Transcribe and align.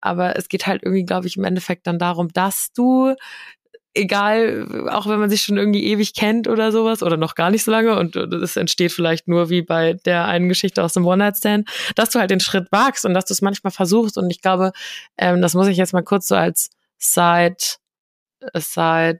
aber 0.00 0.36
es 0.36 0.48
geht 0.48 0.66
halt 0.66 0.82
irgendwie, 0.82 1.04
glaube 1.04 1.26
ich, 1.26 1.36
im 1.36 1.44
Endeffekt 1.44 1.86
dann 1.86 1.98
darum, 1.98 2.28
dass 2.32 2.72
du 2.72 3.14
egal, 3.94 4.88
auch 4.90 5.08
wenn 5.08 5.18
man 5.18 5.30
sich 5.30 5.42
schon 5.42 5.56
irgendwie 5.56 5.84
ewig 5.84 6.14
kennt 6.14 6.46
oder 6.46 6.70
sowas 6.70 7.02
oder 7.02 7.16
noch 7.16 7.34
gar 7.34 7.50
nicht 7.50 7.64
so 7.64 7.72
lange 7.72 7.98
und 7.98 8.14
es 8.14 8.56
entsteht 8.56 8.92
vielleicht 8.92 9.26
nur 9.26 9.50
wie 9.50 9.62
bei 9.62 9.94
der 9.94 10.26
einen 10.26 10.48
Geschichte 10.48 10.82
aus 10.82 10.92
dem 10.92 11.06
One-Night-Stand, 11.06 11.68
dass 11.96 12.10
du 12.10 12.20
halt 12.20 12.30
den 12.30 12.40
Schritt 12.40 12.70
wagst 12.70 13.04
und 13.04 13.14
dass 13.14 13.24
du 13.24 13.34
es 13.34 13.42
manchmal 13.42 13.72
versuchst. 13.72 14.16
Und 14.16 14.30
ich 14.30 14.42
glaube, 14.42 14.72
ähm, 15.18 15.42
das 15.42 15.54
muss 15.54 15.66
ich 15.66 15.76
jetzt 15.76 15.92
mal 15.92 16.02
kurz 16.04 16.28
so 16.28 16.36
als 16.36 16.70
Side 16.98 17.56
Side 18.56 19.18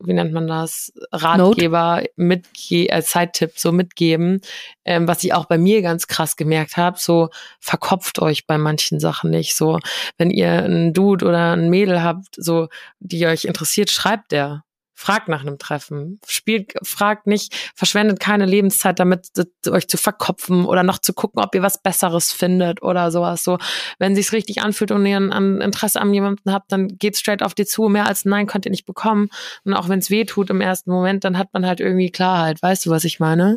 wie 0.00 0.12
nennt 0.12 0.32
man 0.32 0.46
das, 0.46 0.92
Ratgeber 1.12 2.02
mitge 2.16 2.92
als 2.92 3.10
Zeittipp 3.10 3.58
so 3.58 3.72
mitgeben, 3.72 4.40
ähm, 4.84 5.08
was 5.08 5.24
ich 5.24 5.34
auch 5.34 5.46
bei 5.46 5.58
mir 5.58 5.82
ganz 5.82 6.06
krass 6.06 6.36
gemerkt 6.36 6.76
habe, 6.76 6.98
so 6.98 7.30
verkopft 7.60 8.20
euch 8.20 8.46
bei 8.46 8.58
manchen 8.58 9.00
Sachen 9.00 9.30
nicht. 9.30 9.56
So, 9.56 9.78
wenn 10.16 10.30
ihr 10.30 10.50
einen 10.50 10.92
Dude 10.92 11.26
oder 11.26 11.52
ein 11.52 11.70
Mädel 11.70 12.02
habt, 12.02 12.34
so 12.36 12.68
die 13.00 13.26
euch 13.26 13.44
interessiert, 13.44 13.90
schreibt 13.90 14.32
der. 14.32 14.64
Fragt 15.00 15.28
nach 15.28 15.42
einem 15.42 15.58
Treffen. 15.58 16.18
Spielt, 16.26 16.74
fragt 16.82 17.28
nicht, 17.28 17.54
verschwendet 17.76 18.18
keine 18.18 18.46
Lebenszeit 18.46 18.98
damit, 18.98 19.28
euch 19.70 19.86
zu 19.86 19.96
verkopfen 19.96 20.64
oder 20.64 20.82
noch 20.82 20.98
zu 20.98 21.12
gucken, 21.12 21.40
ob 21.40 21.54
ihr 21.54 21.62
was 21.62 21.80
Besseres 21.80 22.32
findet 22.32 22.82
oder 22.82 23.12
sowas. 23.12 23.44
So, 23.44 23.58
wenn 24.00 24.16
sich's 24.16 24.32
richtig 24.32 24.60
anfühlt 24.60 24.90
und 24.90 25.06
ihr 25.06 25.16
ein 25.16 25.60
Interesse 25.60 26.00
an 26.00 26.12
jemanden 26.12 26.52
habt, 26.52 26.72
dann 26.72 26.88
geht 26.98 27.16
straight 27.16 27.44
auf 27.44 27.54
die 27.54 27.64
zu. 27.64 27.88
Mehr 27.88 28.08
als 28.08 28.24
Nein 28.24 28.48
könnt 28.48 28.66
ihr 28.66 28.72
nicht 28.72 28.86
bekommen. 28.86 29.28
Und 29.64 29.74
auch 29.74 29.88
wenn 29.88 30.00
es 30.00 30.10
weh 30.10 30.24
tut 30.24 30.50
im 30.50 30.60
ersten 30.60 30.90
Moment, 30.90 31.22
dann 31.22 31.38
hat 31.38 31.52
man 31.52 31.64
halt 31.64 31.78
irgendwie 31.78 32.10
Klarheit. 32.10 32.60
Weißt 32.60 32.84
du, 32.84 32.90
was 32.90 33.04
ich 33.04 33.20
meine? 33.20 33.56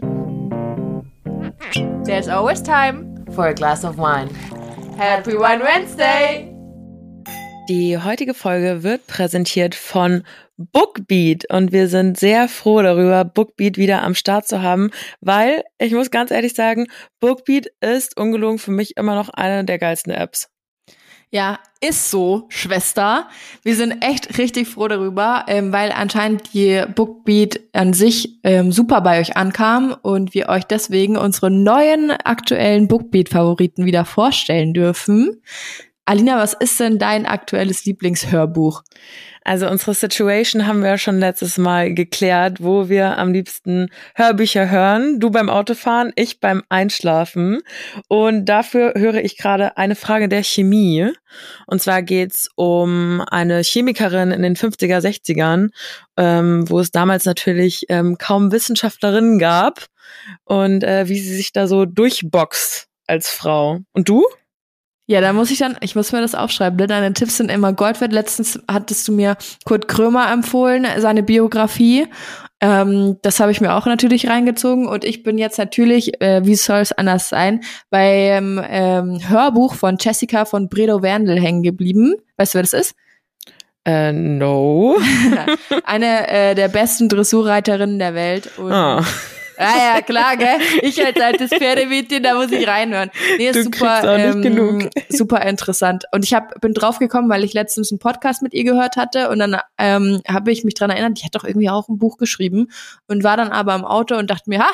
There's 2.06 2.28
always 2.28 2.62
time 2.62 3.26
for 3.32 3.46
a 3.46 3.54
glass 3.54 3.84
of 3.84 3.98
wine. 3.98 4.30
Happy 4.96 5.32
Wine 5.32 5.64
Wednesday! 5.64 6.52
Die 7.70 7.98
heutige 7.98 8.34
Folge 8.34 8.84
wird 8.84 9.08
präsentiert 9.08 9.76
von 9.76 10.24
Bookbeat 10.72 11.52
und 11.52 11.72
wir 11.72 11.88
sind 11.88 12.18
sehr 12.18 12.48
froh 12.48 12.82
darüber, 12.82 13.26
Bookbeat 13.26 13.78
wieder 13.78 14.04
am 14.04 14.16
Start 14.16 14.48
zu 14.48 14.62
haben, 14.62 14.92
weil 15.20 15.64
ich 15.80 15.94
muss 15.94 16.12
ganz 16.12 16.32
ehrlich 16.32 16.54
sagen, 16.54 16.88
Bookbeat 17.20 17.68
ist 17.82 18.20
ungelogen 18.20 18.60
für 18.60 18.72
mich 18.72 18.98
immer 18.98 19.16
noch 19.16 19.30
eine 19.30 19.66
der 19.66 19.80
geilsten 19.80 20.14
Apps. 20.14 20.50
Ja, 21.34 21.60
ist 21.80 22.12
so, 22.12 22.48
Schwester. 22.50 23.30
Wir 23.64 23.78
sind 23.78 24.04
echt 24.04 24.38
richtig 24.38 24.68
froh 24.68 24.90
darüber, 24.90 25.46
ähm, 25.48 25.72
weil 25.72 25.94
anscheinend 25.94 26.54
die 26.54 26.84
Bookbeat 26.94 27.62
an 27.72 27.94
sich 27.94 28.40
ähm, 28.44 28.74
super 28.74 29.00
bei 29.00 29.22
euch 29.22 29.38
ankam 29.38 29.96
und 30.02 30.34
wir 30.34 30.50
euch 30.50 30.66
deswegen 30.66 31.16
unsere 31.16 31.50
neuen 31.50 32.12
aktuellen 32.12 32.90
Bookbeat-Favoriten 32.90 33.86
wieder 33.86 34.04
vorstellen 34.04 34.74
dürfen. 34.74 35.42
Alina, 36.06 36.38
was 36.38 36.54
ist 36.54 36.80
denn 36.80 36.98
dein 36.98 37.26
aktuelles 37.26 37.86
Lieblingshörbuch? 37.86 38.84
Also 39.44 39.68
unsere 39.68 39.94
Situation 39.96 40.68
haben 40.68 40.82
wir 40.82 40.90
ja 40.90 40.98
schon 40.98 41.20
letztes 41.20 41.58
Mal 41.58 41.94
geklärt, 41.94 42.62
wo 42.62 42.90
wir 42.90 43.18
am 43.18 43.34
liebsten 43.34 43.90
Hörbücher 44.16 44.70
hören. 44.70 45.20
Du 45.20 45.32
beim 45.32 45.50
Autofahren, 45.50 46.12
ich 46.16 46.40
beim 46.40 46.64
Einschlafen. 46.70 47.62
Und 48.08 48.46
dafür 48.46 48.94
höre 48.96 49.24
ich 49.24 49.38
gerade 49.38 49.78
eine 49.78 49.96
Frage 49.96 50.30
der 50.30 50.44
Chemie. 50.44 51.12
Und 51.66 51.82
zwar 51.82 52.04
geht's 52.04 52.50
um 52.56 53.24
eine 53.30 53.62
Chemikerin 53.64 54.32
in 54.32 54.44
den 54.44 54.56
50er, 54.56 55.00
60ern, 55.00 55.70
ähm, 56.18 56.70
wo 56.70 56.80
es 56.80 56.92
damals 56.92 57.26
natürlich 57.26 57.86
ähm, 57.90 58.18
kaum 58.20 58.52
Wissenschaftlerinnen 58.52 59.40
gab 59.40 59.86
und 60.46 60.84
äh, 60.84 61.08
wie 61.08 61.20
sie 61.20 61.36
sich 61.36 61.52
da 61.52 61.68
so 61.68 61.86
durchboxt 61.86 62.88
als 63.08 63.30
Frau. 63.30 63.80
Und 63.94 64.08
du? 64.08 64.26
Ja, 65.12 65.20
da 65.20 65.34
muss 65.34 65.52
ich 65.52 65.60
dann, 65.60 65.76
ich 65.82 65.94
muss 65.94 66.14
mir 66.14 66.22
das 66.22 66.36
aufschreiben. 66.36 66.78
Ne? 66.78 66.88
Deine 66.88 67.12
Tipps 67.12 67.36
sind 67.36 67.52
immer 67.52 67.74
Gold 67.74 68.00
wert. 68.00 68.14
Letztens 68.14 68.58
hattest 68.72 69.06
du 69.10 69.12
mir 69.12 69.36
Kurt 69.66 69.90
Krömer 69.90 70.32
empfohlen, 70.32 70.88
seine 71.00 71.22
Biografie. 71.22 72.08
Ähm, 72.62 73.18
das 73.22 73.42
habe 73.42 73.52
ich 73.52 73.60
mir 73.60 73.74
auch 73.74 73.86
natürlich 73.88 74.30
reingezogen 74.30 74.88
und 74.88 75.04
ich 75.04 75.22
bin 75.24 75.38
jetzt 75.38 75.58
natürlich, 75.58 76.22
äh, 76.22 76.46
wie 76.46 76.56
soll 76.56 76.80
es 76.80 76.94
anders 76.94 77.28
sein, 77.28 77.60
beim 77.90 78.64
ähm, 78.66 79.20
Hörbuch 79.28 79.76
von 79.76 79.98
Jessica 80.00 80.46
von 80.46 80.70
Bredo 80.70 81.02
Werndl 81.02 81.38
hängen 81.38 81.62
geblieben. 81.62 82.16
Weißt 82.38 82.54
du, 82.54 82.60
wer 82.60 82.64
das 82.64 82.72
ist? 82.72 82.96
Äh, 83.84 84.14
no. 84.14 84.96
Eine 85.84 86.30
äh, 86.30 86.56
der 86.56 86.70
besten 86.70 87.10
Dressurreiterinnen 87.10 88.00
der 88.00 88.16
Welt. 88.16 88.58
Und 88.58 88.72
oh. 88.72 89.02
Ja, 89.58 89.96
ja, 89.96 90.02
klar, 90.02 90.38
gell? 90.38 90.60
Ich 90.82 91.04
als 91.04 91.20
altes 91.20 91.52
Pferdemädchen, 91.52 92.24
da 92.24 92.36
muss 92.36 92.52
ich 92.52 92.68
reinhören. 92.68 93.12
Nee, 93.38 93.50
ist 93.50 93.58
du 93.58 93.64
super, 93.64 94.18
ähm, 94.18 94.90
super 95.10 95.42
interessant. 95.44 96.06
Und 96.12 96.24
ich 96.24 96.34
hab, 96.34 96.60
bin 96.62 96.74
draufgekommen, 96.74 97.30
weil 97.30 97.44
ich 97.44 97.54
letztens 97.54 97.92
einen 97.92 98.00
Podcast 98.00 98.42
mit 98.42 98.54
ihr 98.54 98.64
gehört 98.64 98.98
hatte 98.98 99.30
und 99.30 99.40
dann 99.40 99.58
ähm, 99.78 100.22
habe 100.28 100.52
ich 100.52 100.64
mich 100.64 100.74
dran 100.74 100.90
erinnert, 100.90 101.20
die 101.20 101.26
hat 101.26 101.36
doch 101.36 101.44
irgendwie 101.44 101.70
auch 101.70 101.90
ein 101.90 101.98
Buch 101.98 102.18
geschrieben 102.18 102.72
und 103.08 103.24
war 103.24 103.38
dann 103.38 103.50
aber 103.50 103.76
im 103.76 103.86
Auto 103.86 104.16
und 104.16 104.30
dachte 104.30 104.50
mir, 104.50 104.60
ha, 104.60 104.72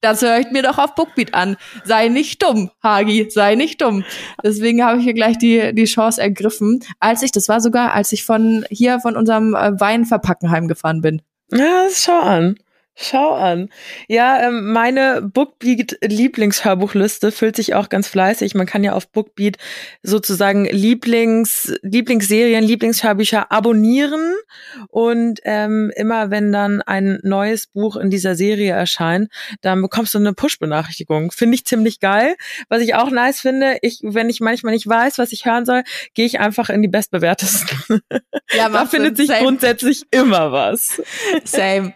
das 0.00 0.22
höre 0.22 0.38
ich 0.38 0.50
mir 0.50 0.62
doch 0.62 0.78
auf 0.78 0.94
Bookbeat 0.94 1.34
an. 1.34 1.56
Sei 1.84 2.08
nicht 2.08 2.42
dumm, 2.42 2.70
Hagi, 2.82 3.28
sei 3.30 3.54
nicht 3.54 3.80
dumm. 3.80 4.04
Deswegen 4.44 4.84
habe 4.84 4.98
ich 4.98 5.04
hier 5.04 5.14
gleich 5.14 5.38
die, 5.38 5.74
die 5.74 5.84
Chance 5.84 6.20
ergriffen, 6.20 6.80
als 7.00 7.22
ich, 7.22 7.32
das 7.32 7.48
war 7.48 7.60
sogar, 7.60 7.92
als 7.92 8.12
ich 8.12 8.24
von 8.24 8.64
hier 8.70 9.00
von 9.00 9.16
unserem 9.16 9.54
äh, 9.54 9.78
Weinverpacken 9.80 10.50
heimgefahren 10.50 11.00
bin. 11.00 11.22
Ja, 11.50 11.86
schau 11.92 12.20
an. 12.20 12.56
Schau 12.98 13.34
an. 13.34 13.68
Ja, 14.08 14.48
ähm, 14.48 14.72
meine 14.72 15.20
Bookbeat-Lieblingshörbuchliste 15.20 17.30
füllt 17.30 17.54
sich 17.54 17.74
auch 17.74 17.90
ganz 17.90 18.08
fleißig. 18.08 18.54
Man 18.54 18.64
kann 18.64 18.82
ja 18.82 18.94
auf 18.94 19.08
Bookbeat 19.08 19.58
sozusagen 20.02 20.64
Lieblings, 20.64 21.74
Lieblingsserien, 21.82 22.64
Lieblingshörbücher 22.64 23.52
abonnieren. 23.52 24.34
Und 24.88 25.40
ähm, 25.44 25.92
immer 25.94 26.30
wenn 26.30 26.52
dann 26.52 26.80
ein 26.80 27.18
neues 27.22 27.66
Buch 27.66 27.96
in 27.96 28.08
dieser 28.08 28.34
Serie 28.34 28.72
erscheint, 28.72 29.30
dann 29.60 29.82
bekommst 29.82 30.14
du 30.14 30.18
eine 30.18 30.32
Push-Benachrichtigung. 30.32 31.32
Finde 31.32 31.56
ich 31.56 31.66
ziemlich 31.66 32.00
geil. 32.00 32.34
Was 32.70 32.80
ich 32.80 32.94
auch 32.94 33.10
nice 33.10 33.42
finde, 33.42 33.76
ich, 33.82 34.00
wenn 34.04 34.30
ich 34.30 34.40
manchmal 34.40 34.72
nicht 34.72 34.88
weiß, 34.88 35.18
was 35.18 35.32
ich 35.32 35.44
hören 35.44 35.66
soll, 35.66 35.82
gehe 36.14 36.24
ich 36.24 36.40
einfach 36.40 36.70
in 36.70 36.80
die 36.80 36.88
bestbewertesten. 36.88 38.00
Ja, 38.54 38.68
da 38.70 38.86
findet 38.86 39.18
sich 39.18 39.26
same. 39.26 39.40
grundsätzlich 39.40 40.04
immer 40.10 40.50
was. 40.50 41.02
Same. 41.44 41.92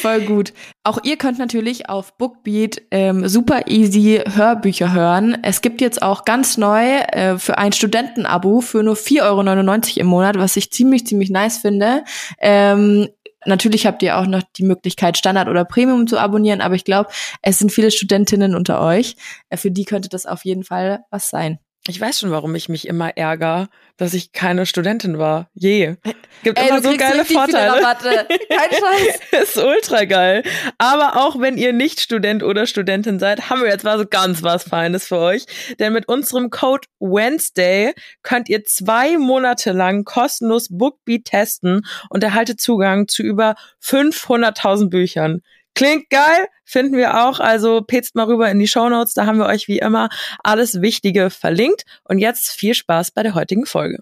Voll 0.00 0.22
gut. 0.22 0.52
Auch 0.84 0.98
ihr 1.02 1.16
könnt 1.16 1.38
natürlich 1.38 1.88
auf 1.88 2.16
Bookbeat 2.16 2.82
ähm, 2.90 3.28
super 3.28 3.68
easy 3.68 4.22
Hörbücher 4.26 4.92
hören. 4.92 5.38
Es 5.42 5.60
gibt 5.60 5.80
jetzt 5.80 6.02
auch 6.02 6.24
ganz 6.24 6.56
neu 6.56 6.82
äh, 6.82 7.38
für 7.38 7.58
ein 7.58 7.72
Studentenabo 7.72 8.60
für 8.60 8.82
nur 8.82 8.94
4,99 8.94 9.22
Euro 9.22 10.00
im 10.00 10.06
Monat, 10.06 10.38
was 10.38 10.56
ich 10.56 10.70
ziemlich, 10.70 11.06
ziemlich 11.06 11.30
nice 11.30 11.58
finde. 11.58 12.04
Ähm, 12.40 13.08
Natürlich 13.46 13.86
habt 13.86 14.02
ihr 14.02 14.18
auch 14.18 14.26
noch 14.26 14.42
die 14.56 14.64
Möglichkeit, 14.64 15.16
Standard 15.16 15.48
oder 15.48 15.64
Premium 15.64 16.06
zu 16.06 16.18
abonnieren, 16.18 16.60
aber 16.60 16.74
ich 16.74 16.84
glaube, 16.84 17.10
es 17.40 17.58
sind 17.58 17.70
viele 17.70 17.90
Studentinnen 17.90 18.54
unter 18.54 18.80
euch. 18.80 19.16
Äh, 19.48 19.56
für 19.56 19.70
die 19.70 19.84
könnte 19.84 20.08
das 20.08 20.26
auf 20.26 20.44
jeden 20.44 20.64
Fall 20.64 21.04
was 21.10 21.30
sein. 21.30 21.58
Ich 21.88 21.98
weiß 21.98 22.20
schon, 22.20 22.30
warum 22.30 22.54
ich 22.54 22.68
mich 22.68 22.86
immer 22.86 23.16
ärgere, 23.16 23.68
dass 23.96 24.12
ich 24.12 24.32
keine 24.32 24.66
Studentin 24.66 25.18
war. 25.18 25.48
Je. 25.54 25.96
Gibt 26.42 26.58
Ey, 26.58 26.68
immer 26.68 26.82
so 26.82 26.94
geile 26.94 27.24
Vorteile. 27.24 27.82
Kein 27.82 28.70
Scheiß. 29.32 29.42
ist 29.42 29.56
ultra 29.56 30.04
geil. 30.04 30.42
Aber 30.76 31.16
auch 31.16 31.40
wenn 31.40 31.56
ihr 31.56 31.72
nicht 31.72 32.00
Student 32.00 32.42
oder 32.42 32.66
Studentin 32.66 33.18
seid, 33.18 33.48
haben 33.48 33.62
wir 33.62 33.68
jetzt 33.68 33.84
mal 33.84 33.98
so 33.98 34.04
ganz 34.06 34.42
was 34.42 34.64
Feines 34.64 35.06
für 35.06 35.16
euch. 35.18 35.46
Denn 35.78 35.94
mit 35.94 36.08
unserem 36.08 36.50
Code 36.50 36.86
Wednesday 37.00 37.94
könnt 38.22 38.50
ihr 38.50 38.64
zwei 38.64 39.16
Monate 39.16 39.72
lang 39.72 40.04
kostenlos 40.04 40.68
Bookbeat 40.70 41.24
testen 41.24 41.86
und 42.10 42.22
erhaltet 42.22 42.60
Zugang 42.60 43.08
zu 43.08 43.22
über 43.22 43.54
500.000 43.82 44.90
Büchern. 44.90 45.40
Klingt 45.78 46.10
geil, 46.10 46.48
finden 46.64 46.96
wir 46.96 47.24
auch. 47.24 47.38
Also 47.38 47.82
petzt 47.82 48.16
mal 48.16 48.24
rüber 48.24 48.50
in 48.50 48.58
die 48.58 48.66
Show 48.66 48.88
Notes. 48.88 49.14
Da 49.14 49.26
haben 49.26 49.38
wir 49.38 49.46
euch 49.46 49.68
wie 49.68 49.78
immer 49.78 50.08
alles 50.42 50.82
Wichtige 50.82 51.30
verlinkt. 51.30 51.84
Und 52.02 52.18
jetzt 52.18 52.50
viel 52.50 52.74
Spaß 52.74 53.12
bei 53.12 53.22
der 53.22 53.34
heutigen 53.34 53.64
Folge. 53.64 53.98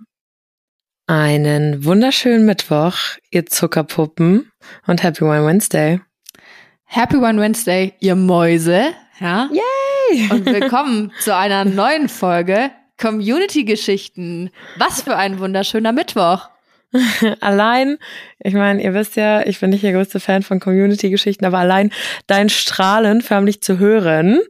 Einen 1.07 1.85
wunderschönen 1.85 2.47
Mittwoch, 2.47 2.97
ihr 3.31 3.45
Zuckerpuppen 3.45 4.51
und 4.87 5.03
Happy 5.03 5.23
One 5.23 5.47
Wednesday. 5.47 6.01
Happy 6.85 7.17
One 7.17 7.39
Wednesday, 7.43 7.93
ihr 8.01 8.17
Mäuse. 8.17 8.95
Ja? 9.21 9.51
Yay! 9.53 10.31
Und 10.31 10.47
willkommen 10.47 11.13
zu 11.21 11.37
einer 11.37 11.67
neuen 11.67 12.09
Folge 12.09 12.71
Community 12.99 13.65
Geschichten. 13.65 14.51
Was 14.79 15.03
für 15.03 15.17
ein 15.17 15.39
wunderschöner 15.41 15.93
Mittwoch. 15.93 16.49
allein, 17.41 17.99
ich 18.39 18.55
meine, 18.55 18.83
ihr 18.83 18.95
wisst 18.95 19.17
ja, 19.17 19.47
ich 19.47 19.61
bin 19.61 19.71
nicht 19.71 19.85
der 19.85 19.93
größte 19.93 20.21
Fan 20.21 20.43
von 20.43 20.61
Community-Geschichten, 20.61 21.45
aber 21.45 21.59
allein 21.59 21.93
dein 22.27 22.49
Strahlen 22.49 23.23
förmlich 23.23 23.61
zu 23.63 23.79
hören, 23.79 24.41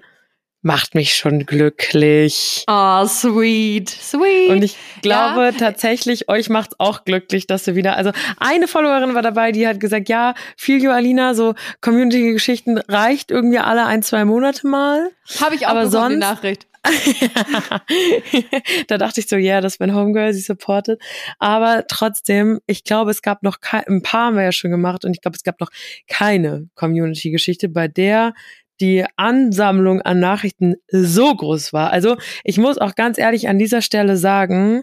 macht 0.67 0.97
mich 0.97 1.15
schon 1.15 1.47
glücklich. 1.47 2.65
Oh, 2.67 3.07
sweet, 3.07 3.89
sweet. 3.89 4.51
Und 4.51 4.65
ich 4.65 4.77
glaube 5.01 5.45
ja. 5.45 5.53
tatsächlich, 5.53 6.29
euch 6.29 6.49
macht's 6.49 6.75
auch 6.79 7.05
glücklich, 7.05 7.47
dass 7.47 7.65
du 7.65 7.77
wieder, 7.77 7.97
also 7.97 8.11
eine 8.39 8.67
Followerin 8.67 9.15
war 9.15 9.23
dabei, 9.23 9.53
die 9.53 9.67
hat 9.67 9.79
gesagt, 9.79 10.09
ja, 10.09 10.35
Filio 10.57 10.91
Alina, 10.91 11.35
so 11.35 11.55
Community-Geschichten 11.81 12.79
reicht 12.79 13.31
irgendwie 13.31 13.59
alle 13.59 13.87
ein, 13.87 14.03
zwei 14.03 14.25
Monate 14.25 14.67
mal. 14.67 15.11
Habe 15.41 15.55
ich 15.55 15.67
auch 15.67 15.71
aber 15.71 15.89
sonst, 15.89 16.19
Nachricht. 16.19 16.67
da 18.89 18.99
dachte 18.99 19.21
ich 19.21 19.29
so, 19.29 19.37
ja, 19.37 19.55
yeah, 19.55 19.61
das 19.61 19.75
ist 19.75 19.81
mein 19.81 19.95
Homegirl, 19.95 20.33
sie 20.33 20.41
supportet. 20.41 21.01
Aber 21.39 21.85
trotzdem, 21.89 22.61
ich 22.67 22.85
glaube, 22.85 23.11
es 23.11 23.23
gab 23.23 23.43
noch 23.43 23.59
ein 23.71 24.03
paar 24.03 24.27
haben 24.27 24.37
wir 24.37 24.45
ja 24.45 24.53
schon 24.53 24.71
gemacht 24.71 25.05
und 25.05 25.13
ich 25.13 25.21
glaube, 25.21 25.37
es 25.37 25.43
gab 25.43 25.61
noch 25.61 25.71
keine 26.09 26.69
Community-Geschichte, 26.75 27.69
bei 27.69 27.89
der 27.89 28.35
die 28.81 29.05
Ansammlung 29.17 30.03
an 30.03 30.21
Nachrichten 30.21 30.75
so 30.89 31.35
groß 31.35 31.73
war. 31.73 31.93
Also 31.93 32.17
ich 32.45 32.59
muss 32.59 32.79
auch 32.79 32.95
ganz 32.95 33.19
ehrlich 33.19 33.49
an 33.49 33.59
dieser 33.59 33.81
Stelle 33.81 34.17
sagen, 34.17 34.83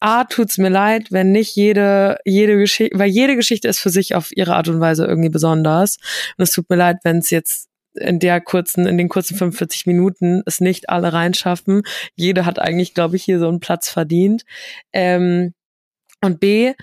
A, 0.00 0.24
tut's 0.24 0.58
mir 0.58 0.68
leid, 0.68 1.08
wenn 1.10 1.32
nicht 1.32 1.56
jede, 1.56 2.18
jede 2.24 2.56
Geschichte, 2.56 2.98
weil 2.98 3.08
jede 3.08 3.36
Geschichte 3.36 3.68
ist 3.68 3.78
für 3.78 3.90
sich 3.90 4.14
auf 4.14 4.30
ihre 4.34 4.54
Art 4.54 4.68
und 4.68 4.80
Weise 4.80 5.04
irgendwie 5.04 5.28
besonders. 5.28 5.98
Und 6.36 6.44
es 6.44 6.52
tut 6.52 6.68
mir 6.70 6.76
leid, 6.76 6.98
wenn 7.02 7.18
es 7.18 7.30
jetzt 7.30 7.68
in 8.00 8.18
der 8.18 8.40
kurzen, 8.40 8.86
in 8.86 8.98
den 8.98 9.08
kurzen 9.08 9.36
45 9.36 9.86
Minuten 9.86 10.42
es 10.46 10.60
nicht 10.60 10.88
alle 10.88 11.12
reinschaffen. 11.12 11.82
Jede 12.14 12.46
hat 12.46 12.58
eigentlich, 12.58 12.94
glaube 12.94 13.16
ich, 13.16 13.24
hier 13.24 13.38
so 13.38 13.48
einen 13.48 13.60
Platz 13.60 13.88
verdient. 13.88 14.44
Ähm, 14.92 15.54
und 16.22 16.40
B, 16.40 16.74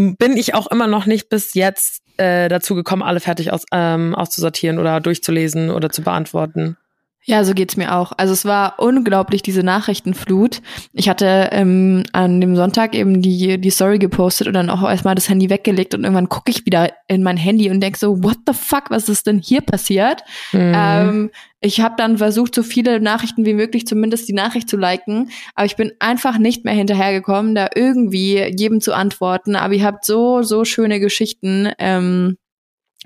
bin 0.00 0.36
ich 0.36 0.54
auch 0.54 0.66
immer 0.68 0.86
noch 0.86 1.06
nicht 1.06 1.28
bis 1.28 1.54
jetzt 1.54 2.02
äh, 2.16 2.48
dazu 2.48 2.74
gekommen, 2.74 3.02
alle 3.02 3.20
fertig 3.20 3.52
aus, 3.52 3.64
ähm, 3.72 4.14
auszusortieren 4.14 4.78
oder 4.78 5.00
durchzulesen 5.00 5.70
oder 5.70 5.90
zu 5.90 6.02
beantworten. 6.02 6.76
Ja, 7.24 7.44
so 7.44 7.52
geht's 7.52 7.76
mir 7.76 7.94
auch. 7.94 8.12
Also 8.16 8.32
es 8.32 8.46
war 8.46 8.74
unglaublich, 8.78 9.42
diese 9.42 9.62
Nachrichtenflut. 9.62 10.62
Ich 10.94 11.08
hatte 11.08 11.50
ähm, 11.52 12.02
an 12.12 12.40
dem 12.40 12.56
Sonntag 12.56 12.94
eben 12.94 13.20
die, 13.20 13.60
die 13.60 13.70
Story 13.70 13.98
gepostet 13.98 14.46
und 14.46 14.54
dann 14.54 14.70
auch 14.70 14.82
erstmal 14.82 15.14
das 15.14 15.28
Handy 15.28 15.50
weggelegt 15.50 15.94
und 15.94 16.04
irgendwann 16.04 16.30
gucke 16.30 16.50
ich 16.50 16.64
wieder 16.64 16.92
in 17.08 17.22
mein 17.22 17.36
Handy 17.36 17.70
und 17.70 17.80
denk 17.80 17.98
so, 17.98 18.22
what 18.22 18.38
the 18.46 18.54
fuck, 18.54 18.90
was 18.90 19.10
ist 19.10 19.26
denn 19.26 19.38
hier 19.38 19.60
passiert? 19.60 20.22
Mhm. 20.52 20.72
Ähm, 20.74 21.30
ich 21.60 21.80
habe 21.82 21.94
dann 21.98 22.16
versucht, 22.16 22.54
so 22.54 22.62
viele 22.62 23.00
Nachrichten 23.00 23.44
wie 23.44 23.52
möglich 23.52 23.86
zumindest 23.86 24.26
die 24.26 24.32
Nachricht 24.32 24.70
zu 24.70 24.78
liken, 24.78 25.30
aber 25.54 25.66
ich 25.66 25.76
bin 25.76 25.92
einfach 25.98 26.38
nicht 26.38 26.64
mehr 26.64 26.72
hinterhergekommen, 26.72 27.54
da 27.54 27.68
irgendwie 27.74 28.42
jedem 28.56 28.80
zu 28.80 28.94
antworten. 28.94 29.56
Aber 29.56 29.74
ihr 29.74 29.84
habt 29.84 30.06
so, 30.06 30.42
so 30.42 30.64
schöne 30.64 31.00
Geschichten. 31.00 31.70
Ähm, 31.78 32.38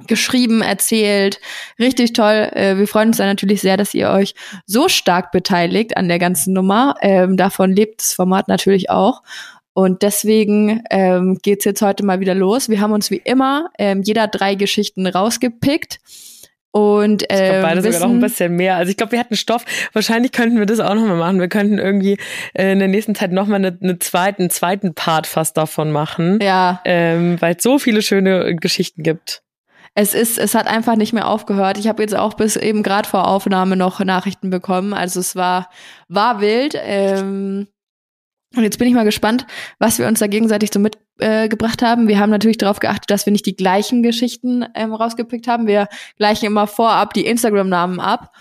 geschrieben, 0.07 0.61
erzählt. 0.61 1.41
Richtig 1.79 2.13
toll. 2.13 2.51
Äh, 2.53 2.77
wir 2.77 2.89
freuen 2.89 3.09
uns 3.09 3.19
dann 3.19 3.29
natürlich 3.29 3.61
sehr, 3.61 3.77
dass 3.77 3.95
ihr 3.95 4.11
euch 4.11 4.35
so 4.67 4.89
stark 4.89 5.31
beteiligt 5.31 5.97
an 5.97 6.09
der 6.09 6.19
ganzen 6.19 6.53
Nummer. 6.53 6.97
Ähm, 7.01 7.37
davon 7.37 7.73
lebt 7.73 8.01
das 8.01 8.13
Format 8.13 8.49
natürlich 8.49 8.91
auch. 8.91 9.23
Und 9.73 10.03
deswegen 10.03 10.83
ähm, 10.91 11.39
geht 11.43 11.65
jetzt 11.65 11.83
heute 11.83 12.05
mal 12.05 12.21
wieder 12.21 12.35
los. 12.35 12.69
Wir 12.69 12.81
haben 12.81 12.93
uns 12.93 13.11
wie 13.11 13.23
immer 13.25 13.71
ähm, 13.79 14.03
jeder 14.05 14.29
drei 14.29 14.55
Geschichten 14.55 15.07
rausgepickt. 15.07 15.99
Und 16.71 17.25
ähm, 17.29 17.39
ich 17.39 17.51
glaube, 17.51 17.63
beide 17.63 17.83
sogar 17.83 18.01
noch 18.01 18.15
ein 18.15 18.21
bisschen 18.21 18.57
mehr. 18.57 18.77
Also 18.77 18.91
ich 18.91 18.97
glaube, 18.97 19.13
wir 19.13 19.21
hätten 19.21 19.37
Stoff. 19.37 19.65
Wahrscheinlich 19.93 20.33
könnten 20.33 20.59
wir 20.59 20.67
das 20.67 20.81
auch 20.81 20.95
nochmal 20.95 21.17
machen. 21.17 21.39
Wir 21.39 21.49
könnten 21.49 21.79
irgendwie 21.79 22.19
äh, 22.53 22.73
in 22.73 22.81
der 22.81 22.89
nächsten 22.89 23.15
Zeit 23.15 23.31
nochmal 23.31 23.65
eine, 23.65 23.79
eine 23.81 23.99
zweiten, 24.01 24.51
zweiten 24.51 24.95
Part 24.95 25.29
fast 25.29 25.57
davon 25.57 25.93
machen. 25.93 26.41
Ja. 26.43 26.81
Ähm, 26.85 27.41
Weil 27.41 27.55
es 27.57 27.63
so 27.63 27.79
viele 27.79 28.03
schöne 28.03 28.57
Geschichten 28.57 29.05
gibt 29.05 29.45
es 29.95 30.15
ist, 30.15 30.39
es 30.39 30.55
hat 30.55 30.67
einfach 30.67 30.97
nicht 30.97 31.13
mehr 31.13 31.29
aufgehört. 31.29 31.79
Ich 31.79 31.87
habe 31.87 32.03
jetzt 32.03 32.17
auch 32.17 32.35
bis 32.35 32.57
eben 32.57 32.83
gerade 32.83 33.09
vor 33.09 33.29
Aufnahme 33.29 33.77
noch 33.77 34.01
Nachrichten 34.01 34.51
bekommen. 34.51 34.93
Also 34.93 35.21
es 35.21 35.37
war, 35.37 35.71
war 36.09 36.41
wild. 36.41 36.75
Ähm, 36.77 37.69
und 38.57 38.63
jetzt 38.63 38.79
bin 38.79 38.89
ich 38.89 38.95
mal 38.95 39.05
gespannt, 39.05 39.47
was 39.79 39.99
wir 39.99 40.07
uns 40.07 40.19
da 40.19 40.27
gegenseitig 40.27 40.71
so 40.73 40.81
mitgebracht 40.81 41.83
äh, 41.83 41.87
haben. 41.87 42.09
Wir 42.09 42.19
haben 42.19 42.31
natürlich 42.31 42.59
darauf 42.59 42.81
geachtet, 42.81 43.11
dass 43.11 43.27
wir 43.27 43.33
nicht 43.33 43.47
die 43.47 43.57
gleichen 43.57 44.03
Geschichten 44.03 44.65
ähm, 44.75 44.95
rausgepickt 44.95 45.47
haben. 45.47 45.67
Wir 45.67 45.89
gleichen 46.17 46.47
immer 46.47 46.67
vorab 46.67 47.15
die 47.15 47.27
Instagram-Namen 47.27 48.01
ab. 48.01 48.33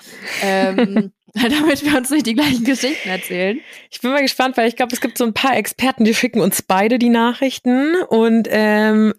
Ähm, 0.43 1.11
damit 1.49 1.83
wir 1.83 1.97
uns 1.97 2.11
nicht 2.11 2.27
die 2.27 2.35
gleichen 2.35 2.63
Geschichten 2.63 3.09
erzählen. 3.09 3.59
Ich 3.89 4.01
bin 4.01 4.11
mal 4.11 4.21
gespannt, 4.21 4.55
weil 4.55 4.67
ich 4.67 4.75
glaube, 4.75 4.93
es 4.93 5.01
gibt 5.01 5.17
so 5.17 5.23
ein 5.23 5.33
paar 5.33 5.57
Experten, 5.57 6.03
die 6.03 6.13
schicken 6.13 6.39
uns 6.39 6.61
beide 6.61 6.99
die 6.99 7.09
Nachrichten 7.09 7.95
und 8.07 8.47
ähm, 8.51 9.15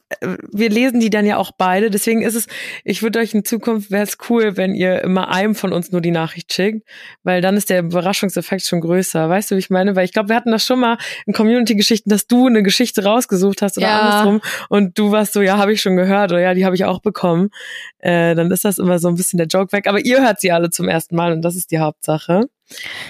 wir 0.52 0.70
lesen 0.70 1.00
die 1.00 1.10
dann 1.10 1.26
ja 1.26 1.38
auch 1.38 1.50
beide. 1.58 1.90
Deswegen 1.90 2.22
ist 2.22 2.36
es, 2.36 2.46
ich 2.84 3.02
würde 3.02 3.18
euch 3.18 3.34
in 3.34 3.44
Zukunft 3.44 3.90
wäre 3.90 4.04
es 4.04 4.16
cool, 4.28 4.56
wenn 4.56 4.76
ihr 4.76 5.02
immer 5.02 5.28
einem 5.28 5.56
von 5.56 5.72
uns 5.72 5.90
nur 5.90 6.00
die 6.00 6.12
Nachricht 6.12 6.52
schickt, 6.52 6.86
weil 7.24 7.40
dann 7.40 7.56
ist 7.56 7.68
der 7.68 7.80
Überraschungseffekt 7.80 8.64
schon 8.64 8.80
größer. 8.80 9.28
Weißt 9.28 9.50
du, 9.50 9.56
wie 9.56 9.60
ich 9.60 9.70
meine? 9.70 9.96
Weil 9.96 10.04
ich 10.04 10.12
glaube, 10.12 10.28
wir 10.28 10.36
hatten 10.36 10.52
das 10.52 10.64
schon 10.64 10.78
mal 10.78 10.98
in 11.26 11.32
Community-Geschichten, 11.32 12.10
dass 12.10 12.28
du 12.28 12.46
eine 12.46 12.62
Geschichte 12.62 13.02
rausgesucht 13.02 13.60
hast 13.60 13.76
oder 13.76 13.88
ja. 13.88 14.00
andersrum 14.00 14.40
und 14.68 14.96
du 14.96 15.10
warst 15.10 15.32
so, 15.32 15.42
ja, 15.42 15.58
habe 15.58 15.72
ich 15.72 15.82
schon 15.82 15.96
gehört 15.96 16.30
oder 16.30 16.40
ja, 16.40 16.54
die 16.54 16.64
habe 16.64 16.76
ich 16.76 16.84
auch 16.84 17.00
bekommen. 17.00 17.50
Äh, 17.98 18.36
dann 18.36 18.52
ist 18.52 18.64
das 18.64 18.78
immer 18.78 19.00
so 19.00 19.08
ein 19.08 19.16
bisschen 19.16 19.38
der 19.38 19.48
Joke 19.48 19.72
weg. 19.72 19.88
Aber 19.88 19.98
ihr 19.98 20.22
hört 20.22 20.40
sie 20.40 20.52
alle 20.52 20.70
zum 20.70 20.88
ersten 20.88 21.16
Mal 21.16 21.32
und 21.32 21.42
das 21.42 21.56
ist 21.56 21.72
die 21.72 21.80
Hauptsache. 21.80 22.03
Hauptsache. 22.04 22.48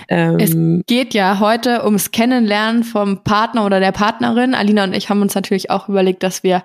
Ähm, 0.09 0.39
es 0.39 0.87
geht 0.87 1.15
ja 1.15 1.39
heute 1.41 1.85
ums 1.85 2.11
Kennenlernen 2.11 2.85
vom 2.85 3.23
Partner 3.25 3.65
oder 3.65 3.81
der 3.81 3.93
Partnerin. 3.93 4.55
Alina 4.55 4.85
und 4.85 4.95
ich 4.95 5.09
haben 5.09 5.23
uns 5.23 5.35
natürlich 5.35 5.71
auch 5.71 5.89
überlegt, 5.89 6.23
dass 6.23 6.43
wir 6.43 6.63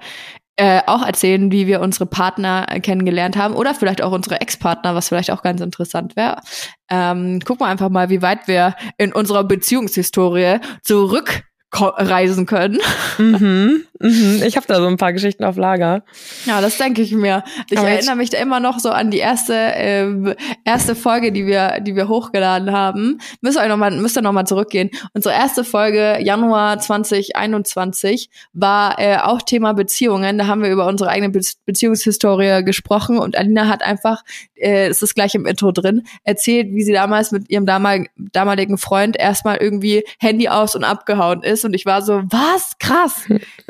äh, 0.55 0.81
auch 0.87 1.05
erzählen, 1.05 1.51
wie 1.51 1.67
wir 1.67 1.81
unsere 1.81 2.05
Partner 2.05 2.65
kennengelernt 2.81 3.37
haben 3.37 3.55
oder 3.55 3.73
vielleicht 3.73 4.01
auch 4.01 4.11
unsere 4.11 4.41
Ex-Partner, 4.41 4.93
was 4.93 5.07
vielleicht 5.07 5.31
auch 5.31 5.41
ganz 5.41 5.61
interessant 5.61 6.15
wäre. 6.15 6.41
Ähm, 6.89 7.39
gucken 7.45 7.65
wir 7.65 7.69
einfach 7.69 7.89
mal, 7.89 8.09
wie 8.09 8.21
weit 8.21 8.47
wir 8.47 8.75
in 8.97 9.13
unserer 9.13 9.43
Beziehungshistorie 9.43 10.57
zurück 10.81 11.43
reisen 11.71 12.45
können. 12.45 12.79
Mhm, 13.19 13.85
mhm. 13.99 14.41
Ich 14.45 14.55
habe 14.55 14.65
da 14.67 14.75
so 14.75 14.87
ein 14.87 14.97
paar 14.97 15.13
Geschichten 15.13 15.43
auf 15.43 15.57
Lager. 15.57 16.03
Ja, 16.45 16.61
das 16.61 16.77
denke 16.77 17.01
ich 17.01 17.11
mir. 17.11 17.43
Ich 17.69 17.77
Aber 17.77 17.89
erinnere 17.89 18.15
mich 18.15 18.29
da 18.29 18.39
immer 18.39 18.59
noch 18.59 18.79
so 18.79 18.89
an 18.89 19.11
die 19.11 19.19
erste 19.19 19.53
äh, 19.53 20.35
erste 20.65 20.95
Folge, 20.95 21.31
die 21.31 21.45
wir 21.45 21.79
die 21.81 21.95
wir 21.95 22.07
hochgeladen 22.07 22.71
haben. 22.71 23.19
Müsst 23.41 23.57
ihr 23.57 23.67
noch 23.67 23.77
mal 23.77 23.91
müsst 23.91 24.17
ihr 24.17 24.21
noch 24.21 24.31
mal 24.31 24.45
zurückgehen. 24.45 24.89
Unsere 25.13 25.35
erste 25.35 25.63
Folge 25.63 26.17
Januar 26.21 26.79
2021 26.79 28.29
war 28.53 28.99
äh, 28.99 29.17
auch 29.17 29.41
Thema 29.41 29.73
Beziehungen. 29.73 30.37
Da 30.37 30.47
haben 30.47 30.63
wir 30.63 30.71
über 30.71 30.87
unsere 30.87 31.09
eigene 31.09 31.29
Be 31.29 31.39
Beziehungshistorie 31.65 32.63
gesprochen 32.63 33.19
und 33.19 33.37
Alina 33.37 33.67
hat 33.67 33.83
einfach 33.83 34.23
äh, 34.55 34.87
es 34.87 35.01
ist 35.01 35.13
gleich 35.13 35.35
im 35.35 35.45
Intro 35.45 35.71
drin 35.71 36.03
erzählt, 36.23 36.67
wie 36.71 36.83
sie 36.83 36.93
damals 36.93 37.31
mit 37.31 37.49
ihrem 37.49 37.65
damaligen 37.65 38.09
damaligen 38.17 38.77
Freund 38.77 39.17
erstmal 39.17 39.57
irgendwie 39.57 40.03
Handy 40.19 40.49
aus 40.49 40.75
und 40.75 40.83
abgehauen 40.83 41.43
ist 41.43 41.59
ist 41.59 41.65
und 41.65 41.73
ich 41.73 41.85
war 41.85 42.01
so, 42.01 42.23
was? 42.29 42.77
Krass. 42.79 43.25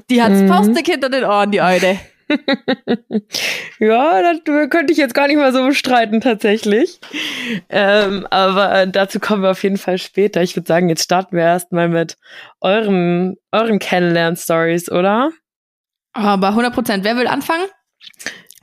Die 0.10 0.19
hat's 0.22 0.42
mhm. 0.42 0.48
Faustdick 0.48 0.88
hinter 0.88 1.10
den 1.10 1.24
Ohren, 1.24 1.52
die 1.52 1.62
Eude. 1.62 2.00
ja, 3.80 4.22
das 4.22 4.44
könnte 4.70 4.94
ich 4.94 4.98
jetzt 4.98 5.16
gar 5.16 5.28
nicht 5.28 5.38
mal 5.38 5.52
so 5.52 5.66
bestreiten, 5.66 6.22
tatsächlich. 6.22 7.00
Ähm, 7.70 8.28
aber 8.30 8.86
dazu 8.86 9.20
kommen 9.20 9.42
wir 9.42 9.52
auf 9.52 9.64
jeden 9.64 9.78
Fall 9.78 9.98
später. 9.98 10.42
Ich 10.42 10.56
würde 10.56 10.68
sagen, 10.68 10.90
jetzt 10.90 11.04
starten 11.04 11.36
wir 11.36 11.44
erstmal 11.44 11.90
mit 11.90 12.18
euren, 12.62 13.38
euren 13.52 13.80
Kennenlern-Stories, 13.80 14.92
oder? 14.92 15.32
Aber 16.14 16.50
100 16.50 16.74
Prozent. 16.74 17.04
Wer 17.04 17.18
will 17.18 17.28
anfangen? 17.28 17.66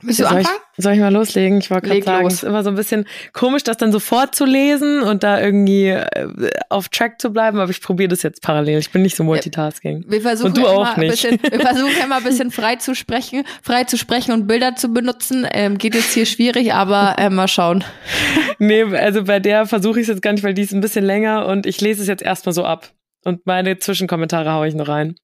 Willst 0.01 0.19
du 0.19 0.23
soll 0.23 0.37
anfangen? 0.37 0.57
Ich, 0.77 0.83
soll 0.83 0.93
ich 0.93 0.99
mal 0.99 1.11
loslegen? 1.13 1.57
Ich 1.57 1.71
wollte 1.71 1.87
gerade 1.89 2.03
sagen, 2.03 2.27
es 2.27 2.33
ist 2.35 2.43
immer 2.43 2.63
so 2.63 2.69
ein 2.69 2.75
bisschen 2.75 3.05
komisch, 3.33 3.63
das 3.63 3.77
dann 3.77 3.91
sofort 3.91 4.35
zu 4.35 4.45
lesen 4.45 5.01
und 5.01 5.23
da 5.23 5.41
irgendwie 5.41 5.87
äh, 5.87 6.27
auf 6.69 6.89
Track 6.89 7.19
zu 7.19 7.31
bleiben, 7.31 7.59
aber 7.59 7.71
ich 7.71 7.81
probiere 7.81 8.09
das 8.09 8.21
jetzt 8.21 8.41
parallel. 8.41 8.77
Ich 8.79 8.91
bin 8.91 9.01
nicht 9.01 9.15
so 9.15 9.23
Multitasking. 9.23 10.05
Wir 10.07 10.21
versuchen 10.21 10.49
und 10.49 10.57
du 10.57 10.67
auch 10.67 10.97
nicht. 10.97 11.11
Bisschen, 11.11 11.39
wir 11.41 11.59
versuchen 11.59 12.03
immer 12.03 12.17
ein 12.17 12.23
bisschen 12.23 12.51
frei 12.51 12.75
zu 12.75 12.93
sprechen, 12.93 13.43
frei 13.63 13.85
zu 13.85 13.97
sprechen 13.97 14.33
und 14.33 14.47
Bilder 14.47 14.75
zu 14.75 14.89
benutzen. 14.89 15.47
Ähm, 15.51 15.77
geht 15.77 15.95
jetzt 15.95 16.13
hier 16.13 16.25
schwierig, 16.25 16.73
aber 16.73 17.15
äh, 17.17 17.29
mal 17.29 17.47
schauen. 17.47 17.83
nee, 18.59 18.83
also 18.83 19.23
bei 19.23 19.39
der 19.39 19.65
versuche 19.65 19.99
ich 19.99 20.03
es 20.03 20.09
jetzt 20.09 20.21
gar 20.21 20.33
nicht, 20.33 20.43
weil 20.43 20.53
die 20.53 20.61
ist 20.61 20.73
ein 20.73 20.81
bisschen 20.81 21.05
länger 21.05 21.47
und 21.47 21.65
ich 21.65 21.81
lese 21.81 22.01
es 22.01 22.07
jetzt 22.07 22.21
erstmal 22.21 22.53
so 22.53 22.63
ab. 22.63 22.91
Und 23.23 23.45
meine 23.45 23.79
Zwischenkommentare 23.79 24.51
haue 24.53 24.67
ich 24.67 24.75
noch 24.75 24.87
rein. 24.87 25.15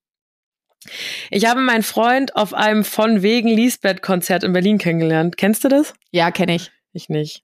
Ich 1.30 1.46
habe 1.46 1.62
meinen 1.62 1.84
Freund 1.84 2.36
auf 2.36 2.54
einem 2.54 2.84
von 2.84 3.22
wegen 3.22 3.50
Lisbeth-Konzert 3.50 4.44
in 4.44 4.54
Berlin 4.54 4.78
kennengelernt. 4.78 5.38
Kennst 5.38 5.64
du 5.64 5.70
das? 5.70 5.94
Ja, 6.12 6.32
kenne 6.32 6.56
ich. 6.56 6.72
Ich 6.94 7.10
nicht. 7.10 7.44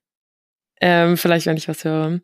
Ähm, 0.82 1.18
vielleicht, 1.18 1.44
wenn 1.44 1.58
ich 1.58 1.68
was 1.68 1.84
höre. 1.84 2.20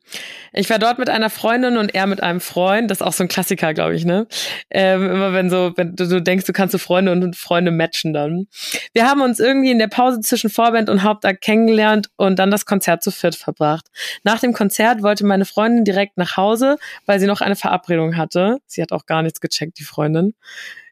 Ich 0.54 0.70
war 0.70 0.78
dort 0.78 0.98
mit 0.98 1.10
einer 1.10 1.28
Freundin 1.28 1.76
und 1.76 1.94
er 1.94 2.06
mit 2.06 2.22
einem 2.22 2.40
Freund. 2.40 2.90
Das 2.90 3.00
ist 3.00 3.06
auch 3.06 3.12
so 3.12 3.22
ein 3.22 3.28
Klassiker, 3.28 3.74
glaube 3.74 3.94
ich, 3.94 4.06
ne? 4.06 4.26
Ähm, 4.70 5.10
immer 5.10 5.34
wenn 5.34 5.50
so, 5.50 5.72
wenn 5.76 5.94
du, 5.94 6.08
du 6.08 6.22
denkst, 6.22 6.46
du 6.46 6.54
kannst 6.54 6.72
so 6.72 6.78
Freunde 6.78 7.12
und 7.12 7.36
Freunde 7.36 7.70
matchen 7.70 8.14
dann. 8.14 8.46
Wir 8.94 9.06
haben 9.06 9.20
uns 9.20 9.40
irgendwie 9.40 9.70
in 9.70 9.78
der 9.78 9.88
Pause 9.88 10.20
zwischen 10.20 10.48
Vorband 10.48 10.88
und 10.88 11.02
Hauptakt 11.02 11.42
kennengelernt 11.42 12.08
und 12.16 12.38
dann 12.38 12.50
das 12.50 12.64
Konzert 12.64 13.02
zu 13.02 13.10
viert 13.10 13.36
verbracht. 13.36 13.88
Nach 14.24 14.40
dem 14.40 14.54
Konzert 14.54 15.02
wollte 15.02 15.26
meine 15.26 15.44
Freundin 15.44 15.84
direkt 15.84 16.16
nach 16.16 16.38
Hause, 16.38 16.78
weil 17.04 17.20
sie 17.20 17.26
noch 17.26 17.42
eine 17.42 17.56
Verabredung 17.56 18.16
hatte. 18.16 18.56
Sie 18.66 18.80
hat 18.80 18.92
auch 18.92 19.04
gar 19.04 19.22
nichts 19.22 19.42
gecheckt, 19.42 19.78
die 19.78 19.84
Freundin. 19.84 20.32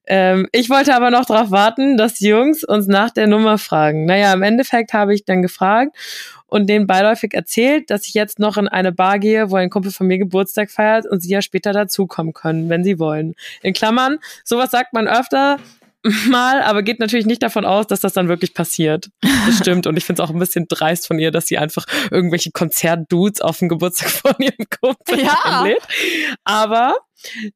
Ähm, 0.06 0.48
ich 0.52 0.70
wollte 0.70 0.94
aber 0.94 1.10
noch 1.10 1.24
darauf 1.24 1.50
warten, 1.50 1.96
dass 1.96 2.14
die 2.14 2.28
Jungs 2.28 2.64
uns 2.64 2.86
nach 2.86 3.10
der 3.10 3.26
Nummer 3.26 3.58
fragen. 3.58 4.04
Naja, 4.04 4.32
im 4.32 4.42
Endeffekt 4.42 4.92
habe 4.92 5.14
ich 5.14 5.24
dann 5.24 5.42
gefragt 5.42 5.96
und 6.46 6.68
denen 6.68 6.86
beiläufig 6.86 7.34
erzählt, 7.34 7.90
dass 7.90 8.06
ich 8.06 8.14
jetzt 8.14 8.38
noch 8.38 8.56
in 8.56 8.68
eine 8.68 8.92
Bar 8.92 9.18
gehe, 9.18 9.50
wo 9.50 9.56
ein 9.56 9.70
Kumpel 9.70 9.90
von 9.90 10.06
mir 10.06 10.18
Geburtstag 10.18 10.70
feiert 10.70 11.06
und 11.06 11.20
sie 11.20 11.30
ja 11.30 11.42
später 11.42 11.72
dazukommen 11.72 12.32
können, 12.32 12.68
wenn 12.68 12.84
sie 12.84 12.98
wollen. 12.98 13.34
In 13.62 13.72
Klammern, 13.72 14.18
sowas 14.44 14.70
sagt 14.70 14.92
man 14.92 15.08
öfter, 15.08 15.58
mal, 16.28 16.62
aber 16.62 16.82
geht 16.82 17.00
natürlich 17.00 17.26
nicht 17.26 17.42
davon 17.42 17.64
aus, 17.64 17.86
dass 17.86 18.00
das 18.00 18.12
dann 18.12 18.28
wirklich 18.28 18.54
passiert. 18.54 19.10
Das 19.46 19.58
stimmt. 19.58 19.86
Und 19.86 19.96
ich 19.96 20.04
finde 20.04 20.22
es 20.22 20.28
auch 20.28 20.32
ein 20.32 20.38
bisschen 20.38 20.66
dreist 20.68 21.06
von 21.06 21.18
ihr, 21.18 21.30
dass 21.30 21.46
sie 21.46 21.58
einfach 21.58 21.86
irgendwelche 22.10 22.50
Konzertdudes 22.50 23.40
auf 23.40 23.58
den 23.58 23.68
Geburtstag 23.68 24.10
von 24.10 24.34
ihrem 24.38 24.66
Kumpel 24.80 25.22
ja. 25.22 25.38
einlädt. 25.44 25.82
Aber 26.44 26.96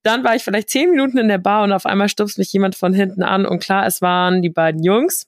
dann 0.03 0.25
war 0.25 0.35
ich 0.35 0.43
vielleicht 0.43 0.71
zehn 0.71 0.91
Minuten 0.91 1.19
in 1.19 1.29
der 1.29 1.39
Bar 1.39 1.65
und 1.65 1.73
auf 1.73 1.85
einmal 1.85 2.09
stupst 2.09 2.39
mich 2.39 2.53
jemand 2.53 2.75
von 2.75 2.95
hinten 2.95 3.23
an 3.23 3.45
und 3.45 3.61
klar, 3.61 3.87
es 3.87 4.01
waren 4.01 4.41
die 4.41 4.51
beiden 4.51 4.83
Jungs. 4.83 5.27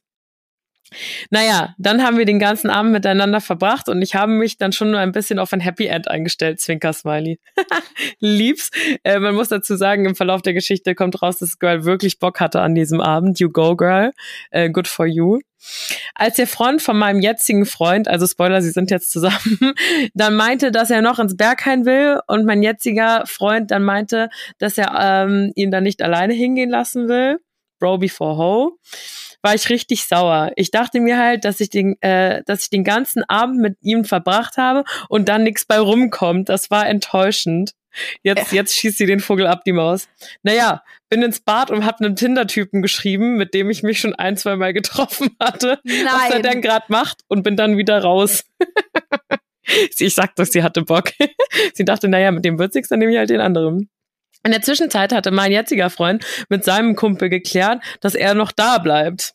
Naja, 1.31 1.75
dann 1.79 2.03
haben 2.03 2.19
wir 2.19 2.25
den 2.25 2.39
ganzen 2.39 2.71
Abend 2.71 2.93
miteinander 2.93 3.41
verbracht 3.41 3.89
und 3.89 4.03
ich 4.03 4.15
habe 4.15 4.33
mich 4.33 4.59
dann 4.59 4.73
schon 4.73 4.95
ein 4.95 5.13
bisschen 5.13 5.39
auf 5.39 5.53
ein 5.53 5.61
Happy 5.61 5.87
End 5.87 6.09
eingestellt, 6.09 6.61
Zwinker 6.61 6.93
Smiley. 6.93 7.39
Lieb's. 8.19 8.71
Äh, 9.05 9.19
man 9.19 9.35
muss 9.35 9.49
dazu 9.49 9.77
sagen, 9.77 10.05
im 10.07 10.15
Verlauf 10.15 10.43
der 10.43 10.55
Geschichte 10.55 10.95
kommt 10.95 11.23
raus, 11.23 11.39
dass 11.39 11.59
Girl 11.59 11.85
wirklich 11.85 12.19
Bock 12.19 12.41
hatte 12.41 12.61
an 12.61 12.75
diesem 12.75 13.01
Abend. 13.01 13.39
You 13.39 13.51
go, 13.51 13.77
Girl. 13.77 14.13
Äh, 14.51 14.71
good 14.71 14.89
for 14.89 15.07
you. 15.07 15.41
Als 16.15 16.37
der 16.37 16.47
Freund 16.47 16.81
von 16.81 16.97
meinem 16.97 17.21
jetzigen 17.21 17.67
Freund, 17.67 18.09
also 18.09 18.27
Spoiler, 18.27 18.63
sie 18.63 18.71
sind 18.71 18.91
jetzt 18.91 19.11
zusammen, 19.11 19.75
dann 20.15 20.35
meinte, 20.35 20.71
dass 20.73 20.91
er 20.91 21.03
noch 21.03 21.19
ins 21.19 21.37
Berghain 21.37 21.85
will 21.85 22.21
und 22.27 22.47
mein 22.47 22.63
jetziger 22.63 23.25
Freund 23.27 23.71
dann 23.71 23.83
meinte, 23.83 24.31
dass 24.59 24.79
er 24.79 24.99
ähm, 24.99 25.53
ihn 25.55 25.71
dann 25.71 25.83
nicht 25.83 26.03
alleine 26.03 26.33
hingehen 26.33 26.71
lassen 26.71 27.09
will. 27.09 27.39
Bro 27.79 27.99
before 27.99 28.37
ho 28.37 28.79
war 29.43 29.55
ich 29.55 29.69
richtig 29.71 30.05
sauer. 30.05 30.53
Ich 30.57 30.71
dachte 30.71 31.01
mir 31.01 31.19
halt, 31.19 31.45
dass 31.45 31.61
ich 31.61 31.71
den, 31.71 32.01
äh, 32.03 32.43
dass 32.45 32.65
ich 32.65 32.71
den 32.71 32.85
ganzen 32.85 33.25
Abend 33.29 33.59
mit 33.61 33.77
ihm 33.81 34.05
verbracht 34.05 34.57
habe 34.57 34.85
und 35.09 35.29
dann 35.29 35.45
nichts 35.45 35.65
bei 35.65 35.79
rumkommt. 35.79 36.49
Das 36.49 36.71
war 36.71 36.89
enttäuschend. 36.89 37.75
Jetzt, 38.23 38.53
jetzt 38.53 38.77
schießt 38.77 38.99
sie 38.99 39.07
den 39.07 39.21
Vogel 39.21 39.47
ab, 39.47 39.65
die 39.65 39.73
Maus. 39.73 40.09
Naja, 40.43 40.83
bin 41.09 41.23
ins 41.23 41.41
Bad 41.41 41.71
und 41.71 41.85
hab 41.85 42.01
einem 42.01 42.15
Tinder-Typen 42.15 42.83
geschrieben, 42.83 43.37
mit 43.37 43.53
dem 43.53 43.69
ich 43.69 43.83
mich 43.83 44.01
schon 44.01 44.15
ein, 44.15 44.37
zwei 44.37 44.57
Mal 44.57 44.73
getroffen 44.73 45.31
hatte, 45.41 45.81
Nein. 45.83 46.07
was 46.07 46.31
er 46.31 46.43
denn 46.43 46.63
gerade 46.63 46.87
macht 46.89 47.23
und 47.29 47.43
bin 47.43 47.57
dann 47.57 47.77
wieder 47.77 48.01
raus. 48.01 48.45
ich 49.99 50.15
sag 50.15 50.37
doch, 50.37 50.45
sie 50.45 50.63
hatte 50.63 50.83
Bock. 50.83 51.11
sie 51.75 51.85
dachte, 51.85 52.09
naja, 52.09 52.31
mit 52.31 52.45
dem 52.45 52.59
wird 52.59 52.75
dann 52.91 52.99
nehme 52.99 53.13
ich 53.13 53.19
halt 53.19 53.31
den 53.31 53.41
anderen. 53.41 53.91
In 54.43 54.53
der 54.53 54.63
Zwischenzeit 54.63 55.13
hatte 55.13 55.31
mein 55.31 55.53
jetziger 55.53 55.91
Freund 55.91 56.25
mit 56.49 56.65
seinem 56.65 56.97
Kumpel 56.97 57.29
geklärt, 57.29 57.83
dass 58.01 58.15
er 58.15 58.35
noch 58.35 58.53
da 58.53 58.79
bleibt. 58.79 59.35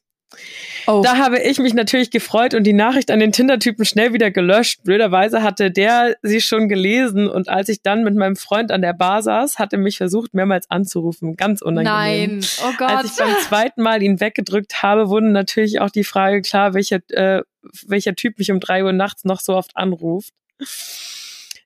Oh. 0.87 1.01
Da 1.03 1.17
habe 1.17 1.39
ich 1.39 1.59
mich 1.59 1.73
natürlich 1.73 2.11
gefreut 2.11 2.53
und 2.53 2.63
die 2.63 2.73
Nachricht 2.73 3.09
an 3.09 3.19
den 3.19 3.31
Tinder-Typen 3.31 3.85
schnell 3.85 4.13
wieder 4.13 4.31
gelöscht. 4.31 4.83
Blöderweise 4.83 5.41
hatte 5.43 5.71
der 5.71 6.15
sie 6.21 6.41
schon 6.41 6.69
gelesen 6.69 7.27
und 7.27 7.49
als 7.49 7.69
ich 7.69 7.81
dann 7.81 8.03
mit 8.03 8.15
meinem 8.15 8.35
Freund 8.35 8.71
an 8.71 8.81
der 8.81 8.93
Bar 8.93 9.23
saß, 9.23 9.57
hat 9.59 9.73
er 9.73 9.79
mich 9.79 9.97
versucht, 9.97 10.33
mehrmals 10.33 10.69
anzurufen. 10.69 11.35
Ganz 11.35 11.61
unangenehm. 11.61 12.39
Nein, 12.39 12.45
oh 12.63 12.73
Gott. 12.77 12.89
Als 12.89 13.11
ich 13.11 13.17
beim 13.17 13.35
zweiten 13.47 13.81
Mal 13.81 14.03
ihn 14.03 14.19
weggedrückt 14.19 14.83
habe, 14.83 15.09
wurde 15.09 15.27
natürlich 15.27 15.79
auch 15.79 15.89
die 15.89 16.03
Frage 16.03 16.41
klar, 16.41 16.73
welcher, 16.73 16.99
äh, 17.09 17.41
welcher 17.87 18.15
Typ 18.15 18.37
mich 18.37 18.51
um 18.51 18.59
drei 18.59 18.83
Uhr 18.83 18.93
nachts 18.93 19.23
noch 19.23 19.39
so 19.39 19.55
oft 19.55 19.75
anruft. 19.75 20.33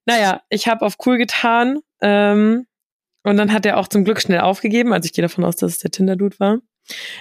Naja, 0.06 0.42
ich 0.50 0.68
habe 0.68 0.86
auf 0.86 0.96
cool 1.06 1.18
getan. 1.18 1.80
Ähm, 2.02 2.66
und 3.24 3.38
dann 3.38 3.54
hat 3.54 3.66
er 3.66 3.78
auch 3.78 3.88
zum 3.88 4.04
Glück 4.04 4.22
schnell 4.22 4.40
aufgegeben. 4.40 4.94
Also 4.94 5.06
ich 5.06 5.14
gehe 5.14 5.24
davon 5.24 5.44
aus, 5.44 5.56
dass 5.58 5.74
es 5.74 5.80
der 5.80 5.92
Tinder-Dude 5.92 6.40
war. 6.40 6.60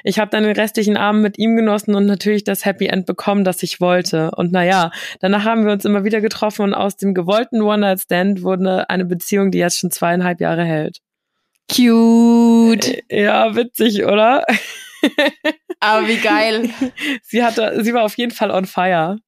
Ich 0.03 0.19
habe 0.19 0.31
dann 0.31 0.45
den 0.45 0.53
restlichen 0.53 0.97
Abend 0.97 1.23
mit 1.23 1.39
ihm 1.39 1.57
genossen 1.57 1.95
und 1.95 2.07
natürlich 2.07 2.45
das 2.45 2.65
Happy 2.65 2.87
End 2.87 3.07
bekommen, 3.07 3.45
das 3.45 3.63
ich 3.63 3.81
wollte. 3.81 4.31
Und 4.31 4.53
naja, 4.53 4.91
danach 5.21 5.45
haben 5.45 5.67
wir 5.67 5.73
uns 5.73 5.85
immer 5.85 6.05
wieder 6.05 6.21
getroffen 6.21 6.63
und 6.63 6.75
aus 6.75 6.97
dem 6.97 7.15
gewollten 7.15 7.61
One-Night-Stand 7.61 8.43
wurde 8.43 8.89
eine 8.89 9.05
Beziehung, 9.05 9.51
die 9.51 9.59
jetzt 9.59 9.79
schon 9.79 9.91
zweieinhalb 9.91 10.41
Jahre 10.41 10.65
hält. 10.65 10.99
Cute. 11.71 13.03
Äh, 13.11 13.25
ja, 13.25 13.55
witzig, 13.55 14.05
oder? 14.05 14.45
Aber 15.81 16.09
wie 16.09 16.17
geil. 16.17 16.71
Sie 17.23 17.45
hatte, 17.45 17.85
sie 17.85 17.95
war 17.95 18.03
auf 18.03 18.17
jeden 18.17 18.33
Fall 18.33 18.51
on 18.51 18.65
fire. 18.65 19.19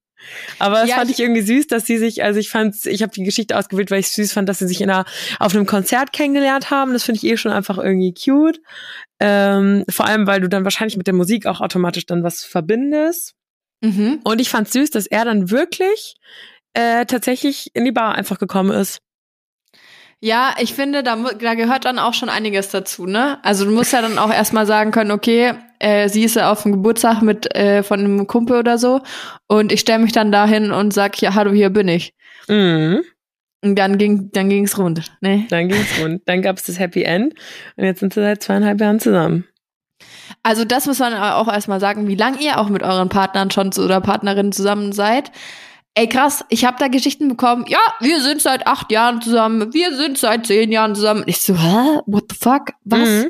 Aber 0.59 0.81
das 0.81 0.91
ja, 0.91 0.97
fand 0.97 1.11
ich, 1.11 1.19
ich 1.19 1.23
irgendwie 1.23 1.43
süß, 1.43 1.67
dass 1.67 1.87
sie 1.87 1.99
sich, 1.99 2.23
also 2.23 2.39
ich 2.39 2.50
fand, 2.50 2.87
ich 2.87 3.03
habe 3.03 3.12
die 3.12 3.25
Geschichte 3.25 3.57
ausgewählt, 3.57 3.91
weil 3.91 4.00
ich 4.00 4.11
süß 4.11 4.33
fand, 4.33 4.49
dass 4.49 4.59
sie 4.59 4.69
sich 4.69 4.81
in 4.81 4.91
einer, 4.91 5.05
auf 5.39 5.55
einem 5.55 5.67
Konzert 5.67 6.12
kennengelernt 6.12 6.71
haben. 6.71 6.93
Das 6.93 7.05
finde 7.05 7.19
ich 7.19 7.25
eh 7.25 7.37
schon 7.37 7.53
einfach 7.53 7.79
irgendwie 7.79 8.15
cute. 8.15 8.61
Ähm, 9.19 9.85
vor 9.89 10.07
allem, 10.07 10.27
weil 10.27 10.41
du 10.41 10.49
dann 10.49 10.65
wahrscheinlich 10.65 10.97
mit 10.97 11.07
der 11.07 11.15
Musik 11.15 11.47
auch 11.47 11.61
automatisch 11.61 12.07
dann 12.07 12.23
was 12.23 12.45
verbindest. 12.45 13.35
Mhm. 13.81 14.21
Und 14.25 14.41
ich 14.41 14.50
fand 14.50 14.71
süß, 14.71 14.91
dass 14.91 15.07
er 15.07 15.25
dann 15.25 15.50
wirklich 15.50 16.17
äh, 16.75 17.07
tatsächlich 17.07 17.71
in 17.75 17.85
die 17.85 17.93
Bar 17.93 18.15
einfach 18.15 18.39
gekommen 18.39 18.71
ist. 18.71 19.00
Ja, 20.23 20.55
ich 20.59 20.75
finde, 20.75 21.03
da, 21.03 21.17
da 21.17 21.55
gehört 21.55 21.87
dann 21.87 21.99
auch 21.99 22.12
schon 22.12 22.29
einiges 22.29 22.69
dazu, 22.69 23.07
ne? 23.07 23.43
Also 23.43 23.65
du 23.65 23.71
musst 23.71 23.95
ja 23.95 24.03
dann 24.03 24.19
auch 24.19 24.31
erstmal 24.31 24.67
sagen 24.67 24.91
können, 24.91 25.12
okay, 25.12 25.55
äh, 25.81 26.09
sie 26.09 26.25
ist 26.25 26.37
ja 26.37 26.53
auf 26.53 26.63
dem 26.63 26.73
Geburtstag 26.73 27.23
mit 27.23 27.55
äh, 27.55 27.83
von 27.83 28.01
einem 28.01 28.27
Kumpel 28.27 28.59
oder 28.59 28.79
so 28.79 29.01
und 29.49 29.73
ich 29.73 29.81
stelle 29.81 29.99
mich 29.99 30.13
dann 30.13 30.31
dahin 30.31 30.71
und 30.71 30.95
sag, 30.95 31.21
ja, 31.21 31.35
hallo, 31.35 31.51
hier 31.51 31.71
bin 31.71 31.89
ich. 31.89 32.15
Mhm. 32.49 33.03
Und 33.63 33.77
dann 33.77 33.99
ging 33.99 34.31
dann 34.33 34.49
ging's 34.49 34.79
rund, 34.79 35.13
ne? 35.21 35.47
Dann 35.51 35.69
ging's 35.69 36.01
rund. 36.01 36.23
Dann 36.27 36.41
gab's 36.41 36.63
das 36.63 36.79
Happy 36.79 37.03
End 37.03 37.35
und 37.77 37.85
jetzt 37.85 38.01
sind 38.01 38.15
sie 38.15 38.21
seit 38.21 38.43
zweieinhalb 38.43 38.81
Jahren 38.81 39.01
zusammen. 39.01 39.45
Also 40.43 40.65
das 40.65 40.87
muss 40.87 40.99
man 40.99 41.15
auch 41.15 41.49
erstmal 41.49 41.81
sagen, 41.81 42.09
wie 42.09 42.15
lange 42.15 42.41
ihr 42.41 42.59
auch 42.59 42.69
mit 42.69 42.83
euren 42.83 43.09
Partnern 43.09 43.51
schon 43.51 43.69
oder 43.77 44.01
Partnerinnen 44.01 44.53
zusammen 44.53 44.93
seid. 44.93 45.31
Ey, 45.95 46.09
krass, 46.09 46.45
ich 46.49 46.65
habe 46.65 46.77
da 46.79 46.89
Geschichten 46.89 47.29
bekommen. 47.29 47.65
Ja, 47.69 47.81
wir 47.99 48.21
sind 48.21 48.41
seit 48.41 48.67
acht 48.67 48.93
Jahren 48.93 49.21
zusammen. 49.21 49.75
Wir 49.75 49.95
sind 49.97 50.19
seit 50.19 50.47
zehn 50.47 50.71
Jahren 50.71 50.95
zusammen. 50.95 51.25
Ich 51.27 51.43
so, 51.43 51.57
hä? 51.57 52.01
What 52.07 52.25
the 52.31 52.37
fuck? 52.41 52.71
Was? 52.85 53.09
Mhm. 53.09 53.29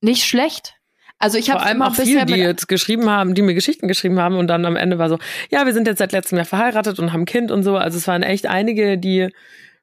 Nicht 0.00 0.24
schlecht. 0.24 0.74
Also 1.18 1.36
ich 1.36 1.50
habe 1.50 1.60
vor 1.60 1.68
allem 1.68 1.82
auch 1.82 1.94
viele, 1.94 2.26
die 2.26 2.34
jetzt 2.34 2.68
geschrieben 2.68 3.10
haben, 3.10 3.34
die 3.34 3.42
mir 3.42 3.54
Geschichten 3.54 3.88
geschrieben 3.88 4.20
haben 4.20 4.36
und 4.36 4.46
dann 4.46 4.64
am 4.64 4.76
Ende 4.76 4.98
war 4.98 5.08
so, 5.08 5.18
ja, 5.50 5.66
wir 5.66 5.72
sind 5.72 5.86
jetzt 5.86 5.98
seit 5.98 6.12
letztem 6.12 6.36
Jahr 6.36 6.44
verheiratet 6.44 6.98
und 6.98 7.12
haben 7.12 7.22
ein 7.22 7.26
Kind 7.26 7.50
und 7.50 7.64
so. 7.64 7.76
Also 7.76 7.98
es 7.98 8.06
waren 8.06 8.22
echt 8.22 8.46
einige, 8.46 8.98
die 8.98 9.28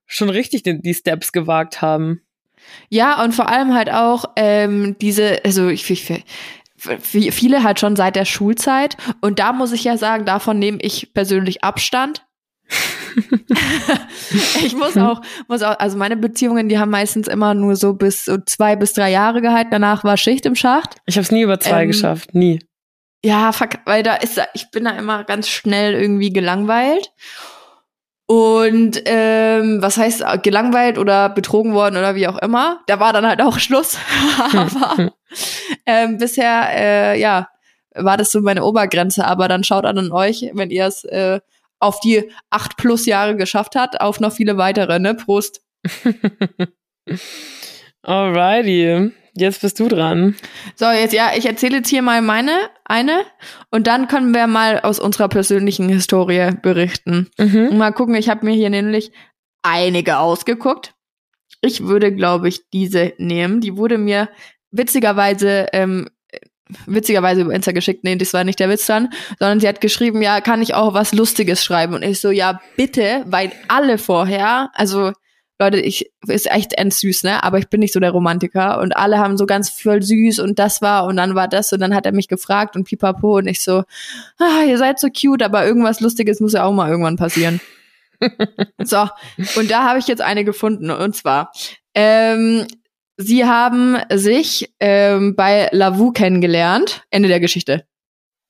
schon 0.05 0.29
richtig 0.29 0.63
die, 0.63 0.81
die 0.81 0.93
Steps 0.93 1.31
gewagt 1.31 1.81
haben. 1.81 2.21
Ja, 2.89 3.23
und 3.23 3.33
vor 3.33 3.49
allem 3.49 3.73
halt 3.73 3.91
auch 3.91 4.25
ähm, 4.37 4.95
diese, 5.01 5.43
also 5.43 5.67
ich, 5.67 5.89
ich 5.91 6.23
viele 7.31 7.63
halt 7.63 7.79
schon 7.79 7.95
seit 7.95 8.15
der 8.15 8.25
Schulzeit. 8.25 8.95
Und 9.21 9.39
da 9.39 9.53
muss 9.53 9.71
ich 9.71 9.83
ja 9.83 9.97
sagen, 9.97 10.25
davon 10.25 10.59
nehme 10.59 10.77
ich 10.81 11.13
persönlich 11.13 11.63
Abstand. 11.63 12.25
ich 14.65 14.75
muss 14.75 14.97
auch, 14.97 15.21
muss 15.47 15.61
auch, 15.61 15.79
also 15.79 15.97
meine 15.97 16.17
Beziehungen, 16.17 16.69
die 16.69 16.77
haben 16.77 16.91
meistens 16.91 17.27
immer 17.27 17.53
nur 17.53 17.75
so 17.75 17.93
bis 17.93 18.25
so 18.25 18.37
zwei 18.45 18.75
bis 18.75 18.93
drei 18.93 19.11
Jahre 19.11 19.41
gehalten. 19.41 19.71
Danach 19.71 20.03
war 20.03 20.17
Schicht 20.17 20.45
im 20.45 20.55
Schacht. 20.55 20.95
Ich 21.05 21.15
habe 21.15 21.23
es 21.23 21.31
nie 21.31 21.41
über 21.41 21.59
zwei 21.59 21.83
ähm, 21.83 21.87
geschafft, 21.87 22.33
nie. 22.33 22.59
Ja, 23.23 23.51
fuck, 23.51 23.69
weil 23.85 24.03
da 24.03 24.15
ist, 24.15 24.39
ich 24.53 24.69
bin 24.71 24.83
da 24.83 24.91
immer 24.91 25.23
ganz 25.23 25.47
schnell 25.47 25.93
irgendwie 25.93 26.31
gelangweilt. 26.31 27.11
Und 28.27 29.01
ähm, 29.05 29.81
was 29.81 29.97
heißt 29.97 30.23
gelangweilt 30.41 30.97
oder 30.97 31.29
betrogen 31.29 31.73
worden 31.73 31.97
oder 31.97 32.15
wie 32.15 32.27
auch 32.27 32.39
immer. 32.39 32.81
Da 32.87 32.99
war 32.99 33.13
dann 33.13 33.25
halt 33.25 33.41
auch 33.41 33.59
Schluss. 33.59 33.97
Aber 34.51 35.11
ähm, 35.85 36.17
bisher, 36.17 36.69
äh, 36.71 37.19
ja, 37.19 37.49
war 37.93 38.17
das 38.17 38.31
so 38.31 38.41
meine 38.41 38.63
Obergrenze. 38.63 39.25
Aber 39.25 39.47
dann 39.47 39.63
schaut 39.63 39.85
an 39.85 40.11
euch, 40.11 40.49
wenn 40.53 40.71
ihr 40.71 40.87
es 40.87 41.03
äh, 41.03 41.39
auf 41.79 41.99
die 41.99 42.31
acht 42.49 42.77
plus 42.77 43.05
Jahre 43.05 43.35
geschafft 43.35 43.75
habt, 43.75 44.01
auf 44.01 44.19
noch 44.19 44.33
viele 44.33 44.57
weitere, 44.57 44.99
ne? 44.99 45.15
Prost. 45.15 45.61
Alrighty. 48.01 49.11
Jetzt 49.37 49.61
bist 49.61 49.79
du 49.81 49.89
dran. 49.89 50.35
So, 50.75 50.85
jetzt 50.85 51.13
ja, 51.13 51.31
ich 51.35 51.45
erzähle 51.45 51.77
jetzt 51.77 51.89
hier 51.89 52.01
mal 52.01 52.21
meine 52.21 52.69
eine 52.85 53.25
und 53.69 53.85
dann 53.87 54.07
können 54.07 54.33
wir 54.33 54.47
mal 54.47 54.79
aus 54.79 54.97
unserer 54.97 55.27
persönlichen 55.27 55.89
Historie 55.89 56.51
berichten. 56.61 57.29
Mhm. 57.37 57.77
mal 57.77 57.91
gucken, 57.91 58.15
ich 58.15 58.29
habe 58.29 58.45
mir 58.45 58.53
hier 58.53 58.69
nämlich 58.69 59.11
einige 59.61 60.19
ausgeguckt. 60.19 60.93
Ich 61.59 61.83
würde, 61.83 62.13
glaube 62.13 62.47
ich, 62.47 62.69
diese 62.69 63.13
nehmen. 63.17 63.59
Die 63.59 63.75
wurde 63.75 63.97
mir 63.97 64.29
witzigerweise 64.71 65.67
ähm, 65.73 66.09
witzigerweise 66.85 67.41
über 67.41 67.53
Insta 67.53 67.71
geschickt. 67.71 68.03
Nee, 68.03 68.15
das 68.15 68.33
war 68.33 68.43
nicht 68.43 68.59
der 68.59 68.69
Witz 68.69 68.85
dann, 68.85 69.09
sondern 69.39 69.59
sie 69.59 69.67
hat 69.67 69.81
geschrieben, 69.81 70.21
ja, 70.21 70.41
kann 70.41 70.61
ich 70.61 70.73
auch 70.73 70.93
was 70.93 71.13
Lustiges 71.13 71.63
schreiben? 71.63 71.93
Und 71.93 72.03
ich 72.03 72.19
so, 72.19 72.31
ja, 72.31 72.59
bitte, 72.75 73.23
weil 73.27 73.51
alle 73.67 73.97
vorher, 73.97 74.71
also 74.73 75.11
Leute, 75.57 75.79
ich 75.79 76.11
ist 76.27 76.51
echt 76.51 76.73
endsüß, 76.73 77.23
ne? 77.23 77.41
Aber 77.43 77.59
ich 77.59 77.69
bin 77.69 77.79
nicht 77.79 77.93
so 77.93 77.99
der 78.01 78.11
Romantiker 78.11 78.79
und 78.79 78.97
alle 78.97 79.19
haben 79.19 79.37
so 79.37 79.45
ganz 79.45 79.69
voll 79.69 80.01
süß 80.01 80.39
und 80.39 80.59
das 80.59 80.81
war 80.81 81.05
und 81.05 81.15
dann 81.15 81.33
war 81.33 81.47
das 81.47 81.71
und 81.71 81.79
dann 81.79 81.95
hat 81.95 82.05
er 82.05 82.11
mich 82.11 82.27
gefragt 82.27 82.75
und 82.75 82.83
pipapo 82.83 83.37
und 83.37 83.47
ich 83.47 83.61
so, 83.61 83.83
ah, 84.37 84.63
ihr 84.67 84.77
seid 84.77 84.99
so 84.99 85.07
cute, 85.07 85.43
aber 85.43 85.65
irgendwas 85.65 86.01
Lustiges 86.01 86.41
muss 86.41 86.53
ja 86.53 86.65
auch 86.65 86.73
mal 86.73 86.89
irgendwann 86.89 87.15
passieren. 87.15 87.61
so, 88.83 89.07
und 89.55 89.71
da 89.71 89.83
habe 89.83 89.99
ich 89.99 90.07
jetzt 90.07 90.21
eine 90.21 90.43
gefunden 90.43 90.91
und 90.91 91.15
zwar, 91.15 91.53
ähm, 91.93 92.67
sie 93.17 93.45
haben 93.45 93.97
sich 94.13 94.73
ähm, 94.79 95.35
bei 95.35 95.69
Lavu 95.71 96.11
kennengelernt, 96.11 97.03
Ende 97.09 97.29
der 97.29 97.39
Geschichte. 97.39 97.85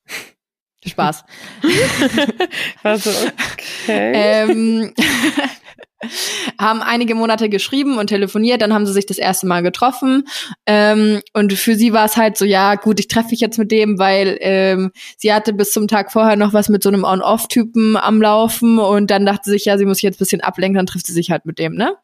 Spaß. 0.86 1.24
also, 2.84 3.10
okay. 3.10 4.12
Ähm, 4.13 4.93
haben 6.60 6.81
einige 6.81 7.15
Monate 7.15 7.50
geschrieben 7.50 7.98
und 7.98 8.07
telefoniert, 8.07 8.62
dann 8.62 8.74
haben 8.74 8.86
sie 8.86 8.93
sich 8.93 9.05
das 9.05 9.17
erste 9.17 9.48
Mal 9.48 9.63
getroffen. 9.63 10.25
Ähm, 10.65 11.22
und 11.34 11.53
für 11.53 11.75
sie 11.75 11.93
war 11.93 12.05
es 12.05 12.17
halt 12.17 12.38
so, 12.38 12.45
ja, 12.45 12.75
gut, 12.75 13.00
ich 13.00 13.07
treffe 13.07 13.29
mich 13.31 13.39
jetzt 13.39 13.57
mit 13.57 13.72
dem, 13.72 13.98
weil 14.00 14.38
ähm, 14.41 14.91
sie 15.17 15.34
hatte 15.34 15.53
bis 15.53 15.72
zum 15.72 15.88
Tag 15.88 16.12
vorher 16.12 16.36
noch 16.36 16.53
was 16.53 16.69
mit 16.69 16.84
so 16.84 16.89
einem 16.89 17.03
On-Off-Typen 17.03 17.98
am 17.98 18.22
Laufen 18.22 18.79
und 18.79 19.10
dann 19.10 19.25
dachte 19.25 19.45
sie 19.45 19.51
sich, 19.51 19.65
ja, 19.65 19.77
sie 19.77 19.86
muss 19.86 19.98
sich 19.98 20.03
jetzt 20.03 20.17
ein 20.17 20.19
bisschen 20.19 20.41
ablenken, 20.41 20.77
dann 20.77 20.86
trifft 20.86 21.07
sie 21.07 21.13
sich 21.13 21.31
halt 21.31 21.45
mit 21.45 21.60
dem, 21.60 21.75
ne? 21.75 21.95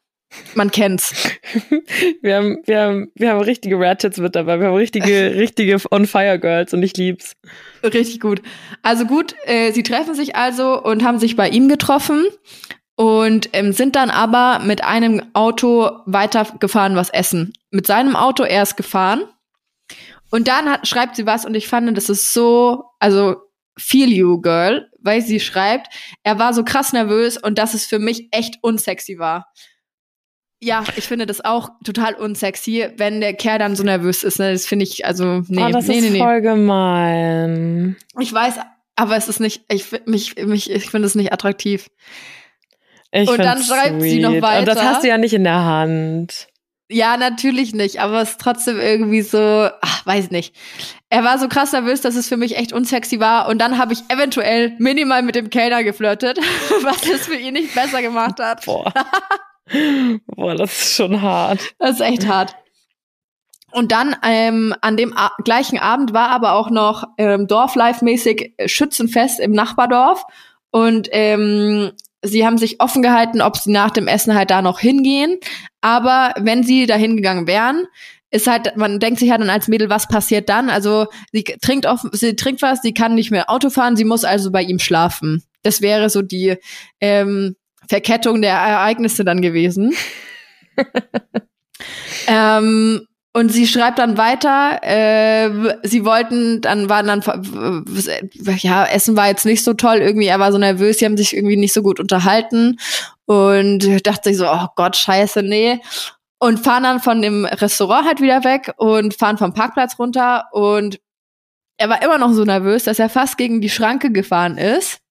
Man 0.54 0.70
kennt's. 0.70 1.14
wir 2.22 2.36
haben, 2.36 2.58
wir 2.64 2.80
haben, 2.80 3.12
wir 3.14 3.30
haben 3.30 3.40
richtige 3.40 3.78
Ratchets 3.78 4.18
mit 4.18 4.34
dabei. 4.34 4.60
Wir 4.60 4.68
haben 4.68 4.76
richtige, 4.76 5.34
richtige 5.36 5.78
On-Fire-Girls 5.90 6.72
und 6.74 6.82
ich 6.82 6.96
lieb's. 6.96 7.34
Richtig 7.82 8.20
gut. 8.20 8.42
Also 8.82 9.06
gut, 9.06 9.34
äh, 9.44 9.72
sie 9.72 9.82
treffen 9.82 10.14
sich 10.14 10.36
also 10.36 10.82
und 10.82 11.04
haben 11.04 11.18
sich 11.18 11.36
bei 11.36 11.48
ihm 11.48 11.68
getroffen 11.68 12.24
und 12.96 13.50
ähm, 13.52 13.72
sind 13.72 13.96
dann 13.96 14.10
aber 14.10 14.60
mit 14.64 14.84
einem 14.84 15.22
Auto 15.32 15.90
weitergefahren, 16.06 16.96
was 16.96 17.10
essen. 17.10 17.52
Mit 17.70 17.86
seinem 17.86 18.16
Auto 18.16 18.44
erst 18.44 18.76
gefahren. 18.76 19.24
Und 20.30 20.48
dann 20.48 20.68
hat, 20.70 20.86
schreibt 20.86 21.16
sie 21.16 21.26
was 21.26 21.44
und 21.44 21.54
ich 21.54 21.68
fand, 21.68 21.94
das 21.96 22.08
ist 22.08 22.32
so, 22.32 22.84
also 22.98 23.36
feel 23.78 24.10
you, 24.12 24.40
girl, 24.40 24.88
weil 25.00 25.20
sie 25.20 25.40
schreibt, 25.40 25.88
er 26.22 26.38
war 26.38 26.54
so 26.54 26.64
krass 26.64 26.92
nervös 26.92 27.36
und 27.36 27.58
dass 27.58 27.74
es 27.74 27.86
für 27.86 27.98
mich 27.98 28.28
echt 28.30 28.58
unsexy 28.62 29.18
war. 29.18 29.52
Ja, 30.64 30.84
ich 30.94 31.08
finde 31.08 31.26
das 31.26 31.44
auch 31.44 31.70
total 31.84 32.14
unsexy, 32.14 32.86
wenn 32.96 33.20
der 33.20 33.34
Kerl 33.34 33.58
dann 33.58 33.74
so 33.74 33.82
nervös 33.82 34.22
ist. 34.22 34.38
Ne? 34.38 34.52
Das 34.52 34.64
finde 34.64 34.84
ich, 34.84 35.04
also, 35.04 35.42
nee, 35.48 35.64
oh, 35.64 35.70
das 35.70 35.88
nee, 35.88 35.98
ist 35.98 36.04
nee, 36.04 36.10
nee. 36.10 36.18
voll 36.20 36.40
gemein. 36.40 37.96
Ich 38.20 38.32
weiß, 38.32 38.54
aber 38.94 39.16
es 39.16 39.28
ist 39.28 39.40
nicht, 39.40 39.64
ich, 39.68 39.86
mich, 40.06 40.36
mich, 40.36 40.70
ich 40.70 40.88
finde 40.88 41.06
es 41.06 41.16
nicht 41.16 41.32
attraktiv. 41.32 41.90
Ich 43.10 43.28
und 43.28 43.38
dann 43.38 43.60
schreibt 43.60 44.00
sweet. 44.00 44.10
sie 44.12 44.20
noch 44.20 44.40
weiter. 44.40 44.60
Und 44.60 44.68
das 44.68 44.80
hast 44.80 45.02
du 45.02 45.08
ja 45.08 45.18
nicht 45.18 45.34
in 45.34 45.42
der 45.42 45.64
Hand. 45.64 46.46
Ja, 46.88 47.16
natürlich 47.16 47.74
nicht, 47.74 47.98
aber 47.98 48.22
es 48.22 48.30
ist 48.30 48.40
trotzdem 48.40 48.78
irgendwie 48.78 49.22
so, 49.22 49.68
ach, 49.80 50.06
weiß 50.06 50.30
nicht. 50.30 50.54
Er 51.10 51.24
war 51.24 51.40
so 51.40 51.48
krass 51.48 51.72
nervös, 51.72 52.02
dass 52.02 52.14
es 52.14 52.28
für 52.28 52.36
mich 52.36 52.56
echt 52.56 52.72
unsexy 52.72 53.18
war 53.18 53.48
und 53.48 53.58
dann 53.58 53.78
habe 53.78 53.94
ich 53.94 54.02
eventuell 54.10 54.76
minimal 54.78 55.22
mit 55.22 55.34
dem 55.34 55.50
Kellner 55.50 55.82
geflirtet, 55.82 56.38
was 56.82 57.04
es 57.08 57.26
für 57.26 57.34
ihn 57.34 57.54
nicht 57.54 57.74
besser 57.74 58.00
gemacht 58.00 58.38
hat. 58.38 58.64
Boah. 58.64 58.92
Boah, 60.26 60.54
das 60.54 60.72
ist 60.72 60.96
schon 60.96 61.22
hart. 61.22 61.74
Das 61.78 61.92
ist 61.92 62.00
echt 62.00 62.26
hart. 62.26 62.54
Und 63.72 63.90
dann 63.90 64.14
ähm, 64.22 64.74
an 64.82 64.96
dem 64.96 65.14
gleichen 65.44 65.78
Abend 65.78 66.12
war 66.12 66.28
aber 66.28 66.52
auch 66.52 66.70
noch 66.70 67.04
ähm, 67.16 67.46
Dorflife-mäßig 67.46 68.52
Schützenfest 68.66 69.40
im 69.40 69.52
Nachbardorf. 69.52 70.24
Und 70.70 71.08
ähm, 71.12 71.92
sie 72.22 72.46
haben 72.46 72.58
sich 72.58 72.80
offen 72.80 73.02
gehalten, 73.02 73.40
ob 73.40 73.56
sie 73.56 73.72
nach 73.72 73.90
dem 73.90 74.08
Essen 74.08 74.34
halt 74.34 74.50
da 74.50 74.62
noch 74.62 74.78
hingehen. 74.78 75.38
Aber 75.80 76.34
wenn 76.38 76.62
sie 76.62 76.86
da 76.86 76.94
hingegangen 76.94 77.46
wären, 77.46 77.86
ist 78.30 78.46
halt, 78.46 78.76
man 78.76 78.98
denkt 78.98 79.20
sich 79.20 79.30
halt 79.30 79.40
dann 79.40 79.50
als 79.50 79.68
Mädel, 79.68 79.90
was 79.90 80.08
passiert 80.08 80.48
dann? 80.48 80.70
Also 80.70 81.06
sie 81.32 81.44
trinkt 81.44 81.86
offen, 81.86 82.10
sie 82.12 82.36
trinkt 82.36 82.62
was, 82.62 82.80
sie 82.80 82.94
kann 82.94 83.14
nicht 83.14 83.30
mehr 83.30 83.50
Auto 83.50 83.68
fahren, 83.70 83.96
sie 83.96 84.04
muss 84.04 84.24
also 84.24 84.50
bei 84.50 84.62
ihm 84.62 84.78
schlafen. 84.78 85.42
Das 85.62 85.82
wäre 85.82 86.08
so 86.08 86.22
die 86.22 86.56
ähm, 87.00 87.56
Verkettung 87.88 88.42
der 88.42 88.54
Ereignisse 88.54 89.24
dann 89.24 89.40
gewesen. 89.42 89.94
ähm, 92.26 93.06
und 93.34 93.48
sie 93.50 93.66
schreibt 93.66 93.98
dann 93.98 94.18
weiter, 94.18 94.80
äh, 94.82 95.78
sie 95.84 96.04
wollten, 96.04 96.60
dann 96.60 96.90
waren 96.90 97.06
dann, 97.06 97.22
ja, 98.58 98.84
Essen 98.84 99.16
war 99.16 99.28
jetzt 99.28 99.46
nicht 99.46 99.64
so 99.64 99.72
toll, 99.72 99.98
irgendwie, 99.98 100.26
er 100.26 100.38
war 100.38 100.52
so 100.52 100.58
nervös, 100.58 100.98
sie 100.98 101.06
haben 101.06 101.16
sich 101.16 101.34
irgendwie 101.34 101.56
nicht 101.56 101.72
so 101.72 101.82
gut 101.82 101.98
unterhalten 101.98 102.78
und 103.24 104.06
dachte 104.06 104.28
sich 104.28 104.36
so, 104.36 104.46
oh 104.46 104.66
Gott, 104.76 104.96
scheiße, 104.96 105.42
nee. 105.42 105.80
Und 106.38 106.60
fahren 106.60 106.82
dann 106.82 107.00
von 107.00 107.22
dem 107.22 107.46
Restaurant 107.46 108.06
halt 108.06 108.20
wieder 108.20 108.44
weg 108.44 108.74
und 108.76 109.14
fahren 109.14 109.38
vom 109.38 109.54
Parkplatz 109.54 109.98
runter 109.98 110.48
und 110.52 111.00
er 111.78 111.88
war 111.88 112.02
immer 112.02 112.18
noch 112.18 112.32
so 112.32 112.44
nervös, 112.44 112.84
dass 112.84 112.98
er 112.98 113.08
fast 113.08 113.38
gegen 113.38 113.62
die 113.62 113.70
Schranke 113.70 114.12
gefahren 114.12 114.58
ist 114.58 115.01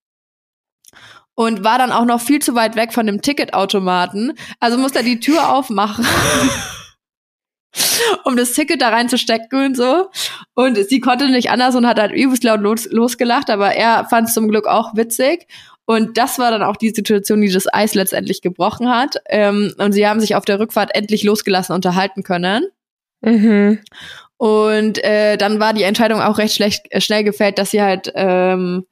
und 1.36 1.64
war 1.64 1.78
dann 1.78 1.92
auch 1.92 2.06
noch 2.06 2.22
viel 2.22 2.40
zu 2.40 2.56
weit 2.56 2.76
weg 2.76 2.94
von 2.94 3.06
dem 3.06 3.22
Ticketautomaten. 3.22 4.34
Also 4.60 4.78
musste 4.78 5.00
er 5.00 5.06
die 5.06 5.20
Tür 5.20 5.54
aufmachen. 5.54 6.06
um 8.26 8.36
das 8.36 8.54
Ticket 8.54 8.82
da 8.82 8.90
reinzustecken 8.90 9.66
und 9.66 9.78
so. 9.78 10.10
Und 10.54 10.78
sie 10.90 11.00
konnte 11.00 11.30
nicht 11.30 11.50
anders 11.50 11.76
und 11.76 11.88
hat 11.88 12.00
halt 12.00 12.12
übelst 12.12 12.44
laut 12.44 12.62
los, 12.62 12.88
losgelacht, 12.92 13.50
aber 13.50 13.74
er 13.74 14.06
fand 14.06 14.28
es 14.28 14.34
zum 14.34 14.48
Glück 14.48 14.68
auch 14.68 14.96
witzig. 14.96 15.48
Und 15.86 16.18
das 16.18 16.40
war 16.40 16.52
dann 16.52 16.64
auch 16.64 16.78
die 16.78 16.92
Situation, 16.92 17.42
die 17.42 17.52
das 17.52 17.72
Eis 17.74 17.96
letztendlich 17.96 18.42
gebrochen 18.42 18.90
hat. 18.90 19.18
Ähm, 19.28 19.74
und 19.78 19.94
sie 19.94 20.08
haben 20.08 20.20
sich 20.20 20.36
auf 20.36 20.46
der 20.46 20.60
Rückfahrt 20.60 20.94
endlich 20.96 21.24
losgelassen 21.24 21.76
unterhalten 21.76 22.24
können. 22.24 22.68
Mhm. 23.22 23.80
Und 24.38 25.04
äh, 25.04 25.38
dann 25.38 25.60
war 25.60 25.74
die 25.74 25.84
Entscheidung 25.84 26.22
auch 26.22 26.38
recht 26.38 26.56
schlecht, 26.56 26.86
äh, 26.90 27.02
schnell 27.02 27.24
gefällt, 27.24 27.58
dass 27.58 27.72
sie 27.72 27.82
halt 27.82 28.12
ähm, 28.16 28.86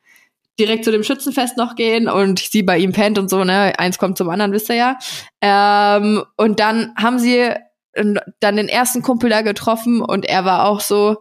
direkt 0.60 0.86
zu 0.86 0.92
dem 0.92 1.04
Schützenfest 1.04 1.58
noch 1.58 1.76
gehen 1.76 2.08
und 2.10 2.40
sie 2.40 2.64
bei 2.64 2.78
ihm 2.78 2.92
pennt 2.92 3.18
und 3.18 3.30
so, 3.30 3.44
ne? 3.44 3.74
Eins 3.80 3.98
kommt 3.98 4.18
zum 4.18 4.30
anderen, 4.30 4.52
wisst 4.52 4.70
ihr 4.70 4.76
ja. 4.76 4.98
Ähm, 5.42 6.24
und 6.38 6.60
dann 6.60 6.94
haben 6.96 7.18
sie 7.20 7.54
dann 7.94 8.56
den 8.56 8.70
ersten 8.70 9.02
Kumpel 9.02 9.30
da 9.30 9.42
getroffen 9.42 10.02
und 10.02 10.26
er 10.26 10.46
war 10.46 10.66
auch 10.66 10.80
so, 10.80 11.18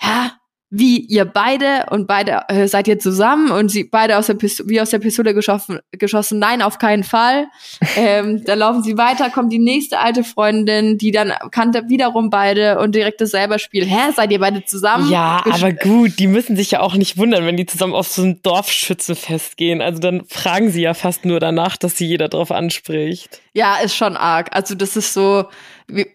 ja, 0.00 0.32
wie 0.74 1.00
ihr 1.00 1.26
beide 1.26 1.84
und 1.90 2.06
beide 2.06 2.44
äh, 2.48 2.66
seid 2.66 2.88
ihr 2.88 2.98
zusammen 2.98 3.50
und 3.50 3.70
sie 3.70 3.84
beide 3.84 4.16
aus 4.16 4.28
der 4.28 4.34
Pistole, 4.34 4.70
wie 4.70 4.80
aus 4.80 4.88
der 4.88 5.00
Pistole 5.00 5.34
geschossen, 5.34 5.80
geschossen. 5.90 6.38
Nein, 6.38 6.62
auf 6.62 6.78
keinen 6.78 7.04
Fall. 7.04 7.48
ähm, 7.96 8.42
dann 8.46 8.58
laufen 8.58 8.82
sie 8.82 8.96
weiter, 8.96 9.28
kommt 9.28 9.52
die 9.52 9.58
nächste 9.58 9.98
alte 9.98 10.24
Freundin, 10.24 10.96
die 10.96 11.10
dann 11.10 11.34
kannte 11.50 11.90
wiederum 11.90 12.30
beide 12.30 12.78
und 12.78 12.94
direkt 12.94 13.20
dasselbe 13.20 13.58
Spiel. 13.58 13.84
Hä, 13.84 14.12
seid 14.16 14.32
ihr 14.32 14.40
beide 14.40 14.64
zusammen? 14.64 15.10
Ja, 15.10 15.44
aber 15.44 15.72
gut, 15.72 16.18
die 16.18 16.26
müssen 16.26 16.56
sich 16.56 16.70
ja 16.70 16.80
auch 16.80 16.94
nicht 16.94 17.18
wundern, 17.18 17.44
wenn 17.44 17.58
die 17.58 17.66
zusammen 17.66 17.94
auf 17.94 18.08
so 18.08 18.22
ein 18.22 18.40
Dorfschützenfest 18.42 19.58
gehen. 19.58 19.82
Also 19.82 20.00
dann 20.00 20.24
fragen 20.26 20.70
sie 20.70 20.80
ja 20.80 20.94
fast 20.94 21.26
nur 21.26 21.38
danach, 21.38 21.76
dass 21.76 21.98
sie 21.98 22.06
jeder 22.06 22.30
drauf 22.30 22.50
anspricht. 22.50 23.42
Ja, 23.52 23.76
ist 23.76 23.94
schon 23.94 24.16
arg. 24.16 24.48
Also 24.56 24.74
das 24.74 24.96
ist 24.96 25.12
so, 25.12 25.44
wie, 25.86 26.06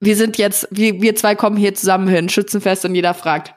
wir 0.00 0.16
sind 0.16 0.38
jetzt, 0.38 0.68
wir, 0.70 1.00
wir 1.00 1.14
zwei 1.16 1.34
kommen 1.34 1.56
hier 1.56 1.74
zusammen 1.74 2.08
hin, 2.08 2.28
Schützenfest 2.28 2.84
und 2.84 2.94
jeder 2.94 3.14
fragt. 3.14 3.54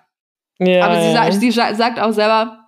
Ja, 0.60 0.86
Aber 0.86 1.02
sie, 1.02 1.12
sagt, 1.12 1.34
sie 1.34 1.52
sagt 1.52 2.00
auch 2.00 2.12
selber, 2.12 2.62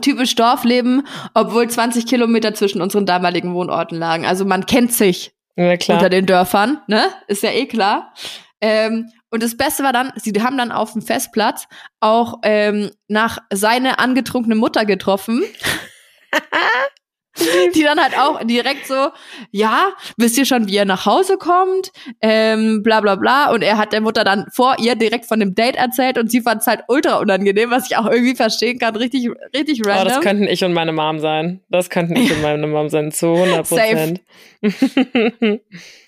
typisch 0.00 0.34
Dorfleben, 0.34 1.06
obwohl 1.34 1.68
20 1.68 2.06
Kilometer 2.06 2.54
zwischen 2.54 2.80
unseren 2.80 3.06
damaligen 3.06 3.54
Wohnorten 3.54 3.98
lagen. 3.98 4.26
Also 4.26 4.44
man 4.44 4.66
kennt 4.66 4.92
sich 4.92 5.34
ja, 5.56 5.76
klar. 5.76 5.98
unter 5.98 6.10
den 6.10 6.26
Dörfern, 6.26 6.80
ne? 6.86 7.04
Ist 7.28 7.42
ja 7.42 7.50
eh 7.50 7.66
klar. 7.66 8.12
Ähm, 8.60 9.10
und 9.30 9.42
das 9.42 9.56
Beste 9.56 9.82
war 9.82 9.92
dann, 9.92 10.12
sie 10.16 10.32
haben 10.42 10.56
dann 10.56 10.72
auf 10.72 10.92
dem 10.92 11.02
Festplatz 11.02 11.66
auch 12.00 12.38
ähm, 12.44 12.90
nach 13.08 13.38
seine 13.52 13.98
angetrunkene 13.98 14.54
Mutter 14.54 14.84
getroffen. 14.84 15.42
die 17.74 17.82
dann 17.82 18.00
halt 18.00 18.16
auch 18.18 18.42
direkt 18.44 18.86
so, 18.86 19.08
ja, 19.50 19.90
wisst 20.16 20.38
ihr 20.38 20.44
schon, 20.44 20.68
wie 20.68 20.76
er 20.76 20.84
nach 20.84 21.06
Hause 21.06 21.36
kommt, 21.36 21.92
ähm, 22.20 22.82
bla 22.82 23.00
bla 23.00 23.16
bla. 23.16 23.50
Und 23.52 23.62
er 23.62 23.76
hat 23.76 23.92
der 23.92 24.00
Mutter 24.00 24.24
dann 24.24 24.46
vor 24.52 24.76
ihr 24.78 24.94
direkt 24.94 25.26
von 25.26 25.40
dem 25.40 25.54
Date 25.54 25.76
erzählt 25.76 26.18
und 26.18 26.30
sie 26.30 26.40
fand 26.40 26.60
es 26.60 26.66
halt 26.66 26.82
ultra 26.88 27.18
unangenehm, 27.18 27.70
was 27.70 27.90
ich 27.90 27.96
auch 27.96 28.06
irgendwie 28.06 28.36
verstehen 28.36 28.78
kann. 28.78 28.96
Richtig, 28.96 29.28
richtig 29.54 29.82
random. 29.84 30.06
Oh, 30.06 30.08
das 30.08 30.20
könnten 30.20 30.44
ich 30.44 30.64
und 30.64 30.72
meine 30.72 30.92
Mom 30.92 31.18
sein. 31.18 31.60
Das 31.68 31.90
könnten 31.90 32.16
ich 32.16 32.32
und 32.32 32.42
meine 32.42 32.66
Mom 32.66 32.88
sein, 32.88 33.10
zu 33.10 33.34
100 33.34 33.68
Prozent. 33.68 34.20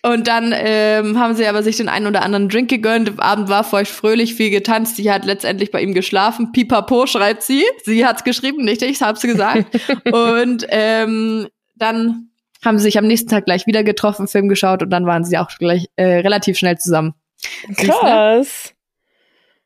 und 0.03 0.29
dann 0.29 0.55
ähm, 0.57 1.19
haben 1.19 1.35
sie 1.35 1.47
aber 1.47 1.63
sich 1.63 1.77
den 1.77 1.89
einen 1.89 2.07
oder 2.07 2.23
anderen 2.23 2.49
Drink 2.49 2.71
gegönnt. 2.71 3.09
Der 3.09 3.25
Abend 3.25 3.49
war 3.49 3.65
feucht 3.65 3.91
fröhlich, 3.91 4.35
viel 4.35 4.51
getanzt. 4.51 4.97
Sie 4.97 5.11
hat 5.11 5.25
letztendlich 5.25 5.71
bei 5.71 5.83
ihm 5.83 5.93
geschlafen. 5.93 6.53
Pipapo 6.53 7.07
schreibt 7.07 7.43
sie. 7.43 7.65
Sie 7.85 8.07
hat's 8.07 8.25
geschrieben, 8.25 8.65
nicht 8.65 8.83
ich, 8.83 9.03
hab's 9.03 9.23
gesagt. 9.23 9.67
und 10.13 10.67
ähm, 10.71 11.16
dann 11.75 12.31
haben 12.65 12.79
sie 12.79 12.85
sich 12.85 12.99
am 12.99 13.07
nächsten 13.07 13.29
Tag 13.29 13.45
gleich 13.45 13.67
wieder 13.67 13.85
getroffen, 13.85 14.29
Film 14.29 14.49
geschaut 14.49 14.83
und 14.83 14.91
dann 14.91 15.07
waren 15.07 15.25
sie 15.25 15.39
auch 15.39 15.49
gleich 15.59 15.87
äh, 15.97 16.05
relativ 16.05 16.59
schnell 16.59 16.79
zusammen. 16.79 17.15
Krass. 17.77 18.73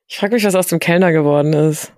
Ich 0.06 0.18
frage 0.18 0.34
mich, 0.34 0.44
was 0.44 0.54
aus 0.54 0.66
dem 0.66 0.80
Kellner 0.80 1.12
geworden 1.12 1.52
ist. 1.52 1.92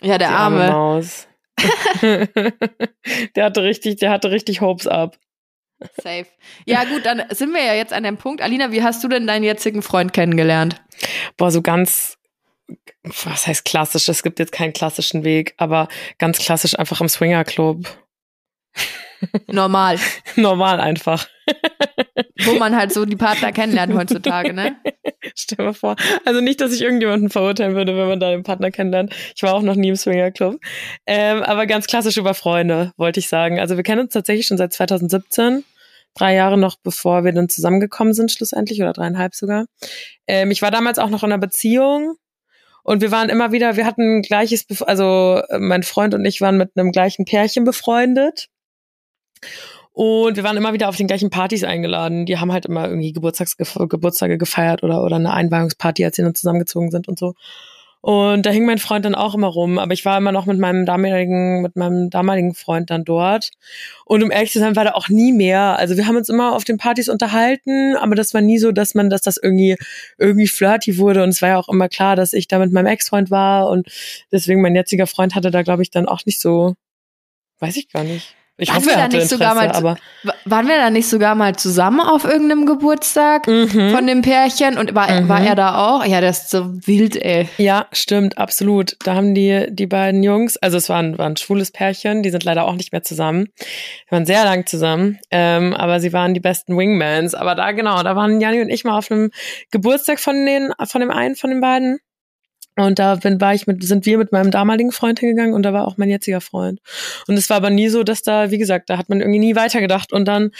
Ja, 0.00 0.18
der 0.18 0.28
Die 0.28 0.34
arme. 0.34 0.62
arme 0.64 0.72
Maus. 0.72 1.28
der 2.02 3.44
hatte 3.44 3.62
richtig, 3.62 3.96
der 3.96 4.10
hatte 4.10 4.30
richtig 4.30 4.60
Hopes 4.60 4.86
up. 4.86 5.18
Safe. 6.02 6.26
Ja, 6.66 6.84
gut, 6.84 7.04
dann 7.04 7.22
sind 7.30 7.52
wir 7.52 7.62
ja 7.62 7.74
jetzt 7.74 7.92
an 7.92 8.02
dem 8.02 8.16
Punkt. 8.16 8.42
Alina, 8.42 8.72
wie 8.72 8.82
hast 8.82 9.02
du 9.04 9.08
denn 9.08 9.26
deinen 9.26 9.44
jetzigen 9.44 9.82
Freund 9.82 10.12
kennengelernt? 10.12 10.80
Boah, 11.36 11.50
so 11.50 11.62
ganz, 11.62 12.16
was 13.02 13.46
heißt 13.46 13.64
klassisch? 13.64 14.08
Es 14.08 14.22
gibt 14.22 14.38
jetzt 14.40 14.52
keinen 14.52 14.72
klassischen 14.72 15.24
Weg, 15.24 15.54
aber 15.56 15.88
ganz 16.18 16.38
klassisch 16.38 16.76
einfach 16.78 17.00
im 17.00 17.08
Swingerclub. 17.08 17.86
Normal. 19.46 19.98
Normal 20.36 20.80
einfach. 20.80 21.26
Wo 22.44 22.54
man 22.54 22.76
halt 22.76 22.92
so 22.92 23.04
die 23.04 23.16
Partner 23.16 23.52
kennenlernt 23.52 23.94
heutzutage, 23.94 24.52
ne? 24.52 24.76
Stell 25.34 25.64
mal 25.64 25.74
vor. 25.74 25.96
Also 26.24 26.40
nicht, 26.40 26.60
dass 26.60 26.72
ich 26.72 26.82
irgendjemanden 26.82 27.30
verurteilen 27.30 27.74
würde, 27.74 27.96
wenn 27.96 28.08
man 28.08 28.20
da 28.20 28.30
den 28.30 28.42
Partner 28.42 28.70
kennenlernt. 28.70 29.12
Ich 29.34 29.42
war 29.42 29.54
auch 29.54 29.62
noch 29.62 29.74
nie 29.74 29.88
im 29.88 29.96
Swingerclub. 29.96 30.60
Ähm, 31.06 31.42
aber 31.42 31.66
ganz 31.66 31.86
klassisch 31.86 32.16
über 32.16 32.34
Freunde, 32.34 32.92
wollte 32.96 33.20
ich 33.20 33.28
sagen. 33.28 33.58
Also 33.58 33.76
wir 33.76 33.82
kennen 33.82 34.02
uns 34.02 34.12
tatsächlich 34.12 34.46
schon 34.46 34.58
seit 34.58 34.72
2017 34.72 35.64
drei 36.14 36.34
Jahre 36.34 36.58
noch, 36.58 36.76
bevor 36.82 37.24
wir 37.24 37.32
dann 37.32 37.48
zusammengekommen 37.48 38.14
sind, 38.14 38.32
schlussendlich, 38.32 38.80
oder 38.80 38.92
dreieinhalb 38.92 39.34
sogar. 39.34 39.66
Ähm, 40.26 40.50
ich 40.50 40.62
war 40.62 40.70
damals 40.70 40.98
auch 40.98 41.10
noch 41.10 41.22
in 41.22 41.32
einer 41.32 41.40
Beziehung 41.40 42.16
und 42.82 43.02
wir 43.02 43.10
waren 43.10 43.28
immer 43.28 43.52
wieder, 43.52 43.76
wir 43.76 43.86
hatten 43.86 44.18
ein 44.18 44.22
gleiches, 44.22 44.66
also 44.80 45.42
mein 45.58 45.82
Freund 45.82 46.14
und 46.14 46.24
ich 46.24 46.40
waren 46.40 46.56
mit 46.56 46.70
einem 46.76 46.92
gleichen 46.92 47.24
Pärchen 47.24 47.64
befreundet. 47.64 48.48
Und 49.92 50.36
wir 50.36 50.44
waren 50.44 50.56
immer 50.56 50.72
wieder 50.72 50.88
auf 50.88 50.96
den 50.96 51.08
gleichen 51.08 51.30
Partys 51.30 51.64
eingeladen. 51.64 52.24
Die 52.24 52.38
haben 52.38 52.52
halt 52.52 52.66
immer 52.66 52.86
irgendwie 52.88 53.12
Geburtstags 53.12 53.56
Geburtstage 53.56 54.38
gefeiert 54.38 54.84
oder, 54.84 55.02
oder 55.02 55.16
eine 55.16 55.32
Einweihungsparty, 55.32 56.04
als 56.04 56.16
sie 56.16 56.22
dann 56.22 56.36
zusammengezogen 56.36 56.90
sind 56.90 57.08
und 57.08 57.18
so. 57.18 57.34
Und 58.00 58.46
da 58.46 58.50
hing 58.50 58.64
mein 58.64 58.78
Freund 58.78 59.04
dann 59.04 59.16
auch 59.16 59.34
immer 59.34 59.48
rum. 59.48 59.78
Aber 59.78 59.92
ich 59.92 60.04
war 60.04 60.16
immer 60.16 60.30
noch 60.30 60.46
mit 60.46 60.58
meinem 60.58 60.86
damaligen, 60.86 61.62
mit 61.62 61.74
meinem 61.74 62.10
damaligen 62.10 62.54
Freund 62.54 62.90
dann 62.90 63.04
dort. 63.04 63.50
Und 64.04 64.22
um 64.22 64.30
ehrlich 64.30 64.52
zu 64.52 64.60
sein, 64.60 64.76
war 64.76 64.84
da 64.84 64.92
auch 64.92 65.08
nie 65.08 65.32
mehr. 65.32 65.76
Also 65.78 65.96
wir 65.96 66.06
haben 66.06 66.16
uns 66.16 66.28
immer 66.28 66.54
auf 66.54 66.62
den 66.64 66.78
Partys 66.78 67.08
unterhalten, 67.08 67.96
aber 67.96 68.14
das 68.14 68.34
war 68.34 68.40
nie 68.40 68.58
so, 68.58 68.70
dass 68.70 68.94
man, 68.94 69.10
dass 69.10 69.22
das 69.22 69.36
irgendwie, 69.36 69.76
irgendwie 70.16 70.46
flirty 70.46 70.98
wurde. 70.98 71.24
Und 71.24 71.30
es 71.30 71.42
war 71.42 71.48
ja 71.48 71.58
auch 71.58 71.68
immer 71.68 71.88
klar, 71.88 72.14
dass 72.14 72.34
ich 72.34 72.46
da 72.46 72.60
mit 72.60 72.72
meinem 72.72 72.86
Ex-Freund 72.86 73.32
war. 73.32 73.68
Und 73.68 73.88
deswegen 74.30 74.62
mein 74.62 74.76
jetziger 74.76 75.08
Freund 75.08 75.34
hatte 75.34 75.50
da, 75.50 75.62
glaube 75.62 75.82
ich, 75.82 75.90
dann 75.90 76.06
auch 76.06 76.24
nicht 76.24 76.40
so, 76.40 76.76
weiß 77.58 77.76
ich 77.76 77.90
gar 77.90 78.04
nicht. 78.04 78.37
Ich 78.60 78.70
waren 78.70 78.78
hoffe, 78.78 78.90
er 78.90 79.04
hatte 79.04 79.16
Interesse, 79.16 79.36
sogar 79.36 79.54
mal, 79.54 79.70
aber 79.70 79.96
waren 80.44 80.66
wir 80.66 80.76
da 80.76 80.90
nicht 80.90 81.08
sogar 81.08 81.36
mal 81.36 81.54
zusammen 81.54 82.00
auf 82.00 82.24
irgendeinem 82.24 82.66
Geburtstag 82.66 83.46
mhm. 83.46 83.90
von 83.90 84.04
dem 84.04 84.22
Pärchen 84.22 84.76
und 84.76 84.96
war, 84.96 85.08
mhm. 85.08 85.28
war 85.28 85.40
er 85.40 85.54
da 85.54 85.78
auch? 85.78 86.04
Ja, 86.04 86.20
das 86.20 86.42
ist 86.42 86.50
so 86.50 86.74
wild, 86.84 87.14
ey. 87.14 87.48
Ja, 87.58 87.86
stimmt, 87.92 88.36
absolut. 88.36 88.96
Da 89.04 89.14
haben 89.14 89.32
die 89.32 89.66
die 89.70 89.86
beiden 89.86 90.24
Jungs, 90.24 90.56
also 90.56 90.76
es 90.76 90.88
war 90.88 90.98
ein, 90.98 91.16
war 91.18 91.26
ein 91.26 91.36
schwules 91.36 91.70
Pärchen, 91.70 92.24
die 92.24 92.30
sind 92.30 92.42
leider 92.42 92.64
auch 92.64 92.74
nicht 92.74 92.90
mehr 92.90 93.04
zusammen. 93.04 93.46
Die 93.60 94.10
waren 94.10 94.26
sehr 94.26 94.42
lang 94.42 94.66
zusammen, 94.66 95.20
ähm, 95.30 95.72
aber 95.74 96.00
sie 96.00 96.12
waren 96.12 96.34
die 96.34 96.40
besten 96.40 96.76
Wingmans. 96.76 97.34
Aber 97.34 97.54
da 97.54 97.70
genau, 97.70 98.02
da 98.02 98.16
waren 98.16 98.40
Janni 98.40 98.60
und 98.60 98.70
ich 98.70 98.82
mal 98.82 98.98
auf 98.98 99.08
einem 99.08 99.30
Geburtstag 99.70 100.18
von 100.18 100.34
den 100.46 100.72
von 100.84 101.00
dem 101.00 101.12
einen 101.12 101.36
von 101.36 101.50
den 101.50 101.60
beiden. 101.60 102.00
Und 102.78 103.00
da 103.00 103.16
bin, 103.16 103.40
war 103.40 103.54
ich 103.54 103.66
mit, 103.66 103.82
sind 103.82 104.06
wir 104.06 104.18
mit 104.18 104.30
meinem 104.30 104.52
damaligen 104.52 104.92
Freund 104.92 105.18
hingegangen 105.18 105.52
und 105.52 105.64
da 105.64 105.72
war 105.72 105.88
auch 105.88 105.96
mein 105.96 106.08
jetziger 106.08 106.40
Freund. 106.40 106.78
Und 107.26 107.36
es 107.36 107.50
war 107.50 107.56
aber 107.56 107.70
nie 107.70 107.88
so, 107.88 108.04
dass 108.04 108.22
da, 108.22 108.52
wie 108.52 108.58
gesagt, 108.58 108.88
da 108.88 108.98
hat 108.98 109.08
man 109.08 109.20
irgendwie 109.20 109.40
nie 109.40 109.56
weitergedacht. 109.56 110.12
Und 110.12 110.26
dann 110.26 110.52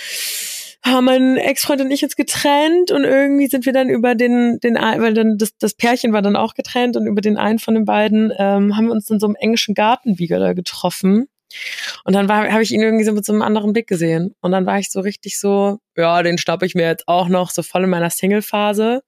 haben 0.85 1.05
mein 1.05 1.37
Ex-Freund 1.37 1.81
und 1.81 1.93
ich 1.93 2.01
jetzt 2.01 2.17
getrennt 2.17 2.91
und 2.91 3.05
irgendwie 3.05 3.47
sind 3.47 3.67
wir 3.67 3.73
dann 3.73 3.89
über 3.89 4.17
den, 4.17 4.59
den, 4.59 4.75
weil 4.75 5.15
dann 5.15 5.39
das, 5.39 5.57
das 5.59 5.75
Pärchen 5.75 6.13
war 6.13 6.23
dann 6.23 6.35
auch 6.35 6.55
getrennt 6.55 6.97
und 6.97 7.07
über 7.07 7.21
den 7.21 7.37
einen 7.37 7.61
von 7.61 7.75
den 7.75 7.85
beiden 7.85 8.33
ähm, 8.37 8.77
haben 8.77 8.87
wir 8.87 8.93
uns 8.93 9.09
in 9.11 9.21
so 9.21 9.27
einem 9.27 9.37
englischen 9.37 9.75
Gartenbieger 9.75 10.41
da 10.41 10.55
getroffen. 10.55 11.29
Und 12.05 12.15
dann 12.15 12.29
habe 12.31 12.63
ich 12.63 12.73
ihn 12.73 12.83
irgendwie 12.83 13.05
so 13.05 13.13
mit 13.13 13.25
so 13.25 13.33
einem 13.33 13.43
anderen 13.43 13.73
Blick 13.73 13.87
gesehen. 13.87 14.35
Und 14.41 14.51
dann 14.51 14.67
war 14.67 14.81
ich 14.81 14.91
so 14.91 15.01
richtig 15.01 15.39
so, 15.39 15.79
ja, 15.97 16.21
den 16.23 16.37
schnapp 16.37 16.65
ich 16.65 16.75
mir 16.75 16.87
jetzt 16.87 17.07
auch 17.07 17.29
noch 17.29 17.51
so 17.51 17.63
voll 17.63 17.85
in 17.85 17.91
meiner 17.91 18.11
Single-Phase. 18.11 19.03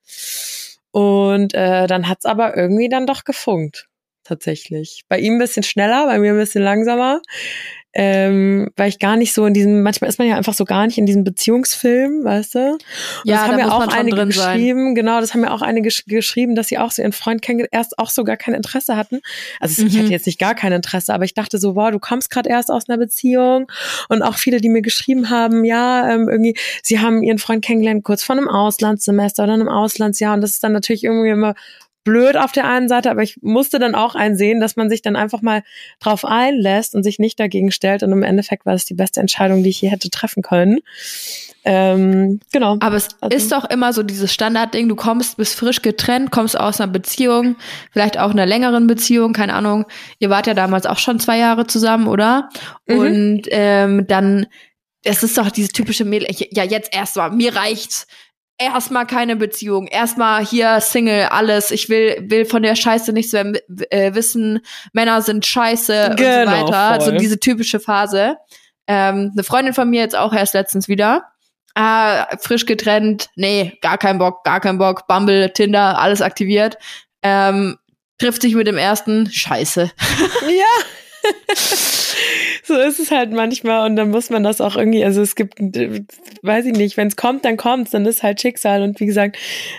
Und 0.92 1.54
äh, 1.54 1.86
dann 1.86 2.08
hat's 2.08 2.24
aber 2.26 2.56
irgendwie 2.56 2.88
dann 2.88 3.06
doch 3.06 3.24
gefunkt, 3.24 3.86
tatsächlich. 4.24 5.02
Bei 5.08 5.18
ihm 5.18 5.34
ein 5.34 5.38
bisschen 5.38 5.62
schneller, 5.62 6.06
bei 6.06 6.18
mir 6.18 6.32
ein 6.32 6.38
bisschen 6.38 6.64
langsamer 6.64 7.20
ähm, 7.92 8.70
weil 8.76 8.88
ich 8.88 9.00
gar 9.00 9.16
nicht 9.16 9.34
so 9.34 9.44
in 9.46 9.54
diesem, 9.54 9.82
manchmal 9.82 10.08
ist 10.08 10.18
man 10.18 10.28
ja 10.28 10.36
einfach 10.36 10.54
so 10.54 10.64
gar 10.64 10.86
nicht 10.86 10.96
in 10.96 11.06
diesem 11.06 11.24
Beziehungsfilm, 11.24 12.22
weißt 12.22 12.54
du? 12.54 12.72
Und 12.72 12.84
ja, 13.24 13.36
das 13.36 13.48
haben 13.48 13.58
da 13.58 13.66
ja 13.66 13.72
auch 13.72 13.88
einige 13.88 14.26
geschrieben, 14.26 14.86
sein. 14.86 14.94
genau, 14.94 15.20
das 15.20 15.34
haben 15.34 15.42
ja 15.42 15.50
auch 15.50 15.62
einige 15.62 15.84
gesch 15.88 16.04
geschrieben, 16.06 16.54
dass 16.54 16.68
sie 16.68 16.78
auch 16.78 16.92
so 16.92 17.02
ihren 17.02 17.12
Freund 17.12 17.42
kennengelernt, 17.42 17.74
erst 17.74 17.98
auch 17.98 18.10
so 18.10 18.22
gar 18.22 18.36
kein 18.36 18.54
Interesse 18.54 18.96
hatten. 18.96 19.20
Also 19.58 19.82
mhm. 19.82 19.88
ich 19.88 19.98
hatte 19.98 20.08
jetzt 20.08 20.26
nicht 20.26 20.38
gar 20.38 20.54
kein 20.54 20.72
Interesse, 20.72 21.12
aber 21.12 21.24
ich 21.24 21.34
dachte 21.34 21.58
so, 21.58 21.74
wow, 21.74 21.90
du 21.90 21.98
kommst 21.98 22.30
gerade 22.30 22.48
erst 22.48 22.70
aus 22.70 22.88
einer 22.88 22.98
Beziehung 22.98 23.66
und 24.08 24.22
auch 24.22 24.36
viele, 24.36 24.60
die 24.60 24.68
mir 24.68 24.82
geschrieben 24.82 25.30
haben, 25.30 25.64
ja, 25.64 26.12
ähm, 26.12 26.28
irgendwie, 26.28 26.56
sie 26.82 27.00
haben 27.00 27.24
ihren 27.24 27.38
Freund 27.38 27.64
kennengelernt 27.64 28.04
kurz 28.04 28.22
vor 28.22 28.36
einem 28.36 28.48
Auslandssemester 28.48 29.44
oder 29.44 29.54
einem 29.54 29.68
Auslandsjahr 29.68 30.34
und 30.34 30.42
das 30.42 30.52
ist 30.52 30.62
dann 30.62 30.72
natürlich 30.72 31.02
irgendwie 31.02 31.30
immer 31.30 31.54
blöd 32.04 32.36
auf 32.36 32.52
der 32.52 32.66
einen 32.66 32.88
Seite, 32.88 33.10
aber 33.10 33.22
ich 33.22 33.38
musste 33.42 33.78
dann 33.78 33.94
auch 33.94 34.14
einsehen, 34.14 34.60
dass 34.60 34.76
man 34.76 34.88
sich 34.88 35.02
dann 35.02 35.16
einfach 35.16 35.42
mal 35.42 35.62
drauf 35.98 36.24
einlässt 36.24 36.94
und 36.94 37.02
sich 37.02 37.18
nicht 37.18 37.38
dagegen 37.38 37.72
stellt. 37.72 38.02
Und 38.02 38.12
im 38.12 38.22
Endeffekt 38.22 38.66
war 38.66 38.74
es 38.74 38.84
die 38.84 38.94
beste 38.94 39.20
Entscheidung, 39.20 39.62
die 39.62 39.70
ich 39.70 39.78
hier 39.78 39.90
hätte 39.90 40.10
treffen 40.10 40.42
können. 40.42 40.80
Ähm, 41.64 42.40
genau. 42.52 42.78
Aber 42.80 42.96
es 42.96 43.08
also. 43.20 43.36
ist 43.36 43.52
doch 43.52 43.68
immer 43.68 43.92
so 43.92 44.02
dieses 44.02 44.32
Standardding, 44.32 44.88
du 44.88 44.96
kommst, 44.96 45.36
bist 45.36 45.54
frisch 45.54 45.82
getrennt, 45.82 46.30
kommst 46.30 46.58
aus 46.58 46.80
einer 46.80 46.90
Beziehung, 46.90 47.56
vielleicht 47.92 48.18
auch 48.18 48.30
einer 48.30 48.46
längeren 48.46 48.86
Beziehung, 48.86 49.32
keine 49.32 49.54
Ahnung. 49.54 49.84
Ihr 50.18 50.30
wart 50.30 50.46
ja 50.46 50.54
damals 50.54 50.86
auch 50.86 50.98
schon 50.98 51.20
zwei 51.20 51.38
Jahre 51.38 51.66
zusammen, 51.66 52.08
oder? 52.08 52.48
Mhm. 52.86 52.98
Und 52.98 53.42
ähm, 53.50 54.06
dann, 54.06 54.46
es 55.04 55.22
ist 55.22 55.36
doch 55.36 55.50
dieses 55.50 55.72
typische 55.72 56.04
Mädel, 56.04 56.28
ja, 56.30 56.64
jetzt 56.64 56.94
erstmal, 56.94 57.30
mir 57.30 57.54
reicht's 57.54 58.06
erstmal 58.60 59.06
keine 59.06 59.36
Beziehung, 59.36 59.86
erstmal 59.86 60.44
hier 60.44 60.80
Single, 60.80 61.24
alles. 61.30 61.70
Ich 61.70 61.88
will, 61.88 62.24
will 62.28 62.44
von 62.44 62.62
der 62.62 62.76
Scheiße 62.76 63.12
nichts 63.12 63.32
mehr 63.32 63.52
äh, 63.90 64.14
wissen. 64.14 64.60
Männer 64.92 65.22
sind 65.22 65.46
scheiße 65.46 65.92
genau, 65.92 66.10
und 66.10 66.18
so 66.18 66.24
genau, 66.24 66.68
weiter. 66.68 67.00
Voll. 67.00 67.12
So 67.12 67.18
diese 67.18 67.40
typische 67.40 67.80
Phase. 67.80 68.36
Ähm, 68.86 69.30
eine 69.32 69.44
Freundin 69.44 69.74
von 69.74 69.88
mir 69.88 70.00
jetzt 70.00 70.16
auch 70.16 70.32
erst 70.32 70.54
letztens 70.54 70.88
wieder. 70.88 71.24
Ah, 71.74 72.26
frisch 72.38 72.66
getrennt, 72.66 73.30
nee, 73.36 73.78
gar 73.80 73.96
kein 73.96 74.18
Bock, 74.18 74.44
gar 74.44 74.60
kein 74.60 74.78
Bock. 74.78 75.06
Bumble, 75.06 75.52
Tinder, 75.52 75.98
alles 75.98 76.20
aktiviert. 76.20 76.76
Ähm, 77.22 77.78
trifft 78.18 78.42
sich 78.42 78.54
mit 78.54 78.66
dem 78.66 78.76
ersten, 78.76 79.30
scheiße. 79.30 79.90
Ja. 80.48 80.84
so 82.64 82.76
ist 82.76 82.98
es 82.98 83.10
halt 83.10 83.32
manchmal 83.32 83.88
und 83.88 83.96
dann 83.96 84.10
muss 84.10 84.30
man 84.30 84.42
das 84.42 84.60
auch 84.60 84.76
irgendwie, 84.76 85.04
also 85.04 85.22
es 85.22 85.34
gibt, 85.34 85.58
weiß 85.58 86.66
ich 86.66 86.72
nicht, 86.72 86.96
wenn 86.96 87.08
es 87.08 87.16
kommt, 87.16 87.44
dann 87.44 87.56
kommt 87.56 87.92
dann 87.92 88.06
ist 88.06 88.22
halt 88.22 88.40
Schicksal 88.40 88.82
und 88.82 89.00
wie 89.00 89.06
gesagt, 89.06 89.36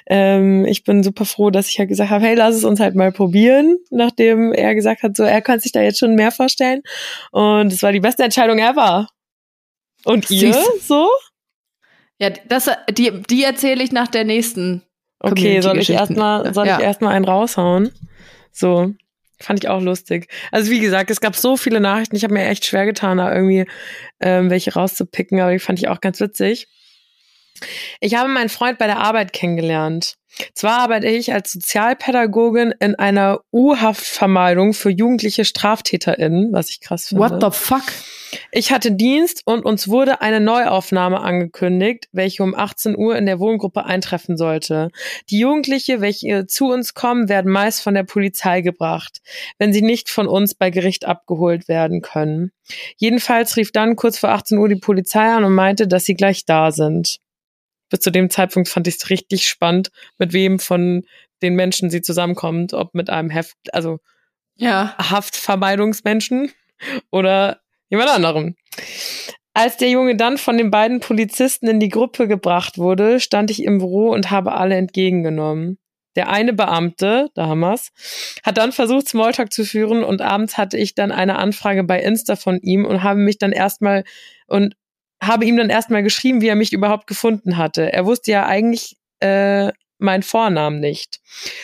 ähm, 0.08 0.66
ich 0.66 0.84
bin 0.84 1.04
super 1.04 1.26
froh, 1.26 1.50
dass 1.50 1.70
ich 1.70 1.80
halt 1.80 1.90
gesagt 1.90 2.10
habe, 2.10 2.26
hey, 2.26 2.36
lass 2.36 2.56
es 2.56 2.64
uns 2.64 2.80
halt 2.80 2.96
mal 2.96 3.12
probieren, 3.12 3.78
nachdem 3.90 4.54
er 4.54 4.76
gesagt 4.76 5.04
hat, 5.04 5.16
so, 5.16 5.24
er 5.24 5.42
kann 5.42 5.60
sich 5.60 5.72
da 5.72 5.82
jetzt 5.82 6.00
schon 6.00 6.16
mehr 6.16 6.32
vorstellen 6.32 6.82
und 7.32 7.72
es 7.72 7.84
war 7.84 7.92
die 7.92 8.00
beste 8.00 8.24
Entscheidung 8.24 8.60
ever. 8.60 9.08
Und 10.04 10.32
ihr 10.32 10.54
Süß. 10.54 10.88
so? 10.88 11.10
Ja, 12.18 12.30
das, 12.48 12.70
die, 12.92 13.22
die 13.30 13.44
erzähle 13.44 13.84
ich 13.84 13.92
nach 13.92 14.08
der 14.08 14.26
nächsten. 14.26 14.84
Okay, 15.20 15.62
soll 15.62 15.80
ich 15.80 15.90
erstmal, 15.90 16.54
soll 16.54 16.68
ja. 16.68 16.78
ich 16.78 16.84
erstmal 16.84 17.14
einen 17.14 17.26
raushauen? 17.26 17.92
So. 18.52 18.94
Fand 19.42 19.64
ich 19.64 19.70
auch 19.70 19.82
lustig. 19.82 20.28
Also 20.52 20.72
wie 20.72 20.80
gesagt, 20.80 21.10
es 21.12 21.22
gab 21.22 21.36
so 21.36 21.58
viele 21.58 21.80
Nachrichten. 21.80 22.16
Ich 22.16 22.24
habe 22.24 22.34
mir 22.34 22.46
echt 22.46 22.66
schwer 22.66 22.86
getan, 22.86 23.18
da 23.18 23.34
irgendwie 23.34 23.66
ähm, 24.20 24.50
welche 24.50 24.74
rauszupicken, 24.74 25.40
aber 25.40 25.52
die 25.52 25.60
fand 25.60 25.80
ich 25.80 25.88
auch 25.88 26.02
ganz 26.02 26.20
witzig. 26.20 26.68
Ich 28.00 28.16
habe 28.16 28.30
meinen 28.30 28.50
Freund 28.50 28.78
bei 28.78 28.88
der 28.88 29.00
Arbeit 29.00 29.34
kennengelernt. 29.34 30.16
Zwar 30.54 30.80
arbeite 30.80 31.08
ich 31.08 31.34
als 31.34 31.52
Sozialpädagogin 31.52 32.74
in 32.80 32.96
einer 32.96 33.42
U-Haftvermeidung 33.52 34.74
für 34.74 34.90
jugendliche 34.90 35.44
StraftäterInnen, 35.44 36.54
was 36.54 36.70
ich 36.70 36.80
krass 36.80 37.08
finde. 37.08 37.24
What 37.24 37.42
the 37.42 37.50
fuck? 37.52 37.84
Ich 38.54 38.72
hatte 38.72 38.94
Dienst 38.94 39.42
und 39.46 39.66
uns 39.66 39.90
wurde 39.90 40.22
eine 40.22 40.40
Neuaufnahme 40.40 41.20
angekündigt, 41.20 42.08
welche 42.14 42.44
um 42.44 42.56
18 42.56 42.98
Uhr 42.98 43.18
in 43.18 43.26
der 43.26 43.40
Wohngruppe 43.40 43.84
eintreffen 43.84 44.38
sollte. 44.38 44.90
Die 45.30 45.40
Jugendliche, 45.40 46.00
welche 46.00 46.48
zu 46.48 46.72
uns 46.72 46.94
kommen, 46.94 47.28
werden 47.28 47.52
meist 47.52 47.82
von 47.82 47.94
der 47.94 48.04
Polizei 48.04 48.62
gebracht, 48.62 49.20
wenn 49.58 49.74
sie 49.74 49.82
nicht 49.82 50.10
von 50.10 50.28
uns 50.28 50.56
bei 50.56 50.70
Gericht 50.70 51.04
abgeholt 51.04 51.68
werden 51.68 52.02
können. 52.02 52.52
Jedenfalls 52.96 53.58
rief 53.58 53.74
dann 53.74 53.98
kurz 53.98 54.18
vor 54.18 54.30
18 54.30 54.58
Uhr 54.58 54.70
die 54.70 54.76
Polizei 54.76 55.30
an 55.30 55.44
und 55.44 55.54
meinte, 55.54 55.90
dass 55.90 56.06
sie 56.06 56.16
gleich 56.16 56.46
da 56.46 56.72
sind 56.72 57.20
bis 57.92 58.00
zu 58.00 58.10
dem 58.10 58.32
Zeitpunkt 58.32 58.70
fand 58.70 58.88
ich 58.88 58.96
es 58.96 59.10
richtig 59.12 59.48
spannend, 59.48 59.92
mit 60.18 60.34
wem 60.34 60.58
von 60.58 61.04
den 61.44 61.56
Menschen 61.56 61.92
sie 61.92 62.02
zusammenkommt, 62.02 62.74
ob 62.74 62.96
mit 62.96 63.12
einem 63.12 63.30
Heft, 63.30 63.58
also 63.74 64.00
ja. 64.56 64.96
Haftvermeidungsmenschen 64.98 66.52
oder 67.12 67.60
jemand 67.90 68.10
anderem. 68.10 68.56
Als 69.54 69.78
der 69.78 69.90
Junge 69.90 70.16
dann 70.16 70.38
von 70.38 70.58
den 70.58 70.72
beiden 70.72 71.02
Polizisten 71.02 71.68
in 71.68 71.80
die 71.80 71.90
Gruppe 71.90 72.28
gebracht 72.28 72.78
wurde, 72.78 73.20
stand 73.20 73.52
ich 73.52 73.64
im 73.64 73.80
Büro 73.80 74.10
und 74.10 74.32
habe 74.32 74.54
alle 74.54 74.76
entgegengenommen. 74.76 75.78
Der 76.16 76.30
eine 76.30 76.54
Beamte, 76.54 77.30
da 77.36 77.48
haben 77.48 77.60
wir's, 77.60 77.92
hat 78.44 78.58
dann 78.58 78.72
versucht, 78.72 79.08
Smalltalk 79.08 79.52
zu 79.52 79.66
führen 79.66 80.04
und 80.04 80.22
abends 80.22 80.58
hatte 80.58 80.78
ich 80.78 80.94
dann 80.96 81.12
eine 81.12 81.38
Anfrage 81.38 81.84
bei 81.84 82.02
Insta 82.02 82.36
von 82.36 82.60
ihm 82.62 82.86
und 82.86 83.04
habe 83.04 83.20
mich 83.20 83.38
dann 83.38 83.52
erstmal 83.52 84.04
und 84.48 84.76
habe 85.22 85.46
ihm 85.46 85.58
dann 85.58 85.70
erstmal 85.70 86.04
geschrieben, 86.04 86.42
wie 86.42 86.48
er 86.48 86.56
mich 86.56 86.74
überhaupt 86.74 87.08
gefunden 87.08 87.58
hatte. 87.58 87.94
Er 87.94 88.06
wusste 88.06 88.32
ja 88.32 88.46
eigentlich 88.46 88.98
äh, 89.20 89.72
meinen 90.00 90.24
Vornamen 90.24 90.80
nicht. 90.80 91.20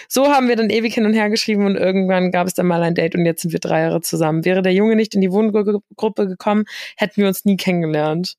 So 0.08 0.28
haben 0.28 0.48
wir 0.48 0.56
dann 0.56 0.70
ewig 0.70 0.94
hin 0.94 1.06
und 1.06 1.14
her 1.14 1.30
geschrieben 1.30 1.66
und 1.66 1.76
irgendwann 1.76 2.32
gab 2.32 2.48
es 2.48 2.54
dann 2.54 2.68
mal 2.68 2.84
ein 2.84 2.96
Date 2.96 3.16
und 3.16 3.26
jetzt 3.26 3.42
sind 3.42 3.52
wir 3.52 3.60
drei 3.60 3.82
Jahre 3.82 4.02
zusammen. 4.02 4.46
Wäre 4.46 4.62
der 4.62 4.74
Junge 4.74 4.96
nicht 4.96 5.16
in 5.16 5.22
die 5.22 5.32
Wohngruppe 5.32 6.28
gekommen, 6.28 6.66
hätten 6.96 7.22
wir 7.22 7.28
uns 7.28 7.46
nie 7.46 7.58
kennengelernt. 7.58 8.36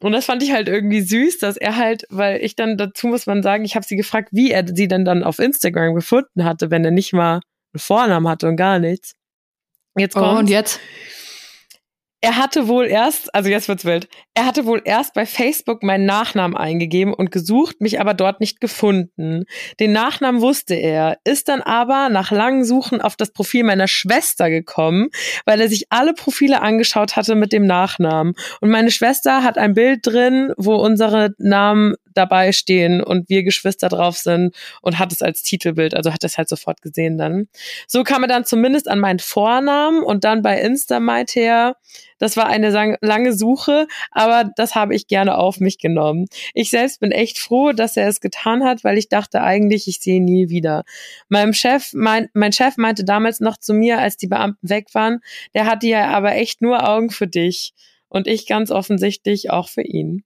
Und 0.00 0.12
das 0.12 0.26
fand 0.26 0.42
ich 0.42 0.52
halt 0.52 0.68
irgendwie 0.68 1.00
süß, 1.00 1.38
dass 1.38 1.56
er 1.56 1.76
halt, 1.76 2.04
weil 2.10 2.44
ich 2.44 2.56
dann 2.56 2.76
dazu 2.76 3.06
muss 3.06 3.26
man 3.26 3.42
sagen, 3.42 3.64
ich 3.64 3.74
habe 3.74 3.86
sie 3.86 3.96
gefragt, 3.96 4.28
wie 4.32 4.50
er 4.50 4.66
sie 4.66 4.86
denn 4.86 5.06
dann 5.06 5.24
auf 5.24 5.38
Instagram 5.38 5.94
gefunden 5.94 6.44
hatte, 6.44 6.70
wenn 6.70 6.84
er 6.84 6.90
nicht 6.90 7.14
mal 7.14 7.40
einen 7.72 7.78
Vornamen 7.78 8.28
hatte 8.28 8.48
und 8.48 8.56
gar 8.56 8.78
nichts. 8.78 9.14
Jetzt 9.96 10.14
kommt. 10.14 10.36
Oh, 10.36 10.38
und 10.40 10.50
jetzt? 10.50 10.78
Er 12.24 12.38
hatte 12.38 12.68
wohl 12.68 12.86
erst, 12.86 13.34
also 13.34 13.50
jetzt 13.50 13.68
wird's 13.68 13.84
wild, 13.84 14.08
er 14.32 14.46
hatte 14.46 14.64
wohl 14.64 14.80
erst 14.82 15.12
bei 15.12 15.26
Facebook 15.26 15.82
meinen 15.82 16.06
Nachnamen 16.06 16.56
eingegeben 16.56 17.12
und 17.12 17.30
gesucht, 17.30 17.82
mich 17.82 18.00
aber 18.00 18.14
dort 18.14 18.40
nicht 18.40 18.62
gefunden. 18.62 19.44
Den 19.78 19.92
Nachnamen 19.92 20.40
wusste 20.40 20.74
er, 20.74 21.18
ist 21.24 21.50
dann 21.50 21.60
aber 21.60 22.08
nach 22.08 22.30
langem 22.30 22.64
Suchen 22.64 23.02
auf 23.02 23.16
das 23.16 23.30
Profil 23.30 23.64
meiner 23.64 23.88
Schwester 23.88 24.48
gekommen, 24.48 25.10
weil 25.44 25.60
er 25.60 25.68
sich 25.68 25.92
alle 25.92 26.14
Profile 26.14 26.62
angeschaut 26.62 27.14
hatte 27.14 27.34
mit 27.34 27.52
dem 27.52 27.66
Nachnamen. 27.66 28.32
Und 28.62 28.70
meine 28.70 28.90
Schwester 28.90 29.42
hat 29.42 29.58
ein 29.58 29.74
Bild 29.74 30.06
drin, 30.06 30.54
wo 30.56 30.76
unsere 30.76 31.34
Namen 31.36 31.94
dabei 32.14 32.52
stehen 32.52 33.02
und 33.02 33.28
wir 33.28 33.42
Geschwister 33.42 33.88
drauf 33.88 34.16
sind 34.16 34.54
und 34.80 34.98
hat 34.98 35.12
es 35.12 35.22
als 35.22 35.42
Titelbild, 35.42 35.94
also 35.94 36.12
hat 36.12 36.24
es 36.24 36.38
halt 36.38 36.48
sofort 36.48 36.82
gesehen 36.82 37.18
dann. 37.18 37.48
So 37.86 38.02
kam 38.04 38.22
er 38.22 38.28
dann 38.28 38.44
zumindest 38.44 38.88
an 38.88 39.00
meinen 39.00 39.18
Vornamen 39.18 40.02
und 40.02 40.24
dann 40.24 40.42
bei 40.42 40.60
Insta 40.60 41.00
meinte 41.00 41.40
er, 41.40 41.76
das 42.18 42.36
war 42.36 42.46
eine 42.46 42.96
lange 43.00 43.32
Suche, 43.32 43.86
aber 44.10 44.50
das 44.56 44.74
habe 44.74 44.94
ich 44.94 45.08
gerne 45.08 45.36
auf 45.36 45.60
mich 45.60 45.78
genommen. 45.78 46.26
Ich 46.54 46.70
selbst 46.70 47.00
bin 47.00 47.10
echt 47.10 47.38
froh, 47.38 47.72
dass 47.72 47.96
er 47.96 48.08
es 48.08 48.20
getan 48.20 48.64
hat, 48.64 48.84
weil 48.84 48.98
ich 48.98 49.08
dachte 49.08 49.42
eigentlich, 49.42 49.88
ich 49.88 50.00
sehe 50.00 50.16
ihn 50.16 50.24
nie 50.24 50.48
wieder. 50.48 50.84
Meinem 51.28 51.52
Chef, 51.52 51.92
mein, 51.92 52.28
mein 52.32 52.52
Chef 52.52 52.76
meinte 52.76 53.04
damals 53.04 53.40
noch 53.40 53.58
zu 53.58 53.74
mir, 53.74 53.98
als 53.98 54.16
die 54.16 54.28
Beamten 54.28 54.68
weg 54.68 54.86
waren, 54.94 55.20
der 55.54 55.66
hatte 55.66 55.86
ja 55.86 56.08
aber 56.08 56.34
echt 56.34 56.62
nur 56.62 56.88
Augen 56.88 57.10
für 57.10 57.26
dich. 57.26 57.74
Und 58.08 58.28
ich 58.28 58.46
ganz 58.46 58.70
offensichtlich 58.70 59.50
auch 59.50 59.68
für 59.68 59.82
ihn. 59.82 60.24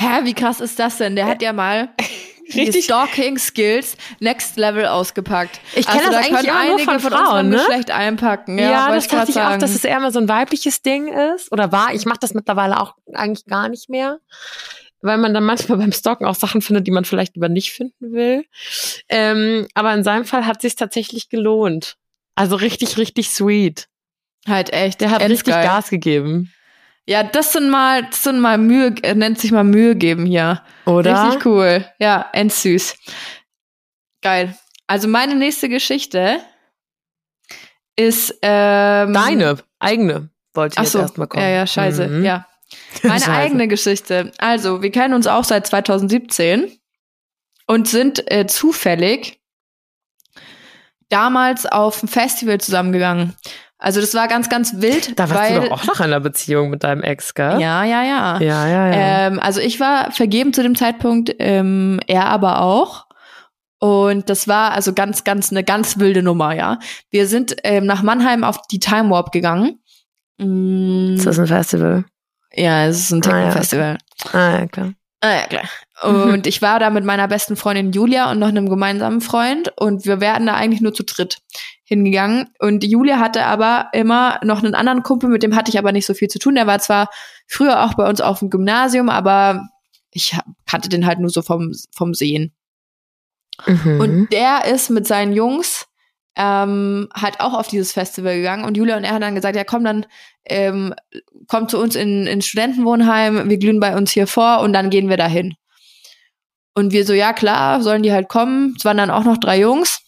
Hä, 0.00 0.24
wie 0.24 0.32
krass 0.32 0.60
ist 0.60 0.78
das 0.78 0.96
denn? 0.96 1.14
Der 1.14 1.26
hat 1.26 1.42
ja 1.42 1.52
mal 1.52 1.90
richtig 2.54 2.84
Stalking 2.84 3.36
Skills 3.36 3.98
Next 4.18 4.56
Level 4.56 4.86
ausgepackt. 4.86 5.60
Ich 5.74 5.86
kenne 5.86 6.06
also, 6.06 6.12
das 6.12 6.28
da 6.30 6.36
eigentlich 6.38 6.48
immer 6.48 6.66
nur 6.68 6.78
von, 6.78 7.00
Frauen, 7.00 7.48
ne? 7.50 7.56
Geschlecht 7.58 7.90
einpacken. 7.90 8.58
Ja, 8.58 8.70
ja 8.70 8.94
das 8.94 9.08
dachte 9.08 9.28
ich 9.28 9.34
sagen. 9.34 9.56
auch, 9.56 9.58
dass 9.58 9.74
es 9.74 9.84
eher 9.84 10.00
mal 10.00 10.10
so 10.10 10.18
ein 10.18 10.26
weibliches 10.26 10.80
Ding 10.80 11.08
ist 11.08 11.52
oder 11.52 11.70
war. 11.70 11.92
Ich 11.92 12.06
mache 12.06 12.16
das 12.18 12.32
mittlerweile 12.32 12.80
auch 12.80 12.94
eigentlich 13.12 13.44
gar 13.44 13.68
nicht 13.68 13.90
mehr, 13.90 14.20
weil 15.02 15.18
man 15.18 15.34
dann 15.34 15.44
manchmal 15.44 15.76
beim 15.78 15.92
Stalken 15.92 16.24
auch 16.24 16.34
Sachen 16.34 16.62
findet, 16.62 16.86
die 16.86 16.92
man 16.92 17.04
vielleicht 17.04 17.34
lieber 17.34 17.50
nicht 17.50 17.72
finden 17.72 18.14
will. 18.14 18.46
Ähm, 19.10 19.68
aber 19.74 19.92
in 19.92 20.02
seinem 20.02 20.24
Fall 20.24 20.46
hat 20.46 20.62
sich 20.62 20.76
tatsächlich 20.76 21.28
gelohnt. 21.28 21.98
Also 22.36 22.56
richtig, 22.56 22.96
richtig 22.96 23.28
sweet. 23.28 23.88
Halt 24.48 24.72
echt. 24.72 25.02
Der 25.02 25.10
hat 25.10 25.20
richtig 25.20 25.52
Gas 25.52 25.90
gegeben. 25.90 26.50
Ja, 27.10 27.24
das 27.24 27.52
sind 27.52 27.70
mal, 27.70 28.04
das 28.04 28.22
sind 28.22 28.38
mal 28.38 28.56
Mühe, 28.56 28.94
äh, 29.02 29.16
nennt 29.16 29.40
sich 29.40 29.50
mal 29.50 29.64
Mühe 29.64 29.96
geben 29.96 30.26
hier. 30.26 30.62
Oder? 30.86 31.24
Richtig 31.24 31.44
cool. 31.44 31.84
Ja, 31.98 32.30
endsüß. 32.32 32.96
Geil. 34.22 34.56
Also 34.86 35.08
meine 35.08 35.34
nächste 35.34 35.68
Geschichte 35.68 36.40
ist 37.96 38.38
ähm, 38.42 39.12
deine 39.12 39.56
eigene 39.80 40.30
wollte 40.54 40.74
ich 40.74 40.78
Ach 40.78 40.86
so. 40.86 40.98
jetzt 40.98 41.08
erstmal 41.08 41.26
kommen. 41.26 41.42
Ja, 41.42 41.50
ja, 41.50 41.66
scheiße. 41.66 42.06
Mhm. 42.06 42.24
Ja. 42.24 42.46
Meine 43.02 43.14
scheiße. 43.20 43.32
eigene 43.32 43.68
Geschichte. 43.68 44.32
Also, 44.38 44.82
wir 44.82 44.90
kennen 44.90 45.14
uns 45.14 45.26
auch 45.26 45.44
seit 45.44 45.66
2017 45.66 46.78
und 47.66 47.88
sind 47.88 48.30
äh, 48.30 48.46
zufällig 48.46 49.40
damals 51.08 51.66
auf 51.66 52.02
ein 52.02 52.08
Festival 52.08 52.60
zusammengegangen. 52.60 53.34
Also 53.80 54.00
das 54.00 54.12
war 54.14 54.28
ganz, 54.28 54.50
ganz 54.50 54.74
wild. 54.76 55.18
Da 55.18 55.30
warst 55.30 55.40
weil, 55.40 55.60
du 55.60 55.68
doch 55.68 55.80
auch 55.80 55.84
noch 55.86 56.00
in 56.00 56.04
einer 56.06 56.20
Beziehung 56.20 56.68
mit 56.68 56.84
deinem 56.84 57.02
Ex, 57.02 57.34
gell? 57.34 57.58
Ja, 57.60 57.82
ja, 57.82 58.02
ja. 58.02 58.40
Ja, 58.40 58.68
ja, 58.68 58.86
ja. 58.88 59.26
Ähm, 59.26 59.40
also 59.40 59.60
ich 59.60 59.80
war 59.80 60.12
vergeben 60.12 60.52
zu 60.52 60.62
dem 60.62 60.76
Zeitpunkt, 60.76 61.34
ähm, 61.38 61.98
er 62.06 62.26
aber 62.26 62.60
auch. 62.60 63.06
Und 63.78 64.28
das 64.28 64.46
war 64.46 64.72
also 64.72 64.92
ganz, 64.92 65.24
ganz 65.24 65.50
eine 65.50 65.64
ganz 65.64 65.98
wilde 65.98 66.22
Nummer, 66.22 66.54
ja. 66.54 66.78
Wir 67.08 67.26
sind 67.26 67.56
ähm, 67.64 67.86
nach 67.86 68.02
Mannheim 68.02 68.44
auf 68.44 68.60
die 68.70 68.78
Time 68.78 69.08
Warp 69.08 69.32
gegangen. 69.32 69.80
Mm. 70.36 71.14
Ist 71.14 71.26
das 71.26 71.38
ein 71.38 71.46
Festival? 71.46 72.04
Ja, 72.52 72.84
es 72.84 72.98
ist 72.98 73.12
ein 73.12 73.22
Techno-Festival. 73.22 73.96
Ah, 74.32 74.38
ja. 74.38 74.38
ah, 74.38 74.58
ja, 74.58 74.66
klar. 74.66 74.92
Ah, 75.22 75.32
ja, 75.32 75.46
klar. 75.46 75.64
Und 76.02 76.46
ich 76.46 76.60
war 76.60 76.78
da 76.80 76.90
mit 76.90 77.04
meiner 77.04 77.28
besten 77.28 77.56
Freundin 77.56 77.92
Julia 77.92 78.30
und 78.30 78.38
noch 78.38 78.48
einem 78.48 78.68
gemeinsamen 78.68 79.20
Freund 79.20 79.72
und 79.76 80.06
wir 80.06 80.20
werden 80.20 80.46
da 80.46 80.54
eigentlich 80.54 80.80
nur 80.80 80.94
zu 80.94 81.04
dritt 81.04 81.38
hingegangen. 81.90 82.50
Und 82.60 82.84
Julia 82.84 83.18
hatte 83.18 83.44
aber 83.44 83.88
immer 83.92 84.38
noch 84.44 84.62
einen 84.62 84.76
anderen 84.76 85.02
Kumpel, 85.02 85.28
mit 85.28 85.42
dem 85.42 85.56
hatte 85.56 85.70
ich 85.70 85.78
aber 85.78 85.90
nicht 85.90 86.06
so 86.06 86.14
viel 86.14 86.28
zu 86.28 86.38
tun. 86.38 86.54
Der 86.54 86.68
war 86.68 86.78
zwar 86.78 87.10
früher 87.48 87.84
auch 87.84 87.94
bei 87.94 88.08
uns 88.08 88.20
auf 88.20 88.38
dem 88.38 88.48
Gymnasium, 88.48 89.08
aber 89.08 89.68
ich 90.12 90.38
kannte 90.66 90.88
den 90.88 91.04
halt 91.04 91.18
nur 91.18 91.30
so 91.30 91.42
vom, 91.42 91.72
vom 91.92 92.14
Sehen. 92.14 92.52
Mhm. 93.66 94.00
Und 94.00 94.32
der 94.32 94.66
ist 94.66 94.88
mit 94.88 95.08
seinen 95.08 95.32
Jungs 95.32 95.88
ähm, 96.36 97.08
halt 97.12 97.40
auch 97.40 97.54
auf 97.54 97.66
dieses 97.66 97.92
Festival 97.92 98.36
gegangen 98.36 98.64
und 98.64 98.76
Julia 98.76 98.96
und 98.96 99.02
er 99.02 99.10
haben 99.10 99.20
dann 99.20 99.34
gesagt, 99.34 99.56
ja 99.56 99.64
komm, 99.64 99.82
dann 99.82 100.06
ähm, 100.46 100.94
komm 101.48 101.68
zu 101.68 101.76
uns 101.76 101.96
in, 101.96 102.28
in 102.28 102.40
Studentenwohnheim, 102.40 103.50
wir 103.50 103.58
glühen 103.58 103.80
bei 103.80 103.96
uns 103.96 104.12
hier 104.12 104.28
vor 104.28 104.60
und 104.60 104.72
dann 104.72 104.90
gehen 104.90 105.08
wir 105.08 105.16
dahin. 105.16 105.54
Und 106.74 106.92
wir 106.92 107.04
so, 107.04 107.14
ja 107.14 107.32
klar, 107.32 107.82
sollen 107.82 108.04
die 108.04 108.12
halt 108.12 108.28
kommen. 108.28 108.76
Es 108.78 108.84
waren 108.84 108.96
dann 108.96 109.10
auch 109.10 109.24
noch 109.24 109.38
drei 109.38 109.58
Jungs 109.58 109.99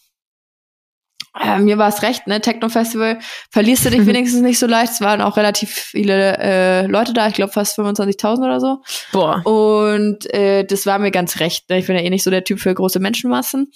äh, 1.39 1.59
mir 1.59 1.77
war 1.77 1.89
es 1.89 2.01
recht, 2.03 2.27
ne? 2.27 2.41
Techno-Festival, 2.41 3.19
verlierst 3.49 3.85
du 3.85 3.89
dich 3.89 4.05
wenigstens 4.05 4.41
nicht 4.41 4.59
so 4.59 4.67
leicht. 4.67 4.93
Es 4.93 5.01
waren 5.01 5.21
auch 5.21 5.37
relativ 5.37 5.71
viele 5.71 6.37
äh, 6.37 6.85
Leute 6.85 7.13
da, 7.13 7.27
ich 7.27 7.33
glaube 7.33 7.51
fast 7.51 7.77
25.000 7.77 8.37
oder 8.45 8.59
so. 8.59 8.81
Boah. 9.11 9.45
Und 9.45 10.31
äh, 10.33 10.63
das 10.63 10.85
war 10.85 10.99
mir 10.99 11.11
ganz 11.11 11.39
recht. 11.39 11.69
Ne? 11.69 11.79
Ich 11.79 11.87
bin 11.87 11.95
ja 11.95 12.01
eh 12.01 12.09
nicht 12.09 12.23
so 12.23 12.31
der 12.31 12.43
Typ 12.43 12.59
für 12.59 12.73
große 12.73 12.99
Menschenmassen. 12.99 13.71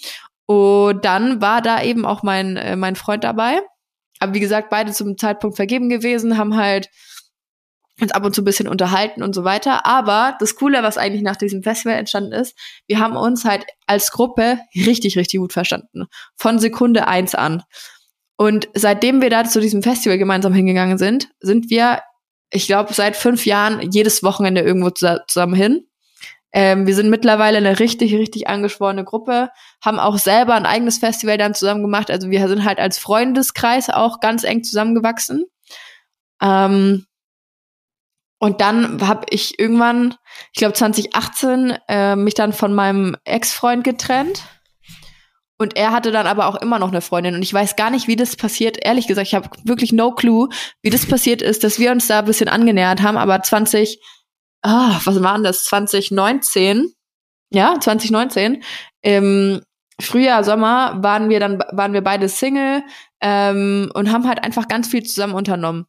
Und 0.46 1.04
dann 1.04 1.42
war 1.42 1.60
da 1.60 1.82
eben 1.82 2.06
auch 2.06 2.22
mein, 2.22 2.56
äh, 2.56 2.76
mein 2.76 2.96
Freund 2.96 3.24
dabei. 3.24 3.60
Aber 4.20 4.34
wie 4.34 4.40
gesagt, 4.40 4.70
beide 4.70 4.92
zum 4.92 5.18
Zeitpunkt 5.18 5.56
vergeben 5.56 5.88
gewesen, 5.88 6.38
haben 6.38 6.56
halt 6.56 6.88
uns 8.00 8.12
ab 8.12 8.24
und 8.24 8.34
zu 8.34 8.42
ein 8.42 8.44
bisschen 8.44 8.68
unterhalten 8.68 9.22
und 9.22 9.34
so 9.34 9.44
weiter. 9.44 9.86
Aber 9.86 10.36
das 10.40 10.54
Coole, 10.54 10.82
was 10.82 10.98
eigentlich 10.98 11.22
nach 11.22 11.36
diesem 11.36 11.62
Festival 11.62 11.96
entstanden 11.96 12.32
ist, 12.32 12.56
wir 12.86 12.98
haben 12.98 13.16
uns 13.16 13.44
halt 13.44 13.64
als 13.86 14.10
Gruppe 14.12 14.58
richtig, 14.74 15.16
richtig 15.16 15.40
gut 15.40 15.52
verstanden. 15.52 16.06
Von 16.36 16.58
Sekunde 16.58 17.06
eins 17.06 17.34
an. 17.34 17.62
Und 18.36 18.68
seitdem 18.74 19.20
wir 19.20 19.30
da 19.30 19.44
zu 19.44 19.60
diesem 19.60 19.82
Festival 19.82 20.16
gemeinsam 20.16 20.54
hingegangen 20.54 20.96
sind, 20.96 21.28
sind 21.40 21.70
wir, 21.70 22.02
ich 22.50 22.66
glaube, 22.66 22.94
seit 22.94 23.16
fünf 23.16 23.46
Jahren 23.46 23.90
jedes 23.90 24.22
Wochenende 24.22 24.60
irgendwo 24.60 24.90
zusammen 24.90 25.54
hin. 25.54 25.84
Ähm, 26.52 26.86
wir 26.86 26.94
sind 26.94 27.10
mittlerweile 27.10 27.58
eine 27.58 27.78
richtig, 27.78 28.14
richtig 28.14 28.48
angeschworene 28.48 29.04
Gruppe, 29.04 29.50
haben 29.84 29.98
auch 29.98 30.18
selber 30.18 30.54
ein 30.54 30.66
eigenes 30.66 30.98
Festival 30.98 31.36
dann 31.36 31.54
zusammen 31.54 31.82
gemacht. 31.82 32.10
Also 32.10 32.30
wir 32.30 32.46
sind 32.48 32.64
halt 32.64 32.78
als 32.78 32.98
Freundeskreis 32.98 33.90
auch 33.90 34.20
ganz 34.20 34.44
eng 34.44 34.62
zusammengewachsen. 34.64 35.44
Ähm, 36.40 37.07
und 38.38 38.60
dann 38.60 39.06
habe 39.06 39.26
ich 39.30 39.58
irgendwann, 39.58 40.14
ich 40.52 40.58
glaube 40.58 40.74
2018, 40.74 41.76
äh, 41.88 42.16
mich 42.16 42.34
dann 42.34 42.52
von 42.52 42.72
meinem 42.72 43.16
Ex-Freund 43.24 43.82
getrennt. 43.82 44.44
Und 45.60 45.76
er 45.76 45.90
hatte 45.90 46.12
dann 46.12 46.28
aber 46.28 46.46
auch 46.46 46.54
immer 46.54 46.78
noch 46.78 46.90
eine 46.90 47.00
Freundin. 47.00 47.34
Und 47.34 47.42
ich 47.42 47.52
weiß 47.52 47.74
gar 47.74 47.90
nicht, 47.90 48.06
wie 48.06 48.14
das 48.14 48.36
passiert. 48.36 48.78
Ehrlich 48.80 49.08
gesagt, 49.08 49.26
ich 49.26 49.34
habe 49.34 49.50
wirklich 49.64 49.92
no 49.92 50.12
clue, 50.12 50.48
wie 50.82 50.90
das 50.90 51.04
passiert 51.04 51.42
ist, 51.42 51.64
dass 51.64 51.80
wir 51.80 51.90
uns 51.90 52.06
da 52.06 52.20
ein 52.20 52.26
bisschen 52.26 52.48
angenähert 52.48 53.02
haben. 53.02 53.16
Aber 53.16 53.42
20, 53.42 54.00
ah, 54.62 54.96
oh, 54.96 55.00
was 55.04 55.20
waren 55.20 55.42
das? 55.42 55.64
2019, 55.64 56.92
ja, 57.50 57.74
2019, 57.80 58.62
im 59.02 59.60
Frühjahr, 60.00 60.44
Sommer 60.44 61.02
waren 61.02 61.28
wir 61.28 61.40
dann, 61.40 61.58
waren 61.72 61.92
wir 61.92 62.02
beide 62.02 62.28
Single 62.28 62.84
ähm, 63.20 63.90
und 63.94 64.12
haben 64.12 64.28
halt 64.28 64.44
einfach 64.44 64.68
ganz 64.68 64.86
viel 64.86 65.02
zusammen 65.02 65.34
unternommen. 65.34 65.86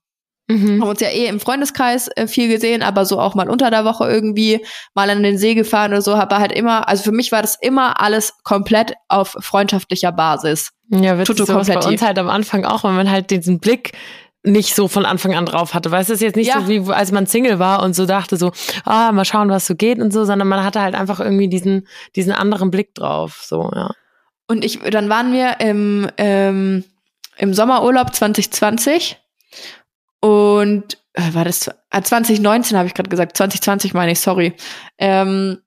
Mhm. 0.50 0.82
Haben 0.82 0.90
uns 0.90 1.00
ja 1.00 1.10
eh 1.10 1.28
im 1.28 1.40
Freundeskreis 1.40 2.10
äh, 2.16 2.28
viel 2.28 2.48
gesehen, 2.50 2.82
aber 2.82 3.06
so 3.06 3.20
auch 3.20 3.36
mal 3.36 3.50
unter 3.50 3.70
der 3.70 3.86
Woche 3.86 4.10
irgendwie 4.10 4.66
mal 4.96 5.10
an 5.10 5.22
den 5.22 5.38
See 5.38 5.54
gefahren 5.54 5.92
oder 5.92 6.02
so, 6.02 6.16
aber 6.16 6.40
halt 6.40 6.52
immer, 6.52 6.90
also 6.90 7.04
für 7.04 7.12
mich 7.12 7.32
war 7.32 7.44
das 7.44 7.56
immer 7.62 8.02
alles 8.02 8.34
komplett 8.44 8.96
auf 9.10 9.38
freundschaftlicher 9.40 10.12
Basis. 10.12 10.72
Ja, 10.90 11.20
witzig, 11.20 11.38
so 11.38 11.46
bei 11.46 11.56
uns 11.56 12.02
halt 12.02 12.18
am 12.18 12.30
Anfang 12.30 12.66
auch, 12.66 12.84
wenn 12.84 12.96
man 12.96 13.12
halt 13.12 13.30
diesen 13.30 13.60
Blick 13.60 13.92
nicht 14.42 14.74
so 14.74 14.88
von 14.88 15.06
Anfang 15.06 15.36
an 15.36 15.46
drauf 15.46 15.76
hatte. 15.76 15.92
Weißt 15.92 16.10
du, 16.10 16.14
es 16.14 16.20
ist 16.20 16.24
jetzt 16.24 16.36
nicht 16.36 16.48
ja. 16.48 16.62
so 16.62 16.68
wie 16.68 16.92
als 16.92 17.12
man 17.12 17.28
Single 17.28 17.60
war 17.60 17.84
und 17.84 17.94
so 17.94 18.08
dachte 18.08 18.38
so, 18.38 18.52
ah, 18.86 19.12
mal 19.12 19.26
schauen, 19.26 19.50
was 19.50 19.68
so 19.68 19.76
geht 19.76 20.00
und 20.00 20.12
so, 20.12 20.26
sondern 20.26 20.48
man 20.48 20.64
hatte 20.64 20.82
halt 20.82 20.96
einfach 20.96 21.20
irgendwie 21.20 21.48
diesen, 21.48 21.88
diesen 22.16 22.32
anderen 22.32 22.72
Blick 22.72 22.96
drauf, 22.96 23.44
so, 23.46 23.70
ja. 23.76 23.92
Und 24.48 24.66
ich, 24.66 24.80
dann 24.80 25.10
waren 25.10 25.32
wir 25.32 25.60
im, 25.60 26.10
ähm, 26.18 26.84
im 27.38 27.54
Sommerurlaub 27.54 28.16
2020 28.16 29.20
und 30.22 30.98
äh, 31.14 31.34
war 31.34 31.46
das 31.46 31.68
äh, 31.92 32.02
2019 32.02 32.78
habe 32.78 32.88
ich 32.88 32.94
gerade 32.94 33.10
gesagt, 33.10 33.38
2020 33.38 33.94
meine 33.94 34.12
ich, 34.12 34.20
sorry. 34.20 34.54
Ähm, 34.98 35.60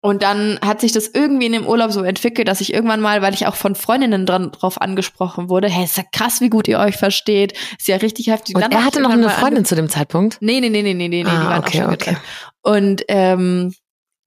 Und 0.00 0.22
dann 0.22 0.60
hat 0.64 0.80
sich 0.80 0.92
das 0.92 1.08
irgendwie 1.08 1.46
in 1.46 1.52
dem 1.52 1.66
Urlaub 1.66 1.90
so 1.90 2.04
entwickelt, 2.04 2.46
dass 2.46 2.60
ich 2.60 2.72
irgendwann 2.72 3.00
mal, 3.00 3.20
weil 3.20 3.34
ich 3.34 3.48
auch 3.48 3.56
von 3.56 3.74
Freundinnen 3.74 4.26
dran, 4.26 4.52
drauf 4.52 4.80
angesprochen 4.80 5.48
wurde, 5.48 5.68
hey, 5.68 5.84
ist 5.84 5.96
ja 5.96 6.04
krass, 6.12 6.40
wie 6.40 6.50
gut 6.50 6.68
ihr 6.68 6.78
euch 6.78 6.96
versteht. 6.96 7.54
Ist 7.78 7.88
ja 7.88 7.96
richtig 7.96 8.28
heftig. 8.28 8.54
Und 8.54 8.62
er 8.62 8.84
hatte 8.84 9.00
noch 9.00 9.10
eine 9.10 9.28
Freundin 9.28 9.64
zu 9.64 9.74
dem 9.74 9.88
Zeitpunkt? 9.88 10.38
Nee, 10.40 10.60
nee, 10.60 10.70
nee, 10.70 10.82
nee, 10.82 10.94
nee, 10.94 11.08
nee, 11.08 11.24
ah, 11.26 11.30
die 11.30 11.46
waren 11.46 11.58
okay, 11.58 11.78
auch 11.78 11.84
schon 11.84 11.94
okay. 11.94 12.16
Und 12.62 13.02
ähm, 13.08 13.74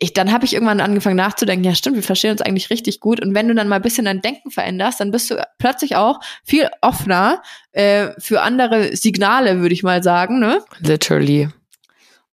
ich, 0.02 0.14
dann 0.14 0.32
habe 0.32 0.46
ich 0.46 0.54
irgendwann 0.54 0.80
angefangen 0.80 1.16
nachzudenken, 1.16 1.64
ja 1.64 1.76
stimmt, 1.76 1.96
wir 1.96 2.02
verstehen 2.02 2.32
uns 2.32 2.42
eigentlich 2.42 2.72
richtig 2.72 3.00
gut. 3.00 3.22
Und 3.22 3.36
wenn 3.36 3.48
du 3.48 3.54
dann 3.54 3.68
mal 3.68 3.76
ein 3.76 3.84
bisschen 3.84 4.06
dein 4.06 4.20
Denken 4.20 4.50
veränderst, 4.50 5.00
dann 5.00 5.12
bist 5.12 5.30
du 5.30 5.36
plötzlich 5.60 5.96
auch 5.96 6.20
viel 6.44 6.68
offener 6.82 7.44
äh, 7.72 8.10
für 8.18 8.42
andere 8.42 8.96
Signale, 8.96 9.60
würde 9.60 9.74
ich 9.74 9.84
mal 9.84 10.02
sagen. 10.02 10.40
Ne? 10.40 10.64
Literally. 10.80 11.50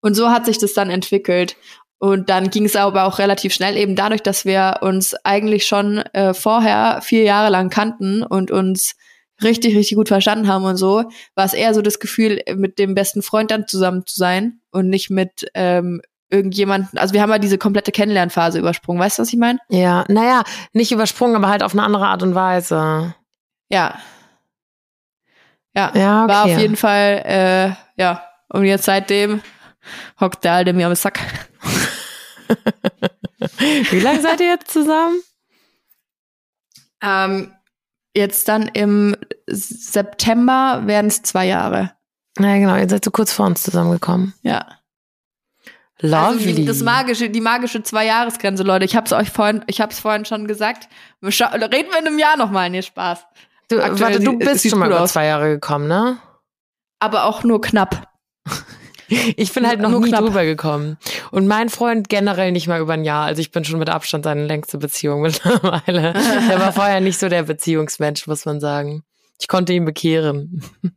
Und 0.01 0.15
so 0.15 0.31
hat 0.31 0.47
sich 0.47 0.57
das 0.57 0.73
dann 0.73 0.89
entwickelt. 0.89 1.57
Und 1.99 2.31
dann 2.31 2.49
ging 2.49 2.65
es 2.65 2.75
aber 2.75 3.05
auch 3.05 3.19
relativ 3.19 3.53
schnell, 3.53 3.77
eben 3.77 3.97
dadurch, 3.97 4.23
dass 4.23 4.47
wir 4.47 4.79
uns 4.81 5.15
eigentlich 5.25 5.67
schon 5.67 5.99
äh, 6.15 6.33
vorher 6.33 7.03
vier 7.03 7.25
Jahre 7.25 7.51
lang 7.51 7.69
kannten 7.69 8.23
und 8.23 8.51
uns 8.51 8.95
richtig, 9.43 9.77
richtig 9.77 9.97
gut 9.97 10.09
verstanden 10.09 10.49
haben 10.49 10.65
und 10.65 10.79
so, 10.79 11.05
war 11.35 11.45
es 11.45 11.53
eher 11.53 11.75
so 11.75 11.83
das 11.83 11.99
Gefühl, 11.99 12.41
mit 12.57 12.79
dem 12.79 12.95
besten 12.95 13.21
Freund 13.21 13.51
dann 13.51 13.69
zusammen 13.69 14.07
zu 14.07 14.17
sein 14.17 14.61
und 14.71 14.89
nicht 14.89 15.11
mit 15.11 15.51
ähm, 15.53 16.01
irgendjemanden. 16.31 16.99
Also 16.99 17.15
wir 17.15 17.23
haben 17.23 17.31
ja 17.31 17.39
diese 17.39 17.59
komplette 17.59 17.93
Kennenlernphase 17.93 18.59
übersprungen. 18.59 19.01
Weißt 19.01 19.19
du, 19.19 19.23
was 19.23 19.33
ich 19.33 19.39
meine? 19.39 19.59
Ja, 19.69 20.05
naja, 20.09 20.43
nicht 20.73 20.93
übersprungen, 20.93 21.37
aber 21.37 21.49
halt 21.49 21.63
auf 21.63 21.73
eine 21.73 21.83
andere 21.83 22.07
Art 22.07 22.23
und 22.23 22.35
Weise. 22.35 23.15
Ja. 23.69 23.99
Ja, 25.75 25.93
ja 25.95 26.25
okay. 26.25 26.33
war 26.33 26.45
auf 26.45 26.59
jeden 26.59 26.77
Fall, 26.77 27.23
äh, 27.25 28.01
ja. 28.01 28.23
Und 28.49 28.65
jetzt 28.65 28.85
seitdem 28.85 29.43
hockt 30.21 30.45
der 30.45 30.55
Alte 30.55 30.73
mir 30.73 30.87
am 30.87 30.95
Sack. 30.95 31.21
Wie 33.91 34.01
lange 34.01 34.21
seid 34.21 34.41
ihr 34.41 34.49
jetzt 34.49 34.71
zusammen? 34.71 35.21
Ähm, 37.03 37.53
jetzt 38.15 38.49
dann 38.49 38.69
im 38.69 39.17
September 39.47 40.83
werden 40.85 41.07
es 41.07 41.23
zwei 41.23 41.47
Jahre. 41.47 41.93
Ja, 42.39 42.57
genau, 42.57 42.77
ihr 42.77 42.89
seid 42.89 43.05
so 43.05 43.11
kurz 43.11 43.33
vor 43.33 43.47
uns 43.47 43.63
zusammengekommen. 43.63 44.35
Ja. 44.43 44.78
Lovely. 46.01 46.51
Also 46.51 46.65
das 46.65 46.83
magische, 46.83 47.29
die 47.31 47.41
magische 47.41 47.83
Zwei-Jahres-Grenze, 47.83 48.63
Leute. 48.63 48.85
Ich 48.85 48.95
hab's 48.95 49.13
euch 49.13 49.31
vorhin, 49.31 49.65
ich 49.67 49.81
hab's 49.81 49.99
vorhin 49.99 50.25
schon 50.25 50.47
gesagt. 50.47 50.89
Reden 51.23 51.91
wir 51.91 51.99
in 51.99 52.07
einem 52.07 52.19
Jahr 52.19 52.37
nochmal, 52.37 52.71
nee, 52.71 52.83
Spaß. 52.83 53.25
Du, 53.69 53.79
warte, 53.79 54.21
du 54.21 54.39
bist 54.39 54.69
schon 54.69 54.79
mal 54.79 54.87
über 54.87 55.05
zwei 55.07 55.27
Jahre 55.27 55.49
gekommen, 55.51 55.89
ne? 55.89 56.19
Aber 57.01 57.25
auch 57.25 57.45
nur 57.45 57.61
knapp. 57.61 58.09
Ich 59.37 59.55
bin 59.55 59.67
halt 59.67 59.81
noch 59.81 59.89
Nur 59.89 60.01
nie 60.01 60.11
knapp. 60.11 60.21
drüber 60.21 60.45
gekommen. 60.45 60.99
Und 61.31 61.47
mein 61.47 61.71
Freund 61.71 62.11
generell 62.11 62.53
nicht 62.53 62.69
mal 62.69 62.79
über 62.79 62.93
ein 62.93 63.05
Jahr. 63.05 63.25
Also 63.25 63.41
ich 63.41 63.51
bin 63.51 63.65
schon 63.65 63.79
mit 63.79 63.89
Abstand 63.89 64.25
seine 64.25 64.45
längste 64.45 64.77
Beziehung 64.77 65.23
mittlerweile. 65.23 66.13
er 66.13 66.61
war 66.61 66.75
vorher 66.75 67.01
nicht 67.01 67.19
so 67.19 67.31
der 67.31 67.45
Beziehungsmensch, 67.45 68.27
muss 68.27 68.45
man 68.45 68.61
sagen. 68.61 69.05
Ich 69.41 69.49
konnte 69.49 69.73
ihn 69.73 69.87
bekehren. 69.87 70.63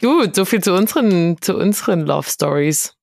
Gut, 0.00 0.34
so 0.34 0.44
viel 0.44 0.62
zu 0.62 0.74
unseren, 0.74 1.40
zu 1.40 1.56
unseren 1.56 2.00
Love 2.00 2.28
Stories. 2.28 2.94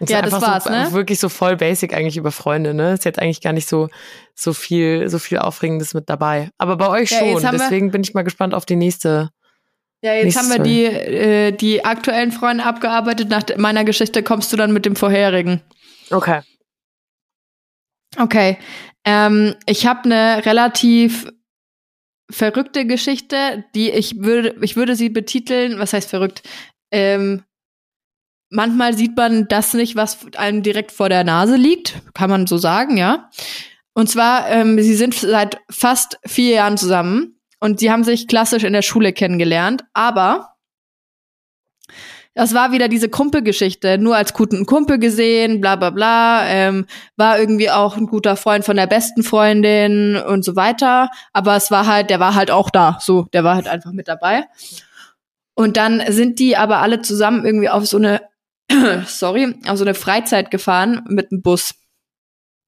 Das 0.00 0.10
ja, 0.10 0.22
das 0.22 0.32
war's, 0.32 0.64
so, 0.64 0.70
ne? 0.70 0.92
Wirklich 0.92 1.18
so 1.18 1.28
voll 1.28 1.56
basic 1.56 1.94
eigentlich 1.94 2.16
über 2.16 2.30
Freunde, 2.30 2.74
ne? 2.74 2.92
Ist 2.92 3.04
jetzt 3.04 3.18
eigentlich 3.18 3.40
gar 3.40 3.52
nicht 3.52 3.68
so, 3.68 3.88
so 4.34 4.52
viel, 4.52 5.08
so 5.08 5.18
viel 5.18 5.38
Aufregendes 5.38 5.94
mit 5.94 6.08
dabei. 6.08 6.50
Aber 6.58 6.76
bei 6.76 6.88
euch 6.88 7.10
ja, 7.10 7.18
schon. 7.18 7.42
Deswegen 7.52 7.90
bin 7.90 8.02
ich 8.02 8.14
mal 8.14 8.22
gespannt 8.22 8.54
auf 8.54 8.66
die 8.66 8.76
nächste 8.76 9.30
ja, 10.00 10.14
jetzt 10.14 10.36
haben 10.36 10.48
wir 10.48 10.60
die, 10.60 10.84
äh, 10.84 11.52
die 11.52 11.84
aktuellen 11.84 12.30
Freunde 12.30 12.64
abgearbeitet. 12.64 13.30
Nach 13.30 13.42
meiner 13.56 13.82
Geschichte 13.84 14.22
kommst 14.22 14.52
du 14.52 14.56
dann 14.56 14.72
mit 14.72 14.86
dem 14.86 14.94
vorherigen. 14.94 15.60
Okay. 16.10 16.42
Okay. 18.16 18.58
Ähm, 19.04 19.56
ich 19.66 19.86
habe 19.86 20.04
eine 20.04 20.46
relativ 20.46 21.28
verrückte 22.30 22.86
Geschichte, 22.86 23.64
die 23.74 23.90
ich 23.90 24.20
würde, 24.20 24.56
ich 24.60 24.76
würde 24.76 24.96
sie 24.96 25.08
betiteln, 25.08 25.78
was 25.78 25.92
heißt 25.92 26.10
verrückt? 26.10 26.42
Ähm, 26.90 27.44
manchmal 28.50 28.96
sieht 28.96 29.16
man 29.16 29.48
das 29.48 29.74
nicht, 29.74 29.96
was 29.96 30.18
einem 30.36 30.62
direkt 30.62 30.92
vor 30.92 31.08
der 31.08 31.24
Nase 31.24 31.56
liegt, 31.56 32.00
kann 32.14 32.30
man 32.30 32.46
so 32.46 32.58
sagen, 32.58 32.96
ja. 32.96 33.30
Und 33.94 34.08
zwar, 34.08 34.48
ähm, 34.50 34.80
sie 34.80 34.94
sind 34.94 35.14
seit 35.14 35.60
fast 35.70 36.18
vier 36.24 36.54
Jahren 36.54 36.78
zusammen 36.78 37.40
und 37.60 37.80
die 37.80 37.90
haben 37.90 38.04
sich 38.04 38.28
klassisch 38.28 38.64
in 38.64 38.72
der 38.72 38.82
Schule 38.82 39.12
kennengelernt, 39.12 39.84
aber 39.92 40.54
das 42.38 42.54
war 42.54 42.70
wieder 42.70 42.86
diese 42.86 43.08
Kumpelgeschichte, 43.08 43.98
nur 43.98 44.14
als 44.14 44.32
guten 44.32 44.64
Kumpel 44.64 45.00
gesehen, 45.00 45.60
bla 45.60 45.74
bla 45.74 45.90
bla, 45.90 46.46
ähm, 46.46 46.86
war 47.16 47.36
irgendwie 47.36 47.68
auch 47.68 47.96
ein 47.96 48.06
guter 48.06 48.36
Freund 48.36 48.64
von 48.64 48.76
der 48.76 48.86
besten 48.86 49.24
Freundin 49.24 50.14
und 50.14 50.44
so 50.44 50.54
weiter. 50.54 51.10
Aber 51.32 51.56
es 51.56 51.72
war 51.72 51.88
halt, 51.88 52.10
der 52.10 52.20
war 52.20 52.36
halt 52.36 52.52
auch 52.52 52.70
da, 52.70 52.98
so, 53.00 53.24
der 53.32 53.42
war 53.42 53.56
halt 53.56 53.66
einfach 53.66 53.90
mit 53.90 54.06
dabei. 54.06 54.44
Und 55.56 55.76
dann 55.76 56.00
sind 56.12 56.38
die 56.38 56.56
aber 56.56 56.78
alle 56.78 57.02
zusammen 57.02 57.44
irgendwie 57.44 57.70
auf 57.70 57.86
so 57.86 57.96
eine, 57.96 58.22
sorry, 59.06 59.56
auf 59.66 59.76
so 59.76 59.84
eine 59.84 59.94
Freizeit 59.94 60.52
gefahren 60.52 61.02
mit 61.08 61.32
dem 61.32 61.42
Bus. 61.42 61.74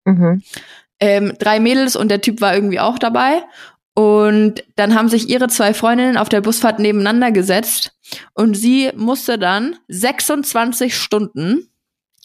Mhm. 0.03 0.43
Ähm, 0.99 1.33
drei 1.39 1.61
Mädels 1.61 1.95
und 1.95 2.09
der 2.09 2.19
Typ 2.19 2.41
war 2.41 2.53
irgendwie 2.53 2.81
auch 2.81 2.99
dabei. 2.99 3.41
Und 3.93 4.63
dann 4.77 4.95
haben 4.95 5.09
sich 5.09 5.29
ihre 5.29 5.47
zwei 5.47 5.73
Freundinnen 5.73 6.17
auf 6.17 6.29
der 6.29 6.41
Busfahrt 6.41 6.79
nebeneinander 6.79 7.31
gesetzt 7.31 7.93
und 8.33 8.55
sie 8.55 8.91
musste 8.95 9.37
dann 9.37 9.77
26 9.89 10.95
Stunden. 10.95 11.69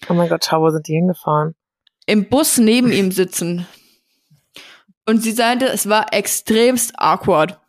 Oh 0.08 0.14
mein 0.14 0.28
Gott, 0.28 0.44
schau, 0.44 0.60
wo 0.60 0.70
sind 0.70 0.86
die 0.86 0.94
hingefahren? 0.94 1.54
Im 2.06 2.28
Bus 2.28 2.58
neben 2.58 2.92
ihm 2.92 3.10
sitzen. 3.10 3.66
Und 5.06 5.22
sie 5.22 5.32
sagte, 5.32 5.66
es 5.66 5.88
war 5.88 6.12
extremst 6.12 6.92
awkward. 6.98 7.60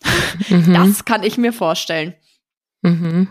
Mhm. 0.50 0.74
Das 0.74 1.06
kann 1.06 1.24
ich 1.24 1.38
mir 1.38 1.54
vorstellen. 1.54 2.14
Mhm. 2.82 3.30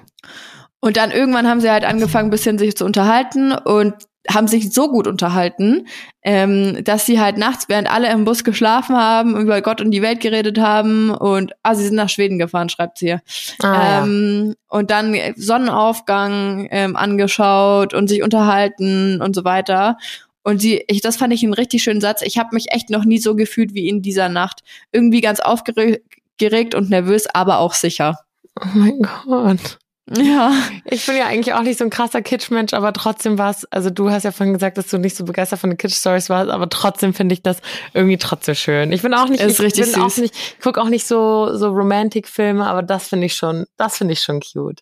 Und 0.81 0.97
dann 0.97 1.11
irgendwann 1.11 1.49
haben 1.49 1.61
sie 1.61 1.71
halt 1.71 1.85
angefangen, 1.85 2.29
ein 2.29 2.31
bisschen 2.31 2.59
sich 2.59 2.77
zu 2.77 2.85
unterhalten 2.85 3.53
und 3.53 3.95
haben 4.29 4.49
sich 4.49 4.73
so 4.73 4.91
gut 4.91 5.07
unterhalten, 5.07 5.87
ähm, 6.23 6.83
dass 6.85 7.07
sie 7.07 7.21
halt 7.21 7.39
nachts, 7.39 7.69
während 7.69 7.91
alle 7.91 8.11
im 8.11 8.25
Bus 8.25 8.45
geschlafen 8.45 8.97
haben, 8.97 9.37
über 9.37 9.61
Gott 9.63 9.81
und 9.81 9.91
die 9.91 10.03
Welt 10.03 10.21
geredet 10.21 10.59
haben 10.59 11.11
und 11.11 11.53
ah, 11.63 11.75
sie 11.75 11.85
sind 11.85 11.97
nach 11.97 12.09
Schweden 12.09 12.39
gefahren, 12.39 12.69
schreibt 12.69 12.99
sie 12.99 13.07
hier. 13.07 13.23
Ah, 13.63 14.05
ähm, 14.05 14.49
ja. 14.49 14.55
Und 14.69 14.91
dann 14.91 15.17
Sonnenaufgang 15.37 16.69
ähm, 16.71 16.97
angeschaut 16.97 17.95
und 17.95 18.09
sich 18.09 18.23
unterhalten 18.23 19.21
und 19.23 19.35
so 19.35 19.45
weiter. 19.45 19.97
Und 20.43 20.61
sie, 20.61 20.85
ich, 20.87 21.01
das 21.01 21.17
fand 21.17 21.33
ich 21.33 21.43
einen 21.43 21.55
richtig 21.55 21.83
schönen 21.83 22.01
Satz. 22.01 22.23
Ich 22.23 22.39
habe 22.39 22.51
mich 22.53 22.71
echt 22.71 22.91
noch 22.91 23.05
nie 23.05 23.19
so 23.19 23.35
gefühlt 23.35 23.75
wie 23.75 23.89
in 23.89 24.01
dieser 24.01 24.29
Nacht. 24.29 24.63
Irgendwie 24.93 25.21
ganz 25.21 25.41
aufgeregt 25.41 26.75
und 26.75 26.89
nervös, 26.89 27.27
aber 27.27 27.59
auch 27.59 27.75
sicher. 27.75 28.21
Oh 28.61 28.69
mein 28.75 29.01
Gott. 29.03 29.79
Ja. 30.15 30.53
Ich 30.85 31.05
bin 31.05 31.17
ja 31.17 31.27
eigentlich 31.27 31.53
auch 31.55 31.63
nicht 31.63 31.79
so 31.79 31.85
ein 31.85 31.91
krasser 31.91 32.23
Kitsch-Mensch, 32.23 32.75
aber 32.75 32.93
trotzdem 32.93 33.39
war 33.39 33.51
es, 33.51 33.65
also 33.73 33.91
du 33.91 34.11
hast 34.11 34.23
ja 34.23 34.31
vorhin 34.31 34.53
gesagt, 34.53 34.79
dass 34.79 34.87
du 34.87 34.99
nicht 34.99 35.17
so 35.17 35.25
begeistert 35.25 35.59
von 35.59 35.71
den 35.71 35.79
Kitsch-Stories 35.79 36.31
warst, 36.31 36.51
aber 36.51 36.69
trotzdem 36.69 37.13
finde 37.13 37.33
ich 37.33 37.43
das 37.43 37.59
irgendwie 37.93 38.17
trotzdem 38.17 38.55
schön. 38.55 38.93
Ich 38.93 39.03
bin 39.03 39.15
auch 39.15 39.29
nicht, 39.29 39.43
ist 39.43 39.55
ich 39.55 39.67
richtig 39.67 39.85
bin 39.85 39.95
süß. 39.95 40.03
auch 40.03 40.17
nicht, 40.17 40.35
ich 40.35 40.61
gucke 40.61 40.81
auch 40.81 40.89
nicht 40.89 41.07
so, 41.07 41.57
so 41.57 41.71
Romantic-Filme, 41.71 42.65
aber 42.65 42.83
das 42.83 43.09
finde 43.09 43.27
ich 43.27 43.35
schon, 43.35 43.67
das 43.77 43.99
finde 43.99 44.13
ich 44.13 44.21
schon 44.21 44.41
cute. 44.41 44.81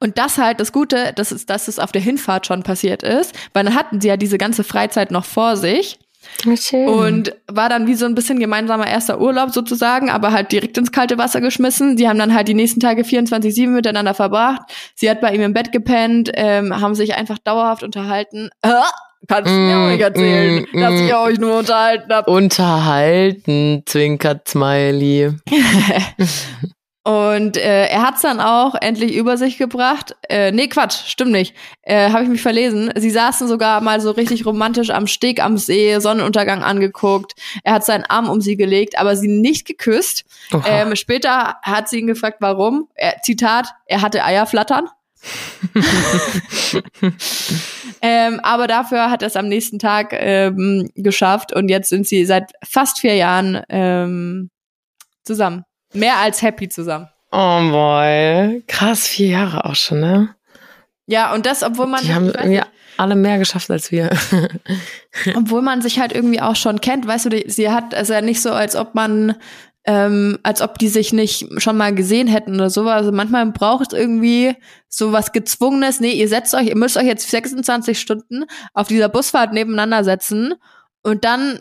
Und 0.00 0.18
das 0.18 0.36
halt, 0.36 0.60
das 0.60 0.72
Gute, 0.72 1.12
das 1.14 1.32
ist, 1.32 1.48
dass 1.48 1.68
es 1.68 1.78
auf 1.78 1.92
der 1.92 2.02
Hinfahrt 2.02 2.46
schon 2.46 2.62
passiert 2.62 3.02
ist, 3.02 3.34
weil 3.54 3.64
dann 3.64 3.74
hatten 3.74 4.00
sie 4.00 4.08
ja 4.08 4.16
diese 4.16 4.36
ganze 4.36 4.64
Freizeit 4.64 5.10
noch 5.10 5.24
vor 5.24 5.56
sich. 5.56 5.98
Schön. 6.56 6.88
Und 6.88 7.36
war 7.46 7.68
dann 7.68 7.86
wie 7.86 7.94
so 7.94 8.06
ein 8.06 8.14
bisschen 8.14 8.38
gemeinsamer 8.38 8.86
erster 8.86 9.20
Urlaub 9.20 9.50
sozusagen, 9.50 10.10
aber 10.10 10.32
halt 10.32 10.52
direkt 10.52 10.78
ins 10.78 10.92
kalte 10.92 11.18
Wasser 11.18 11.40
geschmissen. 11.40 11.96
Die 11.96 12.08
haben 12.08 12.18
dann 12.18 12.34
halt 12.34 12.48
die 12.48 12.54
nächsten 12.54 12.80
Tage 12.80 13.02
24-7 13.02 13.68
miteinander 13.68 14.14
verbracht. 14.14 14.62
Sie 14.94 15.10
hat 15.10 15.20
bei 15.20 15.34
ihm 15.34 15.42
im 15.42 15.52
Bett 15.52 15.72
gepennt, 15.72 16.30
ähm, 16.34 16.80
haben 16.80 16.94
sich 16.94 17.14
einfach 17.14 17.38
dauerhaft 17.38 17.82
unterhalten. 17.82 18.50
Äh, 18.62 18.70
kannst 19.28 19.50
du 19.50 19.54
mir 19.54 19.76
mm, 19.76 19.84
auch 19.84 19.90
nicht 19.90 20.00
erzählen, 20.00 20.66
mm, 20.72 20.80
dass 20.80 21.00
ich 21.00 21.12
mm. 21.12 21.14
euch 21.14 21.38
nur 21.38 21.58
unterhalten 21.58 22.12
hab. 22.12 22.28
Unterhalten, 22.28 23.82
zwinkert 23.86 24.48
Smiley. 24.48 25.32
Und 27.10 27.56
äh, 27.56 27.86
er 27.86 28.02
hat's 28.02 28.22
dann 28.22 28.38
auch 28.38 28.76
endlich 28.80 29.16
über 29.16 29.36
sich 29.36 29.58
gebracht. 29.58 30.14
Äh, 30.28 30.52
nee, 30.52 30.68
Quatsch, 30.68 31.08
stimmt 31.08 31.32
nicht. 31.32 31.56
Äh, 31.82 32.10
Habe 32.10 32.22
ich 32.22 32.28
mich 32.28 32.40
verlesen. 32.40 32.92
Sie 32.94 33.10
saßen 33.10 33.48
sogar 33.48 33.80
mal 33.80 34.00
so 34.00 34.12
richtig 34.12 34.46
romantisch 34.46 34.90
am 34.90 35.08
Steg 35.08 35.42
am 35.42 35.58
See, 35.58 35.98
Sonnenuntergang 35.98 36.62
angeguckt. 36.62 37.32
Er 37.64 37.72
hat 37.72 37.84
seinen 37.84 38.04
Arm 38.04 38.28
um 38.28 38.40
sie 38.40 38.56
gelegt, 38.56 38.96
aber 38.96 39.16
sie 39.16 39.26
nicht 39.26 39.66
geküsst. 39.66 40.24
Ähm, 40.64 40.94
später 40.94 41.56
hat 41.62 41.88
sie 41.88 41.98
ihn 41.98 42.06
gefragt, 42.06 42.36
warum. 42.40 42.86
Er, 42.94 43.20
Zitat, 43.22 43.66
er 43.86 44.02
hatte 44.02 44.22
Eier 44.24 44.46
flattern. 44.46 44.88
ähm, 48.02 48.40
aber 48.40 48.68
dafür 48.68 49.10
hat 49.10 49.22
er 49.22 49.28
es 49.28 49.36
am 49.36 49.48
nächsten 49.48 49.80
Tag 49.80 50.12
ähm, 50.12 50.90
geschafft 50.94 51.52
und 51.52 51.68
jetzt 51.68 51.88
sind 51.88 52.06
sie 52.06 52.24
seit 52.24 52.52
fast 52.64 53.00
vier 53.00 53.16
Jahren 53.16 53.62
ähm, 53.68 54.50
zusammen. 55.24 55.64
Mehr 55.92 56.16
als 56.18 56.42
happy 56.42 56.68
zusammen. 56.68 57.08
Oh 57.32 57.60
boy. 57.70 58.62
Krass, 58.66 59.06
vier 59.06 59.28
Jahre 59.28 59.64
auch 59.64 59.76
schon, 59.76 60.00
ne? 60.00 60.34
Ja, 61.06 61.32
und 61.34 61.46
das, 61.46 61.62
obwohl 61.62 61.86
man. 61.86 62.02
Die 62.02 62.14
haben 62.14 62.26
irgendwie 62.26 62.62
alle 62.96 63.16
mehr 63.16 63.38
geschafft 63.38 63.70
als 63.70 63.90
wir. 63.90 64.10
Obwohl 65.34 65.62
man 65.62 65.80
sich 65.80 65.98
halt 65.98 66.12
irgendwie 66.12 66.40
auch 66.40 66.54
schon 66.54 66.80
kennt, 66.80 67.06
weißt 67.06 67.26
du, 67.26 67.42
sie 67.46 67.70
hat, 67.70 67.94
also 67.94 68.12
ja 68.12 68.20
nicht 68.20 68.42
so, 68.42 68.52
als 68.52 68.76
ob 68.76 68.94
man, 68.94 69.36
ähm, 69.84 70.38
als 70.42 70.60
ob 70.60 70.78
die 70.78 70.88
sich 70.88 71.14
nicht 71.14 71.48
schon 71.62 71.78
mal 71.78 71.94
gesehen 71.94 72.28
hätten 72.28 72.54
oder 72.54 72.68
so. 72.68 72.86
Also 72.88 73.10
manchmal 73.10 73.46
braucht 73.52 73.92
es 73.92 73.98
irgendwie 73.98 74.54
so 74.86 75.12
was 75.12 75.32
Gezwungenes. 75.32 76.00
Nee, 76.00 76.12
ihr 76.12 76.28
setzt 76.28 76.54
euch, 76.54 76.66
ihr 76.66 76.76
müsst 76.76 76.98
euch 76.98 77.06
jetzt 77.06 77.30
26 77.30 77.98
Stunden 77.98 78.44
auf 78.74 78.88
dieser 78.88 79.08
Busfahrt 79.08 79.54
nebeneinander 79.54 80.04
setzen 80.04 80.54
und 81.02 81.24
dann 81.24 81.60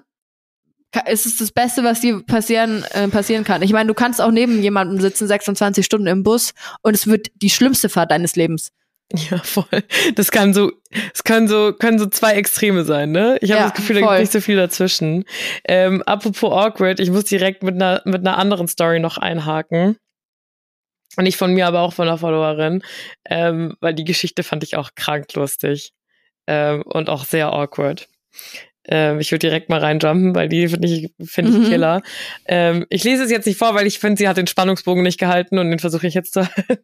ist 1.08 1.26
es 1.26 1.38
das 1.38 1.52
Beste, 1.52 1.84
was 1.84 2.02
dir 2.02 2.24
passieren, 2.24 2.84
äh, 2.92 3.08
passieren 3.08 3.44
kann. 3.44 3.62
Ich 3.62 3.74
meine, 3.74 3.88
du 3.88 3.94
kannst 3.94 4.22
auch 4.22 4.32
neben 4.32 4.62
jemandem 4.62 5.00
sitzen, 5.00 5.28
26 5.28 5.86
Stunden 5.86 6.08
im 6.08 6.24
Bus, 6.24 6.54
und 6.82 6.96
es 6.96 7.08
wird 7.08 7.28
die 7.36 7.50
schlimmste 7.50 7.90
Fahrt 7.90 8.12
deines 8.12 8.36
Lebens. 8.36 8.72
Ja, 9.32 9.40
voll. 9.40 9.84
Das 10.16 10.30
kann 10.30 10.54
so, 10.54 10.72
es 11.14 11.24
können 11.24 11.48
so, 11.48 11.74
können 11.74 11.98
so 11.98 12.06
zwei 12.06 12.34
Extreme 12.34 12.84
sein, 12.84 13.12
ne? 13.12 13.40
Ich 13.42 13.52
habe 13.52 13.62
ja, 13.62 13.68
das 13.70 13.76
Gefühl, 13.76 13.96
voll. 13.96 14.04
da 14.04 14.10
gibt 14.12 14.20
nicht 14.22 14.32
so 14.32 14.42
viel 14.42 14.56
dazwischen. 14.56 15.26
Ähm, 15.68 16.04
apropos 16.04 16.52
awkward, 16.52 17.00
ich 17.00 17.10
muss 17.10 17.26
direkt 17.26 17.64
mit 17.64 17.76
einer, 17.76 18.04
mit 18.06 18.20
einer 18.20 18.38
anderen 18.38 18.68
Story 18.68 19.00
noch 19.00 19.18
einhaken. 19.18 19.98
Nicht 21.18 21.38
von 21.38 21.54
mir, 21.54 21.66
aber 21.66 21.82
auch 21.82 21.94
von 21.94 22.08
einer 22.08 22.20
Followerin. 22.20 22.84
Ähm, 23.26 23.76
weil 23.80 23.96
die 23.96 24.04
Geschichte 24.04 24.44
fand 24.44 24.64
ich 24.64 24.78
auch 24.78 24.92
krank 24.96 25.34
lustig. 25.34 25.92
Ähm, 26.46 26.84
und 26.84 27.10
auch 27.10 27.26
sehr 27.26 27.52
awkward. 27.52 28.08
Ähm, 28.92 29.20
ich 29.20 29.32
würde 29.32 29.48
direkt 29.48 29.70
mal 29.70 29.80
reinjumpen, 29.80 30.34
weil 30.34 30.50
die 30.50 30.68
finde 30.68 30.88
ich, 30.88 31.12
finde 31.24 31.52
ich 31.52 31.58
mhm. 31.58 31.70
Killer. 31.70 32.02
Ähm, 32.48 32.86
ich 32.90 33.04
lese 33.04 33.24
es 33.24 33.32
jetzt 33.32 33.46
nicht 33.46 33.58
vor, 33.58 33.76
weil 33.76 33.86
ich 33.86 34.00
finde, 34.00 34.18
sie 34.18 34.28
hat 34.28 34.38
den 34.38 34.48
Spannungsbogen 34.48 35.04
nicht 35.04 35.20
gehalten 35.20 35.60
und 35.60 35.70
den 35.70 35.80
versuche 35.80 36.08
ich 36.08 36.16
jetzt 36.16 36.34
zu 36.34 36.42
halten. 36.58 36.82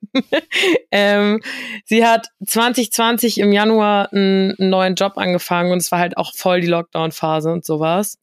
ähm, 0.92 1.42
sie 1.86 2.06
hat 2.06 2.28
2020 2.46 3.40
im 3.40 3.52
Januar 3.52 4.14
einen, 4.14 4.56
einen 4.60 4.70
neuen 4.70 4.96
Job 4.96 5.14
angefangen 5.18 5.72
und 5.72 5.80
es 5.80 5.92
war 5.92 6.00
halt 6.00 6.18
auch 6.18 6.34
voll 6.36 6.62
die 6.62 6.68
Lockdown-Phase 6.68 7.52
und 7.52 7.66
sowas 7.66 8.20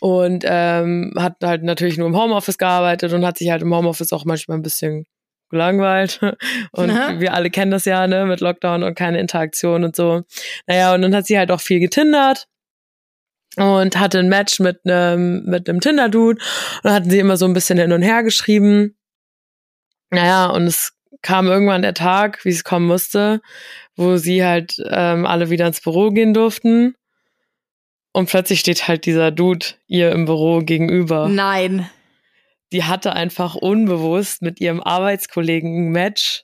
und 0.00 0.44
ähm, 0.46 1.14
hat 1.16 1.36
halt 1.42 1.62
natürlich 1.62 1.96
nur 1.96 2.08
im 2.08 2.16
Homeoffice 2.16 2.58
gearbeitet 2.58 3.12
und 3.12 3.24
hat 3.24 3.38
sich 3.38 3.50
halt 3.50 3.62
im 3.62 3.74
Homeoffice 3.74 4.12
auch 4.12 4.26
manchmal 4.26 4.58
ein 4.58 4.62
bisschen 4.62 5.06
gelangweilt. 5.50 6.20
Und 6.72 6.90
Aha. 6.90 7.20
wir 7.20 7.34
alle 7.34 7.50
kennen 7.50 7.70
das 7.70 7.84
ja, 7.84 8.06
ne, 8.06 8.26
mit 8.26 8.40
Lockdown 8.40 8.82
und 8.82 8.94
keine 8.94 9.20
Interaktion 9.20 9.84
und 9.84 9.96
so. 9.96 10.22
Naja, 10.66 10.94
und 10.94 11.02
dann 11.02 11.14
hat 11.14 11.26
sie 11.26 11.38
halt 11.38 11.50
auch 11.50 11.60
viel 11.60 11.80
getindert 11.80 12.46
und 13.56 13.98
hatte 13.98 14.18
ein 14.18 14.28
Match 14.28 14.60
mit 14.60 14.80
einem 14.84 15.44
mit 15.44 15.68
einem 15.68 15.80
Tinder-Dude 15.80 16.38
und 16.38 16.84
dann 16.84 16.92
hatten 16.92 17.10
sie 17.10 17.18
immer 17.18 17.36
so 17.36 17.46
ein 17.46 17.54
bisschen 17.54 17.78
hin 17.78 17.92
und 17.92 18.02
her 18.02 18.22
geschrieben. 18.22 18.96
Naja, 20.10 20.46
und 20.46 20.64
es 20.64 20.92
kam 21.22 21.46
irgendwann 21.46 21.82
der 21.82 21.94
Tag, 21.94 22.44
wie 22.44 22.50
es 22.50 22.64
kommen 22.64 22.86
musste, 22.86 23.40
wo 23.96 24.16
sie 24.16 24.44
halt 24.44 24.76
ähm, 24.90 25.26
alle 25.26 25.50
wieder 25.50 25.66
ins 25.66 25.80
Büro 25.80 26.10
gehen 26.10 26.34
durften. 26.34 26.94
Und 28.12 28.28
plötzlich 28.28 28.60
steht 28.60 28.88
halt 28.88 29.06
dieser 29.06 29.30
Dude 29.30 29.66
ihr 29.86 30.12
im 30.12 30.24
Büro 30.26 30.60
gegenüber. 30.60 31.28
Nein 31.28 31.88
die 32.72 32.84
hatte 32.84 33.12
einfach 33.12 33.54
unbewusst 33.54 34.42
mit 34.42 34.60
ihrem 34.60 34.82
Arbeitskollegen 34.82 35.86
ein 35.88 35.92
Match. 35.92 36.42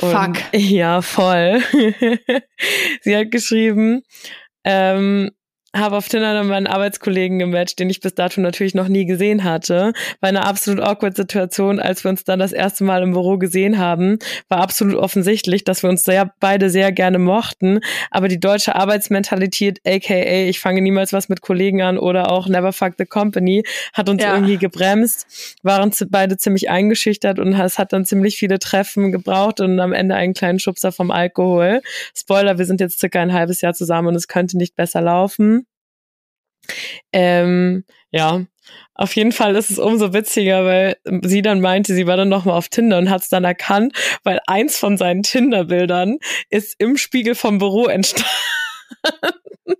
Und, 0.00 0.10
Fuck. 0.10 0.36
Ja, 0.52 1.02
voll. 1.02 1.62
Sie 3.00 3.16
hat 3.16 3.30
geschrieben, 3.30 4.02
ähm, 4.64 5.30
habe 5.74 5.96
auf 5.96 6.08
Tinder 6.08 6.34
dann 6.34 6.48
meinen 6.48 6.66
Arbeitskollegen 6.66 7.38
gematcht, 7.38 7.78
den 7.78 7.90
ich 7.90 8.00
bis 8.00 8.14
dato 8.14 8.40
natürlich 8.40 8.74
noch 8.74 8.88
nie 8.88 9.04
gesehen 9.04 9.44
hatte. 9.44 9.92
War 10.20 10.28
eine 10.28 10.44
absolut 10.44 10.82
awkward 10.82 11.16
Situation, 11.16 11.80
als 11.80 12.04
wir 12.04 12.10
uns 12.10 12.24
dann 12.24 12.38
das 12.38 12.52
erste 12.52 12.84
Mal 12.84 13.02
im 13.02 13.12
Büro 13.12 13.38
gesehen 13.38 13.78
haben. 13.78 14.18
War 14.48 14.60
absolut 14.60 14.94
offensichtlich, 14.94 15.64
dass 15.64 15.82
wir 15.82 15.90
uns 15.90 16.04
sehr, 16.04 16.32
beide 16.40 16.70
sehr 16.70 16.92
gerne 16.92 17.18
mochten. 17.18 17.80
Aber 18.10 18.28
die 18.28 18.40
deutsche 18.40 18.74
Arbeitsmentalität, 18.74 19.80
aka 19.86 20.14
ich 20.48 20.60
fange 20.60 20.80
niemals 20.80 21.12
was 21.12 21.28
mit 21.28 21.40
Kollegen 21.40 21.82
an 21.82 21.98
oder 21.98 22.30
auch 22.30 22.48
never 22.48 22.72
fuck 22.72 22.94
the 22.98 23.04
company, 23.04 23.62
hat 23.92 24.08
uns 24.08 24.22
ja. 24.22 24.34
irgendwie 24.34 24.58
gebremst. 24.58 25.56
Waren 25.62 25.92
beide 26.08 26.36
ziemlich 26.36 26.70
eingeschüchtert 26.70 27.38
und 27.38 27.52
es 27.52 27.78
hat 27.78 27.92
dann 27.92 28.04
ziemlich 28.04 28.36
viele 28.36 28.58
Treffen 28.58 29.12
gebraucht 29.12 29.60
und 29.60 29.78
am 29.80 29.92
Ende 29.92 30.14
einen 30.14 30.34
kleinen 30.34 30.58
Schubser 30.58 30.92
vom 30.92 31.10
Alkohol. 31.10 31.82
Spoiler, 32.14 32.58
wir 32.58 32.64
sind 32.64 32.80
jetzt 32.80 32.98
circa 32.98 33.20
ein 33.20 33.32
halbes 33.32 33.60
Jahr 33.60 33.74
zusammen 33.74 34.08
und 34.08 34.14
es 34.14 34.28
könnte 34.28 34.56
nicht 34.56 34.76
besser 34.76 35.00
laufen. 35.00 35.65
Ähm, 37.12 37.84
ja, 38.10 38.44
auf 38.94 39.14
jeden 39.14 39.32
Fall 39.32 39.56
ist 39.56 39.70
es 39.70 39.78
umso 39.78 40.12
witziger, 40.12 40.64
weil 40.64 40.96
sie 41.22 41.42
dann 41.42 41.60
meinte, 41.60 41.94
sie 41.94 42.06
war 42.06 42.16
dann 42.16 42.28
nochmal 42.28 42.56
auf 42.56 42.68
Tinder 42.68 42.98
und 42.98 43.10
hat 43.10 43.22
es 43.22 43.28
dann 43.28 43.44
erkannt, 43.44 43.92
weil 44.24 44.40
eins 44.46 44.78
von 44.78 44.96
seinen 44.96 45.22
Tinder-Bildern 45.22 46.18
ist 46.48 46.74
im 46.78 46.96
Spiegel 46.96 47.34
vom 47.34 47.58
Büro 47.58 47.86
entstanden. 47.86 48.28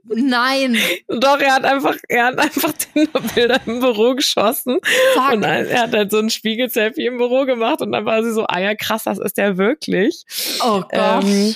Nein. 0.04 0.76
Doch, 1.08 1.38
er 1.38 1.54
hat 1.54 1.64
einfach, 1.64 1.96
er 2.08 2.26
hat 2.26 2.38
einfach 2.38 2.72
Tinder-Bilder 2.72 3.60
im 3.66 3.80
Büro 3.80 4.14
geschossen. 4.14 4.80
Fuck. 5.14 5.32
Und 5.32 5.42
er 5.44 5.82
hat 5.82 5.92
halt 5.92 6.10
so 6.10 6.18
ein 6.18 6.30
Spiegel-Selfie 6.30 7.06
im 7.06 7.18
Büro 7.18 7.44
gemacht 7.44 7.80
und 7.80 7.92
dann 7.92 8.04
war 8.04 8.22
sie 8.22 8.32
so, 8.32 8.46
ah 8.46 8.60
ja, 8.60 8.74
krass, 8.74 9.04
das 9.04 9.18
ist 9.18 9.38
der 9.38 9.56
wirklich. 9.56 10.24
Oh 10.62 10.80
Gott. 10.80 11.24
Ähm, 11.24 11.54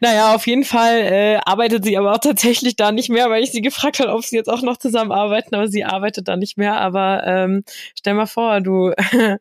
naja, 0.00 0.34
auf 0.34 0.46
jeden 0.46 0.64
Fall 0.64 0.98
äh, 0.98 1.36
arbeitet 1.44 1.84
sie 1.84 1.96
aber 1.96 2.12
auch 2.12 2.18
tatsächlich 2.18 2.76
da 2.76 2.92
nicht 2.92 3.08
mehr, 3.08 3.30
weil 3.30 3.42
ich 3.42 3.52
sie 3.52 3.62
gefragt 3.62 4.00
habe, 4.00 4.12
ob 4.12 4.24
sie 4.24 4.36
jetzt 4.36 4.48
auch 4.48 4.62
noch 4.62 4.76
zusammenarbeiten, 4.76 5.54
aber 5.54 5.68
sie 5.68 5.84
arbeitet 5.84 6.28
da 6.28 6.36
nicht 6.36 6.58
mehr. 6.58 6.80
Aber 6.80 7.22
ähm, 7.26 7.64
stell 7.98 8.14
mal 8.14 8.26
vor, 8.26 8.60
du 8.60 8.92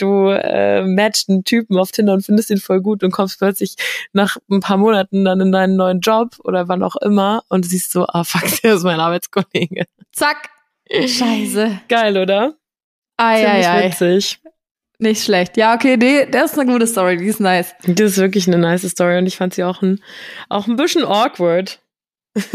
du 0.00 0.28
äh, 0.28 0.82
matchst 0.82 1.28
einen 1.28 1.44
Typen 1.44 1.76
auf 1.78 1.92
Tinder 1.92 2.14
und 2.14 2.24
findest 2.24 2.50
ihn 2.50 2.58
voll 2.58 2.80
gut 2.80 3.02
und 3.02 3.10
kommst 3.10 3.38
plötzlich 3.38 3.74
nach 4.12 4.36
ein 4.50 4.60
paar 4.60 4.76
Monaten 4.76 5.24
dann 5.24 5.40
in 5.40 5.52
deinen 5.52 5.76
neuen 5.76 6.00
Job 6.00 6.36
oder 6.44 6.68
wann 6.68 6.82
auch 6.82 6.96
immer 6.96 7.42
und 7.48 7.64
siehst 7.64 7.92
so, 7.92 8.06
ah 8.06 8.24
fuck, 8.24 8.44
der 8.62 8.74
ist 8.74 8.84
mein 8.84 9.00
Arbeitskollege. 9.00 9.84
Zack. 10.12 10.50
Scheiße. 10.90 11.80
Geil, 11.88 12.16
oder? 12.16 12.54
Ei, 13.18 13.42
Ziemlich 13.42 13.66
ei, 13.66 13.70
ei. 13.70 13.90
witzig. 13.90 14.40
Nicht 15.00 15.22
schlecht. 15.22 15.56
Ja, 15.56 15.74
okay, 15.74 15.96
nee, 15.96 16.26
das 16.26 16.52
ist 16.52 16.58
eine 16.58 16.70
gute 16.70 16.86
Story, 16.86 17.16
die 17.18 17.26
ist 17.26 17.38
nice. 17.38 17.74
Das 17.86 18.12
ist 18.12 18.18
wirklich 18.18 18.48
eine 18.48 18.58
nice 18.58 18.88
Story 18.88 19.18
und 19.18 19.26
ich 19.26 19.36
fand 19.36 19.54
sie 19.54 19.62
auch 19.62 19.80
ein, 19.80 20.00
auch 20.48 20.66
ein 20.66 20.76
bisschen 20.76 21.04
awkward. 21.04 21.80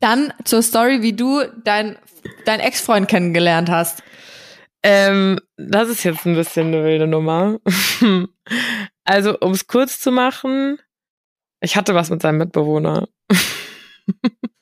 Dann 0.00 0.32
zur 0.44 0.62
Story, 0.62 1.02
wie 1.02 1.14
du 1.14 1.42
dein, 1.64 1.98
dein 2.44 2.60
Ex-Freund 2.60 3.08
kennengelernt 3.08 3.68
hast. 3.68 4.04
Ähm, 4.84 5.40
das 5.56 5.88
ist 5.88 6.04
jetzt 6.04 6.24
ein 6.24 6.36
bisschen 6.36 6.68
eine 6.68 6.84
wilde 6.84 7.08
Nummer. 7.08 7.58
also, 9.04 9.36
um 9.40 9.50
es 9.50 9.66
kurz 9.66 9.98
zu 9.98 10.12
machen, 10.12 10.78
ich 11.60 11.76
hatte 11.76 11.96
was 11.96 12.10
mit 12.10 12.22
seinem 12.22 12.38
Mitbewohner. 12.38 13.08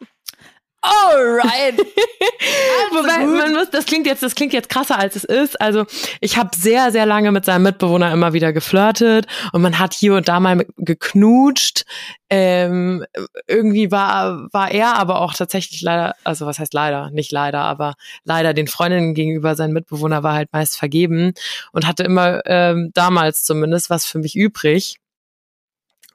Alright. 0.86 1.78
Wobei, 2.92 3.26
man 3.26 3.54
muss, 3.54 3.70
das 3.70 3.86
klingt 3.86 4.06
jetzt, 4.06 4.22
das 4.22 4.34
klingt 4.34 4.52
jetzt 4.52 4.68
krasser 4.68 4.98
als 4.98 5.16
es 5.16 5.24
ist. 5.24 5.60
Also 5.60 5.84
ich 6.20 6.36
habe 6.36 6.50
sehr, 6.56 6.92
sehr 6.92 7.06
lange 7.06 7.32
mit 7.32 7.44
seinem 7.44 7.64
Mitbewohner 7.64 8.12
immer 8.12 8.32
wieder 8.32 8.52
geflirtet 8.52 9.26
und 9.52 9.62
man 9.62 9.78
hat 9.78 9.94
hier 9.94 10.14
und 10.14 10.28
da 10.28 10.38
mal 10.38 10.64
geknutscht. 10.76 11.84
Ähm, 12.28 13.04
irgendwie 13.46 13.90
war, 13.90 14.48
war 14.52 14.70
er 14.70 14.96
aber 14.96 15.20
auch 15.20 15.34
tatsächlich 15.34 15.82
leider, 15.82 16.14
also 16.24 16.46
was 16.46 16.58
heißt 16.58 16.74
leider, 16.74 17.10
nicht 17.10 17.32
leider, 17.32 17.60
aber 17.60 17.94
leider 18.24 18.54
den 18.54 18.68
Freundinnen 18.68 19.14
gegenüber 19.14 19.54
sein 19.54 19.72
Mitbewohner 19.72 20.22
war 20.22 20.34
halt 20.34 20.52
meist 20.52 20.76
vergeben 20.76 21.34
und 21.72 21.86
hatte 21.86 22.02
immer 22.04 22.42
ähm, 22.46 22.90
damals 22.94 23.44
zumindest 23.44 23.90
was 23.90 24.06
für 24.06 24.18
mich 24.18 24.36
übrig. 24.36 24.98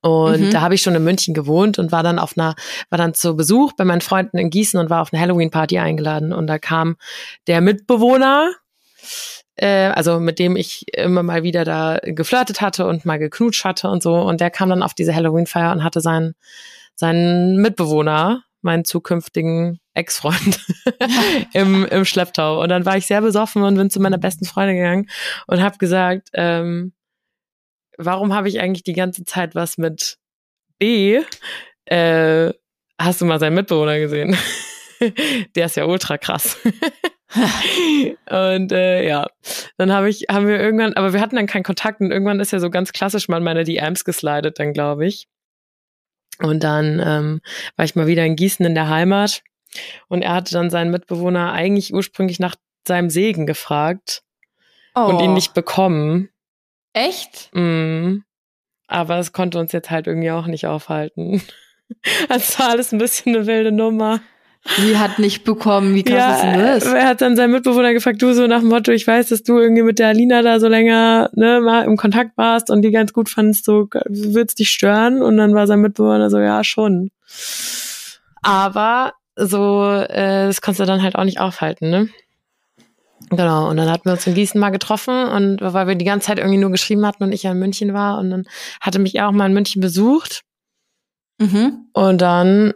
Und 0.02 0.42
mhm. 0.42 0.52
da 0.52 0.62
habe 0.62 0.74
ich 0.74 0.82
schon 0.82 0.96
in 0.96 1.04
München 1.04 1.34
gewohnt 1.34 1.78
und 1.78 1.92
war 1.92 2.02
dann 2.04 2.18
auf 2.18 2.38
einer, 2.38 2.56
war 2.90 2.98
dann 2.98 3.14
zu 3.14 3.36
Besuch 3.36 3.74
bei 3.74 3.86
meinen 3.86 4.02
Freunden 4.02 4.38
in 4.38 4.50
Gießen 4.50 4.80
und 4.80 4.90
war 4.90 5.02
auf 5.02 5.14
eine 5.14 5.22
Halloween-Party 5.22 5.78
eingeladen. 5.78 6.34
Und 6.34 6.48
da 6.48 6.58
kam 6.58 6.98
der 7.48 7.62
Mitbewohner, 7.62 8.52
äh, 9.56 9.90
also 9.90 10.20
mit 10.20 10.40
dem 10.40 10.56
ich 10.56 10.86
immer 10.94 11.22
mal 11.22 11.44
wieder 11.44 11.66
da 11.66 12.00
geflirtet 12.02 12.62
hatte 12.62 12.88
und 12.88 13.06
mal 13.06 13.20
geknutscht 13.20 13.64
hatte 13.64 13.90
und 13.90 14.02
so. 14.02 14.16
Und 14.16 14.42
der 14.42 14.50
kam 14.50 14.70
dann 14.70 14.82
auf 14.82 14.96
diese 14.96 15.14
Halloween-Feier 15.14 15.72
und 15.72 15.84
hatte 15.84 16.02
seinen, 16.02 16.34
seinen 16.96 17.58
Mitbewohner, 17.58 18.44
meinen 18.64 18.86
zukünftigen 18.86 19.80
Ex-Freund 19.94 20.66
im, 21.54 21.86
im 21.86 22.06
Schlepptau. 22.06 22.62
Und 22.62 22.70
dann 22.70 22.86
war 22.86 22.98
ich 22.98 23.06
sehr 23.06 23.22
besoffen 23.22 23.62
und 23.62 23.76
bin 23.76 23.92
zu 23.92 24.00
meiner 24.00 24.18
besten 24.18 24.46
Freundin 24.46 24.78
gegangen 24.78 25.10
und 25.46 25.62
habe 25.62 25.78
gesagt, 25.78 26.30
ähm, 26.34 26.94
warum 28.06 28.34
habe 28.34 28.50
ich 28.50 28.60
eigentlich 28.60 28.84
die 28.84 28.94
ganze 28.94 29.24
Zeit 29.24 29.56
was 29.56 29.78
mit 29.78 30.18
B? 30.78 31.22
Äh, 31.86 32.52
hast 33.00 33.22
du 33.22 33.26
mal 33.26 33.40
seinen 33.40 33.56
Mitbewohner 33.56 34.00
gesehen? 34.00 34.38
Der 35.56 35.66
ist 35.66 35.76
ja 35.76 35.86
ultra 35.86 36.18
krass. 36.18 36.58
und 38.30 38.72
äh, 38.72 39.08
ja, 39.08 39.28
dann 39.78 39.92
habe 39.92 40.10
ich, 40.10 40.26
haben 40.30 40.48
wir 40.48 40.60
irgendwann, 40.60 40.94
aber 40.94 41.14
wir 41.14 41.22
hatten 41.22 41.36
dann 41.36 41.48
keinen 41.48 41.64
Kontakt 41.64 42.02
und 42.02 42.12
irgendwann 42.12 42.40
ist 42.40 42.52
ja 42.52 42.60
so 42.60 42.70
ganz 42.70 42.92
klassisch 42.92 43.28
mal 43.28 43.40
meine 43.40 43.64
DMs 43.64 44.04
geslidet, 44.04 44.60
dann 44.60 44.74
glaube 44.74 45.08
ich. 45.08 45.28
Und 46.40 46.64
dann 46.64 47.00
ähm, 47.04 47.42
war 47.76 47.86
ich 47.86 47.96
mal 47.96 48.08
wieder 48.08 48.26
in 48.26 48.36
Gießen 48.36 48.66
in 48.66 48.76
der 48.76 48.90
Heimat 48.90 49.44
und 50.08 50.22
er 50.22 50.34
hatte 50.34 50.54
dann 50.54 50.70
seinen 50.70 50.92
Mitbewohner 50.92 51.52
eigentlich 51.52 51.94
ursprünglich 51.94 52.40
nach 52.40 52.56
seinem 52.88 53.10
Segen 53.10 53.46
gefragt 53.46 54.24
oh. 54.96 55.06
und 55.06 55.20
ihn 55.20 55.32
oh. 55.32 55.34
nicht 55.34 55.54
bekommen. 55.54 56.30
Echt? 56.94 57.50
Mm. 57.54 58.24
aber 58.88 59.20
es 59.20 59.32
konnte 59.32 59.58
uns 59.60 59.72
jetzt 59.72 59.90
halt 59.90 60.08
irgendwie 60.08 60.32
auch 60.32 60.48
nicht 60.48 60.68
aufhalten. 60.68 61.42
Es 62.30 62.58
war 62.58 62.70
alles 62.70 62.94
ein 62.94 63.00
bisschen 63.00 63.36
eine 63.36 63.48
wilde 63.48 63.74
Nummer. 63.74 64.22
Sie 64.78 64.98
hat 64.98 65.18
nicht 65.18 65.44
bekommen, 65.44 65.96
wie 65.96 66.04
krass 66.04 66.18
ja, 66.18 66.36
ist 66.36 66.42
denn 66.44 66.60
das? 66.60 66.86
Er 66.86 67.08
hat 67.08 67.22
dann 67.22 67.36
seinen 67.36 67.52
Mitbewohner 67.52 67.94
gefragt, 67.94 68.22
du 68.22 68.34
so 68.34 68.46
nach 68.46 68.60
dem 68.60 68.70
Motto, 68.70 68.92
ich 68.92 69.08
weiß, 69.08 69.30
dass 69.30 69.42
du 69.42 69.58
irgendwie 69.58 69.82
mit 69.82 69.98
der 69.98 70.10
Alina 70.10 70.44
da 70.44 70.60
so 70.60 70.68
länger 70.68 71.32
ne, 71.34 71.60
mal 71.62 71.84
im 71.84 71.98
Kontakt 71.98 72.38
warst 72.38 72.70
und 72.70 72.84
die 72.84 72.92
ganz 72.92 73.12
gut 73.12 73.28
fandst, 73.28 73.66
so 73.66 73.88
wird's 74.08 74.54
dich 74.54 74.70
stören? 74.70 75.24
Und 75.24 75.38
dann 75.38 75.56
war 75.56 75.66
sein 75.66 75.82
Mitbewohner 75.82 76.30
so, 76.30 76.40
ja, 76.40 76.64
schon. 76.64 77.10
Aber 78.44 79.14
so, 79.36 79.84
äh, 79.84 80.46
das 80.46 80.62
konntest 80.62 80.82
du 80.82 80.86
dann 80.86 81.02
halt 81.02 81.16
auch 81.16 81.24
nicht 81.24 81.40
aufhalten, 81.40 81.90
ne? 81.90 82.10
Genau, 83.30 83.70
und 83.70 83.78
dann 83.78 83.90
hatten 83.90 84.06
wir 84.06 84.14
uns 84.14 84.28
in 84.28 84.34
Gießen 84.34 84.60
mal 84.60 84.72
getroffen 84.72 85.28
und 85.28 85.62
weil 85.62 85.88
wir 85.88 85.96
die 85.96 86.06
ganze 86.06 86.28
Zeit 86.28 86.40
irgendwie 86.40 86.58
nur 86.58 86.72
geschrieben 86.72 87.06
hatten 87.06 87.24
und 87.24 87.32
ich 87.32 87.44
ja 87.44 87.52
in 87.52 87.60
München 87.60 87.94
war 87.94 88.20
und 88.20 88.30
dann 88.30 88.46
hatte 88.82 89.00
mich 89.00 89.22
auch 89.22 89.32
mal 89.32 89.46
in 89.46 89.54
München 89.54 89.82
besucht. 89.82 90.42
Mhm. 91.40 91.88
Und 91.94 92.22
dann, 92.22 92.74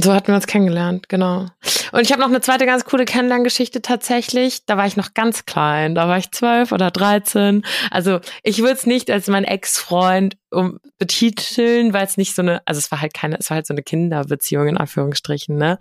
so 0.00 0.12
hatten 0.12 0.28
wir 0.28 0.36
uns 0.36 0.46
kennengelernt, 0.46 1.08
genau. 1.08 1.46
Und 1.92 2.00
ich 2.02 2.12
habe 2.12 2.20
noch 2.20 2.28
eine 2.28 2.40
zweite 2.40 2.66
ganz 2.66 2.84
coole 2.84 3.04
Kennenlerngeschichte 3.04 3.82
tatsächlich. 3.82 4.64
Da 4.64 4.76
war 4.76 4.86
ich 4.86 4.96
noch 4.96 5.14
ganz 5.14 5.44
klein, 5.44 5.94
da 5.94 6.08
war 6.08 6.18
ich 6.18 6.30
zwölf 6.30 6.72
oder 6.72 6.90
dreizehn. 6.90 7.64
Also 7.90 8.20
ich 8.42 8.58
würde 8.58 8.74
es 8.74 8.86
nicht 8.86 9.10
als 9.10 9.26
mein 9.26 9.44
Ex-Freund 9.44 10.36
um, 10.50 10.78
betiteln, 10.98 11.92
weil 11.92 12.06
es 12.06 12.16
nicht 12.16 12.34
so 12.34 12.42
eine, 12.42 12.62
also 12.64 12.78
es 12.78 12.90
war 12.90 13.00
halt 13.00 13.12
keine, 13.12 13.38
es 13.38 13.50
war 13.50 13.56
halt 13.56 13.66
so 13.66 13.74
eine 13.74 13.82
Kinderbeziehung 13.82 14.68
in 14.68 14.76
Anführungsstrichen, 14.76 15.56
ne? 15.56 15.78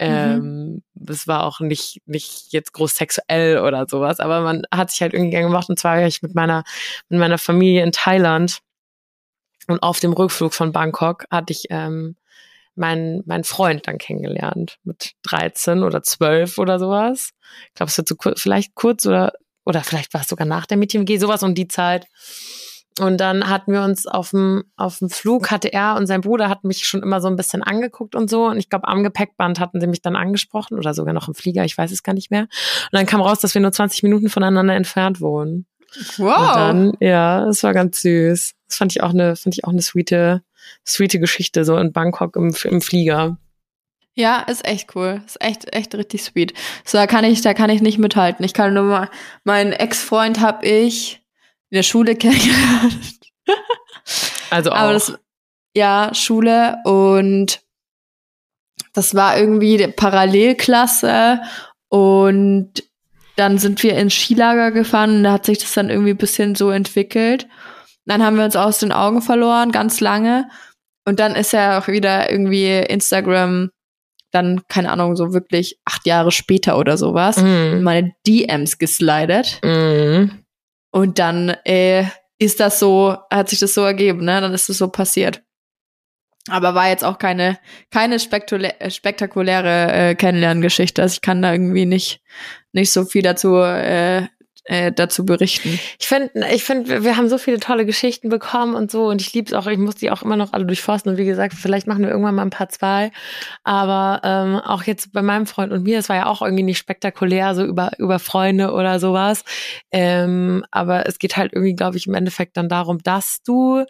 Mhm. 0.00 0.06
Ähm, 0.06 0.82
es 1.08 1.28
war 1.28 1.44
auch 1.44 1.60
nicht, 1.60 2.00
nicht 2.06 2.52
jetzt 2.52 2.72
groß 2.72 2.94
sexuell 2.94 3.58
oder 3.58 3.86
sowas, 3.88 4.18
aber 4.18 4.40
man 4.40 4.62
hat 4.72 4.90
sich 4.90 5.02
halt 5.02 5.12
irgendwie 5.12 5.38
gemacht 5.38 5.68
und 5.68 5.78
zwar 5.78 5.98
war 5.98 6.06
ich 6.06 6.22
mit 6.22 6.34
meiner, 6.34 6.64
mit 7.08 7.20
meiner 7.20 7.38
Familie 7.38 7.82
in 7.82 7.92
Thailand 7.92 8.60
und 9.68 9.82
auf 9.82 10.00
dem 10.00 10.12
Rückflug 10.12 10.54
von 10.54 10.72
Bangkok 10.72 11.24
hatte 11.30 11.52
ich 11.52 11.66
ähm, 11.70 12.16
meinen 12.74 13.22
mein 13.26 13.44
Freund 13.44 13.86
dann 13.86 13.98
kennengelernt 13.98 14.78
mit 14.84 15.12
13 15.22 15.82
oder 15.82 16.02
12 16.02 16.58
oder 16.58 16.78
sowas. 16.78 17.30
Ich 17.68 17.74
glaube, 17.74 17.90
es 17.90 17.96
wird 17.96 18.08
so 18.08 18.16
kur 18.16 18.34
vielleicht 18.36 18.74
kurz 18.74 19.06
oder 19.06 19.32
oder 19.64 19.82
vielleicht 19.82 20.12
war 20.14 20.22
es 20.22 20.28
sogar 20.28 20.46
nach 20.46 20.66
der 20.66 20.76
Mädchen-WG, 20.76 21.18
sowas 21.18 21.42
um 21.42 21.54
die 21.54 21.68
Zeit. 21.68 22.06
Und 23.00 23.18
dann 23.18 23.48
hatten 23.48 23.72
wir 23.72 23.82
uns 23.82 24.06
auf 24.06 24.30
dem, 24.30 24.64
auf 24.76 24.98
dem 24.98 25.08
Flug, 25.08 25.50
hatte 25.50 25.72
er 25.72 25.96
und 25.96 26.06
sein 26.06 26.20
Bruder 26.20 26.50
hatten 26.50 26.68
mich 26.68 26.84
schon 26.84 27.02
immer 27.02 27.22
so 27.22 27.28
ein 27.28 27.36
bisschen 27.36 27.62
angeguckt 27.62 28.14
und 28.14 28.28
so. 28.28 28.46
Und 28.46 28.58
ich 28.58 28.68
glaube, 28.68 28.86
am 28.88 29.02
Gepäckband 29.02 29.60
hatten 29.60 29.80
sie 29.80 29.86
mich 29.86 30.02
dann 30.02 30.14
angesprochen 30.14 30.76
oder 30.76 30.92
sogar 30.92 31.14
noch 31.14 31.28
im 31.28 31.34
Flieger, 31.34 31.64
ich 31.64 31.78
weiß 31.78 31.90
es 31.90 32.02
gar 32.02 32.12
nicht 32.12 32.30
mehr. 32.30 32.42
Und 32.42 32.92
dann 32.92 33.06
kam 33.06 33.22
raus, 33.22 33.40
dass 33.40 33.54
wir 33.54 33.62
nur 33.62 33.72
20 33.72 34.02
Minuten 34.02 34.28
voneinander 34.28 34.74
entfernt 34.74 35.20
wohnen. 35.20 35.66
Wow. 36.16 36.38
Und 36.38 36.56
dann, 36.56 36.92
ja, 37.00 37.44
das 37.44 37.62
war 37.62 37.72
ganz 37.72 38.02
süß. 38.02 38.54
Das 38.68 38.76
fand 38.76 38.92
ich 38.92 39.02
auch 39.02 39.10
eine, 39.10 39.36
fand 39.36 39.54
ich 39.56 39.64
auch 39.64 39.70
eine 39.70 39.82
sweete, 39.82 40.42
sweete 40.86 41.18
Geschichte, 41.18 41.64
so 41.64 41.76
in 41.76 41.92
Bangkok 41.92 42.36
im, 42.36 42.54
im 42.64 42.80
Flieger. 42.80 43.38
Ja, 44.14 44.40
ist 44.40 44.66
echt 44.66 44.94
cool. 44.94 45.22
Ist 45.26 45.40
echt, 45.40 45.74
echt 45.74 45.94
richtig 45.94 46.22
sweet. 46.22 46.52
So, 46.84 46.98
da 46.98 47.06
kann 47.06 47.24
ich, 47.24 47.40
da 47.40 47.54
kann 47.54 47.70
ich 47.70 47.80
nicht 47.80 47.98
mithalten. 47.98 48.44
Ich 48.44 48.52
kann 48.52 48.74
nur 48.74 48.84
mal, 48.84 49.10
meinen 49.44 49.72
Ex-Freund 49.72 50.40
habe 50.40 50.66
ich 50.66 51.22
in 51.70 51.76
der 51.76 51.82
Schule 51.82 52.14
kennengelernt. 52.16 53.20
Also 54.50 54.70
auch. 54.70 54.76
Aber 54.76 54.92
das, 54.92 55.18
ja, 55.74 56.10
Schule 56.14 56.76
und 56.84 57.62
das 58.92 59.14
war 59.14 59.38
irgendwie 59.38 59.86
Parallelklasse 59.88 61.40
und 61.88 62.84
dann 63.36 63.58
sind 63.58 63.82
wir 63.82 63.96
ins 63.96 64.14
Skilager 64.14 64.70
gefahren 64.70 65.16
und 65.16 65.24
da 65.24 65.32
hat 65.32 65.46
sich 65.46 65.58
das 65.58 65.72
dann 65.72 65.90
irgendwie 65.90 66.10
ein 66.10 66.18
bisschen 66.18 66.54
so 66.54 66.70
entwickelt. 66.70 67.48
Dann 68.04 68.22
haben 68.22 68.36
wir 68.36 68.44
uns 68.44 68.56
aus 68.56 68.78
den 68.78 68.92
Augen 68.92 69.22
verloren, 69.22 69.72
ganz 69.72 70.00
lange. 70.00 70.48
Und 71.04 71.20
dann 71.20 71.34
ist 71.34 71.54
er 71.54 71.78
auch 71.78 71.88
wieder 71.88 72.30
irgendwie 72.30 72.68
Instagram, 72.68 73.70
dann, 74.30 74.62
keine 74.68 74.90
Ahnung, 74.90 75.16
so 75.16 75.32
wirklich 75.32 75.78
acht 75.84 76.06
Jahre 76.06 76.30
später 76.30 76.78
oder 76.78 76.96
sowas, 76.96 77.36
mm. 77.36 77.74
in 77.74 77.82
meine 77.82 78.12
DMs 78.26 78.78
geslidet. 78.78 79.60
Mm. 79.62 80.30
Und 80.90 81.18
dann 81.18 81.50
äh, 81.64 82.06
ist 82.38 82.60
das 82.60 82.78
so, 82.78 83.16
hat 83.30 83.48
sich 83.50 83.60
das 83.60 83.74
so 83.74 83.82
ergeben, 83.82 84.24
ne? 84.24 84.40
Dann 84.40 84.54
ist 84.54 84.68
es 84.68 84.78
so 84.78 84.88
passiert. 84.88 85.42
Aber 86.48 86.74
war 86.74 86.88
jetzt 86.88 87.04
auch 87.04 87.18
keine, 87.18 87.58
keine 87.90 88.18
spektakuläre, 88.18 88.90
spektakuläre 88.90 89.92
äh, 89.92 90.14
Kennenlerngeschichte. 90.14 91.00
Also 91.00 91.14
ich 91.14 91.20
kann 91.20 91.40
da 91.40 91.52
irgendwie 91.52 91.86
nicht, 91.86 92.20
nicht 92.72 92.92
so 92.92 93.04
viel 93.04 93.22
dazu 93.22 93.56
äh, 93.58 94.26
äh, 94.64 94.92
dazu 94.92 95.24
berichten. 95.24 95.78
Ich 95.98 96.06
finde, 96.06 96.30
ich 96.52 96.64
finde, 96.64 97.02
wir 97.02 97.16
haben 97.16 97.28
so 97.28 97.38
viele 97.38 97.58
tolle 97.58 97.84
Geschichten 97.84 98.28
bekommen 98.28 98.74
und 98.74 98.90
so 98.90 99.08
und 99.08 99.20
ich 99.20 99.32
liebe 99.34 99.48
es 99.48 99.54
auch. 99.54 99.66
Ich 99.66 99.78
muss 99.78 99.96
die 99.96 100.10
auch 100.10 100.22
immer 100.22 100.36
noch 100.36 100.52
alle 100.52 100.66
durchforsten 100.66 101.12
und 101.12 101.18
wie 101.18 101.24
gesagt, 101.24 101.54
vielleicht 101.54 101.86
machen 101.86 102.02
wir 102.02 102.10
irgendwann 102.10 102.36
mal 102.36 102.42
ein 102.42 102.50
paar 102.50 102.68
zwei. 102.68 103.10
Aber 103.64 104.20
ähm, 104.24 104.56
auch 104.56 104.84
jetzt 104.84 105.12
bei 105.12 105.22
meinem 105.22 105.46
Freund 105.46 105.72
und 105.72 105.82
mir, 105.82 105.98
es 105.98 106.08
war 106.08 106.16
ja 106.16 106.26
auch 106.26 106.42
irgendwie 106.42 106.62
nicht 106.62 106.78
spektakulär, 106.78 107.54
so 107.54 107.64
über 107.64 107.90
über 107.98 108.18
Freunde 108.18 108.72
oder 108.72 109.00
sowas. 109.00 109.44
Ähm, 109.90 110.64
aber 110.70 111.06
es 111.06 111.18
geht 111.18 111.36
halt 111.36 111.52
irgendwie, 111.52 111.74
glaube 111.74 111.96
ich, 111.96 112.06
im 112.06 112.14
Endeffekt 112.14 112.56
dann 112.56 112.68
darum, 112.68 112.98
dass 113.02 113.42
du 113.44 113.84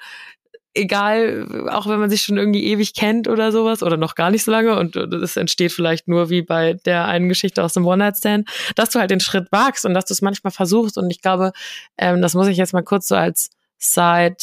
egal, 0.74 1.68
auch 1.70 1.86
wenn 1.86 2.00
man 2.00 2.10
sich 2.10 2.22
schon 2.22 2.38
irgendwie 2.38 2.64
ewig 2.64 2.94
kennt 2.94 3.28
oder 3.28 3.52
sowas 3.52 3.82
oder 3.82 3.96
noch 3.96 4.14
gar 4.14 4.30
nicht 4.30 4.44
so 4.44 4.50
lange 4.50 4.78
und 4.78 4.96
es 4.96 5.36
entsteht 5.36 5.72
vielleicht 5.72 6.08
nur 6.08 6.30
wie 6.30 6.42
bei 6.42 6.74
der 6.74 7.06
einen 7.06 7.28
Geschichte 7.28 7.62
aus 7.62 7.74
dem 7.74 7.86
One-Night-Stand, 7.86 8.48
dass 8.74 8.90
du 8.90 8.98
halt 8.98 9.10
den 9.10 9.20
Schritt 9.20 9.52
wagst 9.52 9.84
und 9.84 9.94
dass 9.94 10.06
du 10.06 10.14
es 10.14 10.22
manchmal 10.22 10.50
versuchst. 10.50 10.96
Und 10.96 11.10
ich 11.10 11.20
glaube, 11.20 11.52
ähm, 11.98 12.22
das 12.22 12.34
muss 12.34 12.48
ich 12.48 12.56
jetzt 12.56 12.72
mal 12.72 12.82
kurz 12.82 13.08
so 13.08 13.16
als 13.16 13.50
Side 13.78 14.36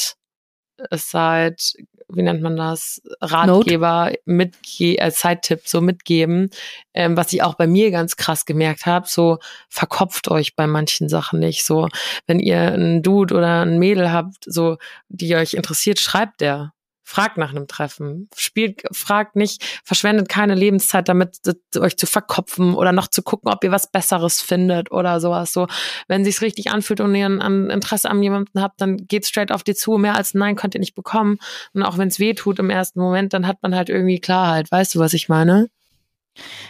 seit, 0.92 1.74
wie 2.12 2.22
nennt 2.24 2.42
man 2.42 2.58
das, 2.58 3.02
Ratgeber 3.22 4.12
mitge 4.26 5.02
als 5.02 5.20
Zeittipp 5.20 5.68
so 5.68 5.82
mitgeben, 5.82 6.50
ähm, 6.94 7.16
was 7.16 7.32
ich 7.34 7.44
auch 7.44 7.56
bei 7.56 7.68
mir 7.68 7.92
ganz 7.92 8.16
krass 8.16 8.46
gemerkt 8.46 8.86
habe, 8.86 9.08
so 9.08 9.38
verkopft 9.70 10.30
euch 10.30 10.56
bei 10.56 10.68
manchen 10.68 11.10
Sachen 11.10 11.40
nicht. 11.40 11.66
So, 11.66 11.88
wenn 12.28 12.40
ihr 12.40 12.60
einen 12.60 13.04
Dude 13.04 13.36
oder 13.36 13.62
ein 13.62 13.80
Mädel 13.80 14.12
habt, 14.12 14.44
so, 14.46 14.78
die 15.10 15.36
euch 15.36 15.54
interessiert, 15.54 16.00
schreibt 16.00 16.42
der. 16.42 16.74
Fragt 17.10 17.40
nach 17.40 17.50
einem 17.50 17.68
Treffen. 17.68 18.30
Spielt, 18.36 18.84
fragt 18.92 19.36
nicht, 19.36 19.64
verschwendet 19.84 20.30
keine 20.30 20.54
Lebenszeit 20.54 21.10
damit, 21.10 21.40
euch 21.76 21.98
zu 21.98 22.06
verkopfen 22.06 22.76
oder 22.76 22.92
noch 22.92 23.08
zu 23.08 23.24
gucken, 23.24 23.52
ob 23.52 23.64
ihr 23.64 23.72
was 23.72 23.92
Besseres 23.92 24.42
findet 24.42 24.92
oder 24.92 25.20
sowas. 25.20 25.52
So, 25.52 25.66
wenn 26.08 26.24
sich's 26.24 26.44
richtig 26.44 26.70
anfühlt 26.70 27.02
und 27.02 27.16
ihr 27.16 27.26
ein 27.26 27.72
Interesse 27.72 28.12
an 28.12 28.22
jemandem 28.22 28.62
habt, 28.62 28.80
dann 28.80 29.08
geht 29.08 29.26
straight 29.26 29.52
auf 29.52 29.64
die 29.64 29.74
zu. 29.74 29.98
Mehr 29.98 30.14
als 30.14 30.36
Nein 30.36 30.56
könnt 30.56 30.76
ihr 30.76 30.80
nicht 30.80 30.94
bekommen. 30.94 31.40
Und 31.74 31.82
auch 31.82 31.98
wenn 31.98 32.10
es 32.10 32.20
weh 32.20 32.36
tut 32.36 32.60
im 32.60 32.70
ersten 32.70 33.00
Moment, 33.00 33.34
dann 33.34 33.48
hat 33.48 33.58
man 33.64 33.74
halt 33.74 33.90
irgendwie 33.90 34.20
Klarheit. 34.20 34.72
Weißt 34.72 34.94
du, 34.94 35.00
was 35.00 35.16
ich 35.16 35.30
meine? 35.30 35.68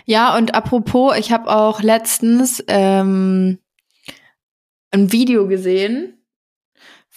Ja, 0.06 0.38
und 0.38 0.56
apropos, 0.56 1.18
ich 1.18 1.34
habe 1.34 1.54
auch 1.54 1.82
letztens 1.82 2.64
ähm, 2.70 3.60
ein 4.92 5.12
Video 5.12 5.50
gesehen 5.50 6.19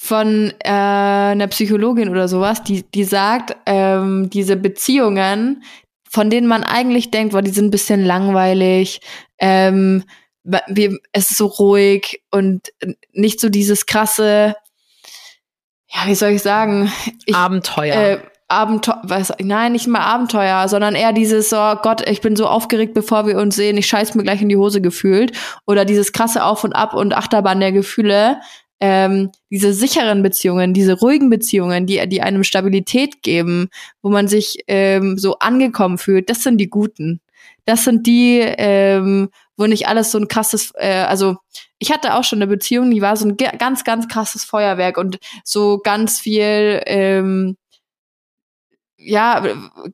von 0.05 0.53
äh, 0.65 0.69
einer 0.69 1.47
Psychologin 1.47 2.09
oder 2.09 2.27
sowas, 2.27 2.65
die, 2.65 2.83
die 2.83 3.05
sagt, 3.05 3.57
ähm, 3.67 4.29
diese 4.31 4.57
Beziehungen, 4.57 5.63
von 6.11 6.29
denen 6.29 6.49
man 6.49 6.65
eigentlich 6.65 7.13
denkt, 7.13 7.35
boah, 7.35 7.41
die 7.41 7.53
sind 7.53 7.67
ein 7.67 7.71
bisschen 7.71 8.05
langweilig, 8.05 9.01
ähm, 9.39 10.03
wir, 10.43 10.99
es 11.13 11.31
ist 11.31 11.39
so 11.39 11.47
ruhig 11.47 12.21
und 12.33 12.73
nicht 13.13 13.39
so 13.39 13.49
dieses 13.49 13.87
krasse, 13.87 14.57
ja, 15.87 16.01
wie 16.07 16.17
soll 16.17 16.31
ich 16.31 16.43
sagen? 16.43 16.91
Ich, 17.25 17.37
Abenteuer. 17.37 17.95
Äh, 17.95 18.19
Abenteuer, 18.49 19.01
was, 19.05 19.33
nein, 19.39 19.71
nicht 19.71 19.87
mal 19.87 20.01
Abenteuer, 20.01 20.67
sondern 20.67 20.97
eher 20.97 21.13
dieses, 21.13 21.53
oh 21.53 21.77
Gott, 21.77 22.07
ich 22.09 22.21
bin 22.21 22.35
so 22.35 22.49
aufgeregt, 22.49 22.93
bevor 22.93 23.29
wir 23.29 23.39
uns 23.39 23.55
sehen, 23.55 23.77
ich 23.77 23.87
scheiß 23.87 24.17
mir 24.17 24.25
gleich 24.25 24.43
in 24.43 24.49
die 24.49 24.57
Hose 24.57 24.81
gefühlt. 24.81 25.31
Oder 25.65 25.85
dieses 25.85 26.13
krasse 26.13 26.45
Auf 26.45 26.65
und 26.65 26.73
Ab 26.73 26.93
und 26.93 27.15
Achterbahn 27.15 27.61
der 27.61 27.71
Gefühle, 27.71 28.41
ähm, 28.83 29.31
diese 29.49 29.73
sicheren 29.73 30.25
Beziehungen, 30.25 30.75
diese 30.75 30.99
ruhigen 30.99 31.31
Beziehungen, 31.31 31.87
die, 31.87 32.05
die 32.09 32.21
einem 32.21 32.43
Stabilität 32.43 33.23
geben, 33.23 33.69
wo 34.03 34.11
man 34.11 34.27
sich 34.27 34.59
ähm, 34.67 35.17
so 35.17 35.39
angekommen 35.39 35.99
fühlt, 35.99 36.29
das 36.29 36.43
sind 36.43 36.59
die 36.59 36.69
guten. 36.69 37.21
Das 37.65 37.85
sind 37.85 38.09
die, 38.09 38.41
ähm, 38.41 39.29
wo 39.57 39.67
nicht 39.67 39.87
alles 39.87 40.11
so 40.11 40.19
ein 40.19 40.27
krasses, 40.27 40.73
äh, 40.75 41.05
also 41.07 41.37
ich 41.79 41.93
hatte 41.93 42.17
auch 42.17 42.25
schon 42.25 42.39
eine 42.39 42.49
Beziehung, 42.49 42.91
die 42.91 43.01
war 43.01 43.17
so 43.17 43.29
ein 43.29 43.37
ganz, 43.37 43.85
ganz 43.85 44.09
krasses 44.09 44.43
Feuerwerk 44.43 44.99
und 44.99 45.21
so 45.45 45.79
ganz 45.79 46.19
viel, 46.19 46.83
ähm, 46.87 47.57
ja, 48.97 49.45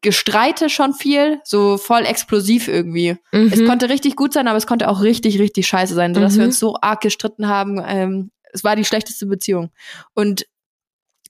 Gestreite 0.01 0.70
schon 0.70 0.95
viel, 0.95 1.41
so 1.45 1.76
voll 1.76 2.07
explosiv 2.07 2.68
irgendwie. 2.68 3.16
Mhm. 3.32 3.53
Es 3.53 3.64
konnte 3.66 3.91
richtig 3.91 4.16
gut 4.16 4.32
sein, 4.32 4.49
aber 4.49 4.57
es 4.57 4.66
konnte 4.66 4.89
auch 4.89 5.03
richtig, 5.03 5.39
richtig 5.39 5.66
scheiße 5.66 5.95
sein, 5.95 6.14
sodass 6.14 6.34
mhm. 6.34 6.39
wir 6.39 6.45
uns 6.47 6.59
so 6.59 6.76
arg 6.80 7.03
gestritten 7.03 7.49
haben, 7.49 7.82
ähm, 7.86 8.30
es 8.53 8.64
war 8.64 8.76
die 8.76 8.84
schlechteste 8.84 9.26
Beziehung. 9.26 9.70
Und 10.14 10.46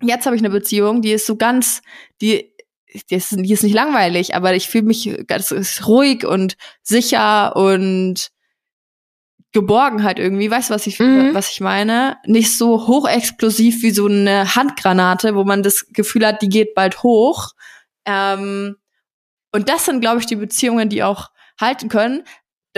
jetzt 0.00 0.26
habe 0.26 0.36
ich 0.36 0.42
eine 0.42 0.50
Beziehung, 0.50 1.02
die 1.02 1.12
ist 1.12 1.26
so 1.26 1.36
ganz, 1.36 1.82
die, 2.20 2.52
die 3.10 3.14
ist, 3.14 3.32
die 3.32 3.52
ist 3.52 3.62
nicht 3.62 3.74
langweilig, 3.74 4.34
aber 4.34 4.54
ich 4.54 4.68
fühle 4.68 4.84
mich 4.84 5.26
ganz 5.26 5.52
ruhig 5.86 6.24
und 6.26 6.56
sicher 6.82 7.56
und 7.56 8.30
Geborgenheit 9.52 10.18
irgendwie, 10.18 10.50
weißt 10.50 10.70
du, 10.70 10.74
was 10.74 10.86
ich, 10.86 10.98
mhm. 10.98 11.30
was 11.32 11.50
ich 11.50 11.60
meine? 11.60 12.18
Nicht 12.26 12.56
so 12.56 12.86
hochexplosiv 12.86 13.82
wie 13.82 13.90
so 13.90 14.06
eine 14.06 14.54
Handgranate, 14.54 15.34
wo 15.34 15.44
man 15.44 15.62
das 15.62 15.86
Gefühl 15.88 16.26
hat, 16.26 16.42
die 16.42 16.50
geht 16.50 16.74
bald 16.74 17.02
hoch. 17.02 17.52
Ähm, 18.04 18.76
und 19.52 19.68
das 19.68 19.86
sind, 19.86 20.00
glaube 20.00 20.20
ich, 20.20 20.26
die 20.26 20.36
Beziehungen, 20.36 20.90
die 20.90 21.02
auch 21.02 21.30
halten 21.58 21.88
können. 21.88 22.24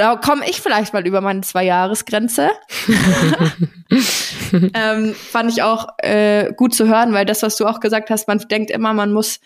Da 0.00 0.16
komme 0.16 0.48
ich 0.48 0.62
vielleicht 0.62 0.94
mal 0.94 1.06
über 1.06 1.20
meine 1.20 1.42
Zwei-Jahres-Grenze. 1.42 2.52
ähm, 4.72 5.12
fand 5.12 5.52
ich 5.52 5.62
auch 5.62 5.88
äh, 5.98 6.54
gut 6.54 6.74
zu 6.74 6.88
hören, 6.88 7.12
weil 7.12 7.26
das, 7.26 7.42
was 7.42 7.58
du 7.58 7.66
auch 7.66 7.80
gesagt 7.80 8.08
hast, 8.08 8.26
man 8.26 8.38
denkt 8.38 8.70
immer, 8.70 8.94
man 8.94 9.12
muss, 9.12 9.40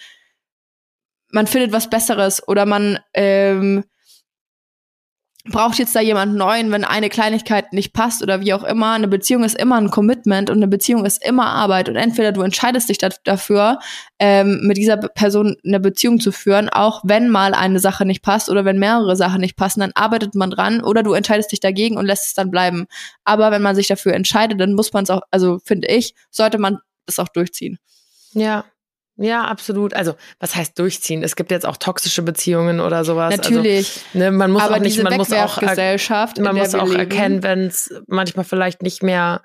man 1.33 1.49
findet 1.49 1.73
was 1.73 1.91
Besseres 1.91 2.47
oder 2.47 2.67
man 2.67 3.01
ähm, 3.15 3.83
braucht 5.51 5.79
jetzt 5.79 5.95
da 5.95 6.01
jemand 6.01 6.35
neuen, 6.37 6.71
wenn 6.73 6.85
eine 6.85 7.11
Kleinigkeit 7.11 7.75
nicht 7.75 7.93
passt 7.93 8.23
oder 8.23 8.41
wie 8.41 8.55
auch 8.55 8.65
immer. 8.65 8.93
Eine 8.93 9.09
Beziehung 9.09 9.45
ist 9.45 9.57
immer 9.57 9.77
ein 9.77 9.91
Commitment 9.91 10.49
und 10.49 10.57
eine 10.57 10.69
Beziehung 10.69 11.05
ist 11.05 11.23
immer 11.23 11.47
Arbeit 11.47 11.91
und 11.91 11.97
entweder 11.97 12.33
du 12.33 12.41
entscheidest 12.41 12.89
dich 12.89 12.97
da, 12.97 13.11
dafür, 13.25 13.79
ähm, 14.19 14.61
mit 14.63 14.79
dieser 14.79 14.97
Person 14.97 15.57
eine 15.63 15.81
Beziehung 15.81 16.19
zu 16.19 16.33
führen, 16.33 16.71
auch 16.71 17.03
wenn 17.05 17.29
mal 17.29 17.53
eine 17.53 17.79
Sache 17.79 18.07
nicht 18.07 18.23
passt 18.23 18.49
oder 18.49 18.65
wenn 18.65 18.79
mehrere 18.79 19.17
Sachen 19.17 19.43
nicht 19.43 19.57
passen, 19.57 19.81
dann 19.81 19.93
arbeitet 19.95 20.35
man 20.35 20.51
dran 20.51 20.83
oder 20.83 21.03
du 21.03 21.13
entscheidest 21.13 21.53
dich 21.53 21.61
dagegen 21.61 21.99
und 21.99 22.07
lässt 22.07 22.29
es 22.29 22.35
dann 22.35 22.51
bleiben. 22.51 22.87
Aber 23.25 23.51
wenn 23.51 23.63
man 23.63 23.77
sich 23.77 23.87
dafür 23.87 24.15
entscheidet, 24.15 24.59
dann 24.59 24.73
muss 24.73 24.95
man 24.95 25.05
es 25.05 25.11
auch, 25.11 25.21
also 25.31 25.59
finde 25.63 25.89
ich, 25.89 26.15
sollte 26.31 26.57
man 26.57 26.79
das 27.05 27.19
auch 27.19 27.29
durchziehen. 27.29 27.79
Ja, 28.33 28.65
ja, 29.17 29.45
absolut. 29.45 29.95
Also, 29.95 30.17
was 30.41 30.57
heißt 30.57 30.77
durchziehen? 30.79 31.23
Es 31.23 31.37
gibt 31.37 31.53
jetzt 31.53 31.67
auch 31.67 31.77
toxische 31.77 32.23
Beziehungen 32.23 32.81
oder 32.81 33.05
sowas. 33.05 33.39
Also, 33.39 33.51
Natürlich. 33.51 34.01
Also, 34.13 34.19
ne, 34.19 34.31
man 34.33 34.51
muss 34.51 34.63
Aber 34.63 34.77
auch 34.77 34.81
nicht, 34.81 35.01
man 35.03 35.17
muss 35.17 35.33
auch, 35.33 35.61
Gesellschaft, 35.61 36.39
man 36.41 36.57
muss 36.57 36.75
auch 36.75 36.93
erkennen, 36.93 37.43
wenn 37.45 37.67
es 37.67 37.95
manchmal 38.09 38.45
vielleicht 38.45 38.83
nicht 38.83 39.05
mehr, 39.05 39.43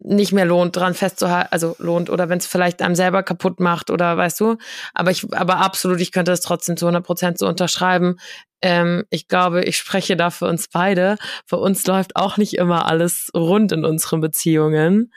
nicht 0.00 0.32
mehr 0.32 0.46
lohnt, 0.46 0.74
dran 0.74 0.94
festzuhalten, 0.94 1.48
also 1.52 1.76
lohnt, 1.78 2.10
oder 2.10 2.28
wenn 2.28 2.38
es 2.38 2.46
vielleicht 2.46 2.82
einem 2.82 2.96
selber 2.96 3.22
kaputt 3.22 3.60
macht 3.60 3.90
oder 3.90 4.16
weißt 4.16 4.40
du. 4.40 4.56
Aber 4.94 5.12
ich, 5.12 5.32
aber 5.32 5.58
absolut, 5.58 6.00
ich 6.00 6.10
könnte 6.10 6.32
das 6.32 6.40
trotzdem 6.40 6.76
zu 6.76 6.86
100 6.86 7.04
Prozent 7.04 7.38
so 7.38 7.46
unterschreiben. 7.46 8.16
Ähm, 8.62 9.04
ich 9.10 9.28
glaube, 9.28 9.62
ich 9.62 9.76
spreche 9.76 10.16
da 10.16 10.30
für 10.30 10.46
uns 10.46 10.66
beide. 10.66 11.18
Für 11.46 11.58
uns 11.58 11.86
läuft 11.86 12.16
auch 12.16 12.36
nicht 12.36 12.54
immer 12.54 12.86
alles 12.86 13.30
rund 13.32 13.70
in 13.70 13.84
unseren 13.84 14.20
Beziehungen. 14.20 15.12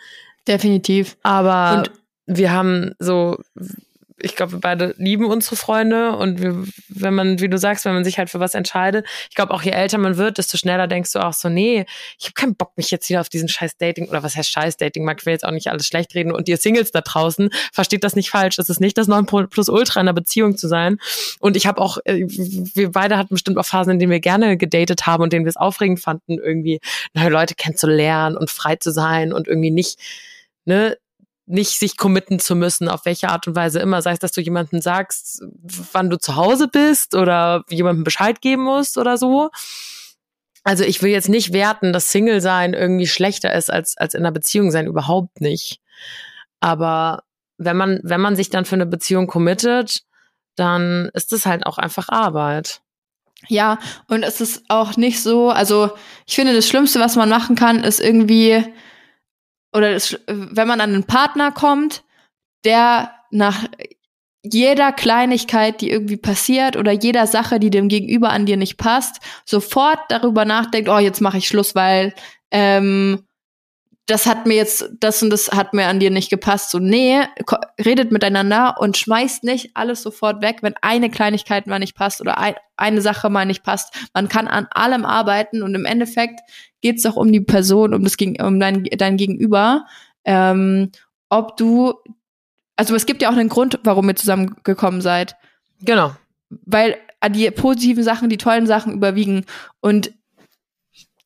Definitiv. 0.48 1.18
Aber 1.24 1.80
Und 1.80 2.01
wir 2.38 2.52
haben 2.52 2.94
so, 3.00 3.38
ich 4.24 4.36
glaube, 4.36 4.54
wir 4.54 4.60
beide 4.60 4.94
lieben 4.98 5.26
unsere 5.26 5.56
Freunde 5.56 6.16
und 6.16 6.42
wir, 6.42 6.64
wenn 6.90 7.14
man, 7.14 7.40
wie 7.40 7.50
du 7.50 7.58
sagst, 7.58 7.86
wenn 7.86 7.94
man 7.94 8.04
sich 8.04 8.18
halt 8.18 8.30
für 8.30 8.40
was 8.40 8.54
entscheidet, 8.54 9.06
ich 9.30 9.36
glaube 9.36 9.54
auch 9.54 9.62
je 9.62 9.72
älter 9.72 9.98
man 9.98 10.18
wird, 10.18 10.38
desto 10.38 10.58
schneller 10.58 10.88
denkst 10.88 11.12
du 11.14 11.20
auch 11.20 11.34
so, 11.34 11.50
nee, 11.50 11.86
ich 12.20 12.26
habe 12.26 12.34
keinen 12.34 12.56
Bock, 12.56 12.72
mich 12.78 12.92
jetzt 12.92 13.10
wieder 13.10 13.22
auf 13.22 13.30
diesen 13.30 13.50
scheiß 13.50 13.78
Dating 13.78 14.08
oder 14.10 14.24
was 14.24 14.36
heißt 14.36 14.52
scheiß 14.52 14.78
Dating, 14.78 15.04
mag 15.04 15.20
ich 15.20 15.26
will 15.26 15.34
jetzt 15.34 15.46
auch 15.46 15.52
nicht 15.52 15.68
alles 15.68 15.88
schlecht 15.88 16.14
reden 16.16 16.32
und 16.32 16.48
ihr 16.48 16.58
Singles 16.58 16.92
da 16.92 17.02
draußen, 17.02 17.50
versteht 17.74 18.04
das 18.04 18.16
nicht 18.16 18.30
falsch, 18.30 18.60
es 18.60 18.70
ist 18.70 18.80
nicht 18.80 18.98
das 18.98 19.08
9 19.08 19.26
plus 19.26 19.70
Ultra 19.70 20.00
in 20.00 20.08
einer 20.08 20.14
Beziehung 20.14 20.58
zu 20.58 20.68
sein. 20.68 20.98
Und 21.40 21.58
ich 21.58 21.68
habe 21.68 21.82
auch, 21.82 21.98
äh, 22.06 22.26
wir 22.28 22.92
beide 22.92 23.18
hatten 23.18 23.36
bestimmt 23.36 23.58
auch 23.58 23.66
Phasen, 23.66 23.94
in 23.94 24.00
denen 24.00 24.12
wir 24.12 24.20
gerne 24.20 24.58
gedatet 24.58 25.06
haben 25.06 25.24
und 25.24 25.34
denen 25.34 25.46
wir 25.46 25.50
es 25.50 25.58
aufregend 25.58 26.00
fanden, 26.00 26.38
irgendwie 26.38 26.80
neue 27.14 27.30
Leute 27.30 27.56
kennenzulernen 27.56 28.38
und 28.38 28.50
frei 28.50 28.76
zu 28.76 28.92
sein 28.92 29.34
und 29.34 29.48
irgendwie 29.48 29.72
nicht 29.72 30.00
ne, 30.66 30.98
nicht 31.52 31.80
sich 31.80 31.98
committen 31.98 32.40
zu 32.40 32.56
müssen, 32.56 32.88
auf 32.88 33.06
welche 33.06 33.30
Art 33.30 33.48
und 33.48 33.56
Weise 33.56 33.80
immer. 33.80 34.02
Sei 34.02 34.14
es, 34.14 34.20
dass 34.20 34.32
du 34.32 34.42
jemandem 34.42 34.82
sagst, 34.82 35.44
wann 35.92 36.10
du 36.10 36.18
zu 36.18 36.36
Hause 36.36 36.68
bist 36.68 37.16
oder 37.16 37.64
jemandem 37.70 38.04
Bescheid 38.04 38.42
geben 38.42 38.64
musst 38.64 38.98
oder 38.98 39.18
so. 39.18 39.50
Also 40.64 40.84
ich 40.84 41.02
will 41.02 41.12
jetzt 41.12 41.30
nicht 41.30 41.54
werten, 41.54 41.92
dass 41.92 42.12
Single 42.12 42.42
sein 42.42 42.74
irgendwie 42.74 43.08
schlechter 43.08 43.54
ist 43.54 43.72
als, 43.72 43.98
als 43.98 44.14
in 44.14 44.22
einer 44.22 44.32
Beziehung 44.32 44.72
sein, 44.72 44.88
überhaupt 44.88 45.42
nicht. 45.42 45.80
Aber 46.60 47.24
wenn 47.58 47.78
man, 47.78 48.00
wenn 48.04 48.22
man 48.22 48.36
sich 48.36 48.50
dann 48.50 48.66
für 48.66 48.76
eine 48.76 48.86
Beziehung 48.86 49.28
committet, 49.28 50.04
dann 50.56 51.10
ist 51.14 51.34
es 51.34 51.46
halt 51.46 51.66
auch 51.66 51.78
einfach 51.78 52.10
Arbeit. 52.10 52.82
Ja, 53.48 53.80
und 54.08 54.24
es 54.24 54.40
ist 54.40 54.64
auch 54.68 54.98
nicht 54.98 55.22
so, 55.22 55.50
also 55.50 55.92
ich 56.28 56.36
finde, 56.36 56.54
das 56.54 56.68
Schlimmste, 56.68 57.00
was 57.00 57.16
man 57.16 57.30
machen 57.30 57.56
kann, 57.56 57.84
ist 57.84 58.00
irgendwie 58.00 58.64
oder 59.74 59.94
das, 59.94 60.20
wenn 60.28 60.68
man 60.68 60.82
an 60.82 60.94
einen 60.94 61.06
Partner 61.06 61.52
kommt, 61.52 62.04
der 62.64 63.12
nach 63.32 63.66
jeder 64.44 64.92
Kleinigkeit, 64.92 65.82
die 65.82 65.92
irgendwie 65.92 66.18
passiert 66.18 66.76
oder 66.76 66.92
jeder 66.92 67.28
Sache, 67.28 67.60
die 67.60 67.70
dem 67.70 67.88
Gegenüber 67.90 68.30
an 68.30 68.46
dir 68.46 68.58
nicht 68.58 68.78
passt, 68.78 69.22
sofort 69.46 70.00
darüber 70.10 70.46
nachdenkt, 70.46 70.90
oh, 70.90 70.98
jetzt 70.98 71.22
mache 71.22 71.38
ich 71.38 71.48
Schluss, 71.48 71.76
weil 71.76 72.14
ähm, 72.50 73.24
das 74.08 74.26
hat 74.26 74.46
mir 74.46 74.56
jetzt, 74.56 74.90
das 75.00 75.22
und 75.22 75.30
das 75.30 75.52
hat 75.52 75.74
mir 75.74 75.88
an 75.88 76.00
dir 76.00 76.10
nicht 76.10 76.30
gepasst. 76.30 76.72
So, 76.72 76.80
nee, 76.80 77.22
redet 77.84 78.12
miteinander 78.12 78.76
und 78.80 78.98
schmeißt 78.98 79.44
nicht 79.44 79.72
alles 79.76 80.02
sofort 80.02 80.42
weg, 80.42 80.58
wenn 80.62 80.74
eine 80.82 81.10
Kleinigkeit 81.10 81.68
mal 81.68 81.80
nicht 81.80 81.96
passt 81.96 82.20
oder 82.20 82.38
ein, 82.38 82.56
eine 82.76 83.02
Sache 83.02 83.30
mal 83.30 83.46
nicht 83.46 83.64
passt. 83.64 83.94
Man 84.14 84.28
kann 84.28 84.48
an 84.48 84.68
allem 84.72 85.06
arbeiten 85.06 85.62
und 85.62 85.76
im 85.76 85.86
Endeffekt 85.86 86.42
geht 86.82 86.98
es 86.98 87.04
doch 87.04 87.16
um 87.16 87.32
die 87.32 87.42
Person, 87.42 87.94
um 87.94 88.04
das 88.04 88.16
um 88.40 88.60
dein, 88.60 88.84
dein 88.84 89.18
Gegenüber. 89.18 89.86
Ähm, 90.26 90.92
ob 91.30 91.58
du, 91.58 91.94
also 92.76 92.96
es 92.96 93.06
gibt 93.06 93.22
ja 93.22 93.30
auch 93.30 93.36
einen 93.36 93.50
Grund, 93.50 93.80
warum 93.84 94.10
ihr 94.10 94.16
zusammengekommen 94.16 95.02
seid. 95.02 95.36
Genau. 95.82 96.16
Weil 96.50 96.98
die 97.30 97.50
positiven 97.52 98.04
Sachen, 98.04 98.30
die 98.30 98.38
tollen 98.38 98.68
Sachen 98.68 98.94
überwiegen. 98.94 99.46
Und 99.80 100.12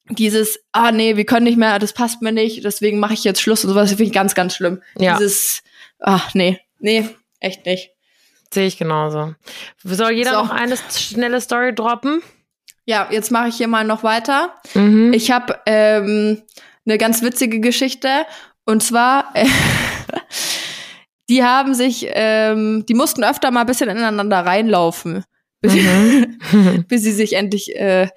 dieses, 0.10 0.60
ah 0.72 0.92
nee, 0.92 1.18
wir 1.18 1.26
können 1.26 1.46
nicht 1.46 1.58
mehr, 1.58 1.80
das 1.80 1.94
passt 1.94 2.22
mir 2.22 2.32
nicht, 2.32 2.64
deswegen 2.64 3.00
mache 3.00 3.14
ich 3.14 3.24
jetzt 3.24 3.42
Schluss 3.42 3.64
und 3.64 3.72
sowas, 3.72 3.90
finde 3.90 4.04
ich 4.04 4.12
ganz, 4.12 4.36
ganz 4.36 4.56
schlimm. 4.56 4.82
Ja. 4.98 5.18
Dieses, 5.18 5.64
ach 6.00 6.34
nee, 6.34 6.60
nee, 6.80 7.10
echt 7.40 7.66
nicht. 7.66 7.92
Sehe 8.54 8.68
ich 8.68 8.78
genauso. 8.78 9.34
Soll 9.84 10.12
jeder 10.12 10.34
so. 10.34 10.38
noch 10.38 10.50
eine 10.52 10.78
schnelle 10.78 11.42
Story 11.42 11.74
droppen? 11.74 12.22
Ja, 12.86 13.08
jetzt 13.12 13.32
mache 13.32 13.50
ich 13.50 13.56
hier 13.56 13.68
mal 13.68 13.84
noch 13.84 14.04
weiter. 14.04 14.54
Mhm. 14.74 15.12
Ich 15.14 15.32
habe 15.32 15.60
ähm, 15.66 16.42
eine 16.86 16.98
ganz 16.98 17.22
witzige 17.24 17.60
Geschichte 17.60 18.10
und 18.66 18.84
zwar, 18.84 19.32
äh, 19.34 19.48
die 21.30 21.44
haben 21.44 21.74
sich, 21.74 22.08
ähm, 22.10 22.86
die 22.88 22.94
mussten 22.94 23.24
öfter 23.24 23.52
mal 23.52 23.62
ein 23.62 23.66
bisschen 23.66 23.90
ineinander 23.90 24.46
reinlaufen, 24.46 25.24
bis, 25.62 25.74
mhm. 25.74 26.86
bis 26.88 27.02
sie 27.02 27.12
sich 27.12 27.34
endlich 27.34 27.76
äh, 27.76 28.08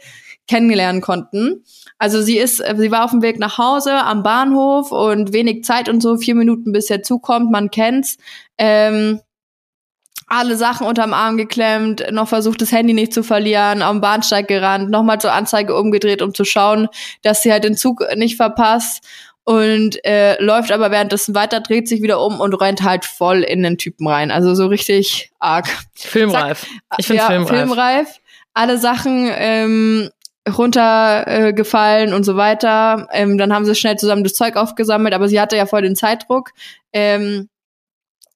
kennenlernen 0.46 1.00
konnten. 1.00 1.64
Also 1.98 2.22
sie 2.22 2.38
ist, 2.38 2.56
sie 2.56 2.90
war 2.90 3.04
auf 3.04 3.10
dem 3.10 3.22
Weg 3.22 3.38
nach 3.38 3.58
Hause 3.58 3.94
am 3.94 4.22
Bahnhof 4.22 4.92
und 4.92 5.32
wenig 5.32 5.64
Zeit 5.64 5.88
und 5.88 6.02
so, 6.02 6.16
vier 6.16 6.34
Minuten 6.34 6.72
bis 6.72 6.90
er 6.90 7.02
zukommt, 7.02 7.50
man 7.50 7.70
kennt's. 7.70 8.16
Ähm, 8.56 9.20
alle 10.28 10.56
Sachen 10.56 10.86
unterm 10.86 11.14
Arm 11.14 11.36
geklemmt, 11.36 12.04
noch 12.10 12.28
versucht, 12.28 12.60
das 12.60 12.72
Handy 12.72 12.92
nicht 12.92 13.14
zu 13.14 13.22
verlieren, 13.22 13.82
am 13.82 14.00
Bahnsteig 14.00 14.46
gerannt, 14.48 14.90
nochmal 14.90 15.20
zur 15.20 15.32
Anzeige 15.32 15.74
umgedreht, 15.74 16.22
um 16.22 16.34
zu 16.34 16.44
schauen, 16.44 16.88
dass 17.22 17.42
sie 17.42 17.50
halt 17.50 17.64
den 17.64 17.76
Zug 17.76 18.04
nicht 18.16 18.36
verpasst 18.36 19.02
und 19.44 20.04
äh, 20.04 20.40
läuft 20.42 20.70
aber 20.70 20.90
währenddessen 20.90 21.34
weiter, 21.34 21.60
dreht 21.60 21.88
sich 21.88 22.02
wieder 22.02 22.20
um 22.20 22.38
und 22.38 22.52
rennt 22.52 22.82
halt 22.82 23.06
voll 23.06 23.42
in 23.42 23.62
den 23.62 23.78
Typen 23.78 24.06
rein. 24.06 24.30
Also 24.30 24.54
so 24.54 24.66
richtig 24.66 25.30
arg. 25.38 25.66
Filmreif. 25.94 26.66
ich 26.98 27.06
finde 27.06 27.22
ja, 27.22 27.28
filmreif. 27.28 27.48
filmreif. 27.48 28.20
Alle 28.52 28.76
Sachen 28.76 29.30
ähm, 29.32 30.10
runtergefallen 30.46 32.12
äh, 32.12 32.14
und 32.14 32.24
so 32.24 32.36
weiter. 32.36 33.08
Ähm, 33.10 33.38
dann 33.38 33.54
haben 33.54 33.64
sie 33.64 33.74
schnell 33.74 33.96
zusammen 33.96 34.22
das 34.22 34.34
Zeug 34.34 34.56
aufgesammelt, 34.56 35.14
aber 35.14 35.28
sie 35.28 35.40
hatte 35.40 35.56
ja 35.56 35.64
voll 35.64 35.80
den 35.80 35.96
Zeitdruck. 35.96 36.50
Ähm, 36.92 37.48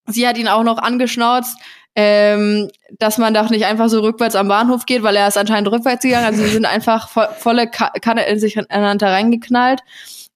sie 0.06 0.26
hat 0.26 0.38
ihn 0.38 0.48
auch 0.48 0.64
noch 0.64 0.78
angeschnauzt, 0.78 1.58
ähm, 1.94 2.70
dass 2.98 3.18
man 3.18 3.34
doch 3.34 3.50
nicht 3.50 3.66
einfach 3.66 3.88
so 3.88 4.00
rückwärts 4.00 4.34
am 4.34 4.48
Bahnhof 4.48 4.86
geht, 4.86 5.02
weil 5.02 5.16
er 5.16 5.28
ist 5.28 5.36
anscheinend 5.36 5.70
rückwärts 5.70 6.02
gegangen. 6.02 6.26
Also 6.26 6.42
sie 6.42 6.50
sind 6.50 6.64
einfach 6.64 7.08
vo 7.08 7.22
volle 7.38 7.68
Kanne 7.68 8.26
in 8.26 8.38
sich 8.38 8.58
aneinander 8.58 9.08
reingeknallt. 9.08 9.80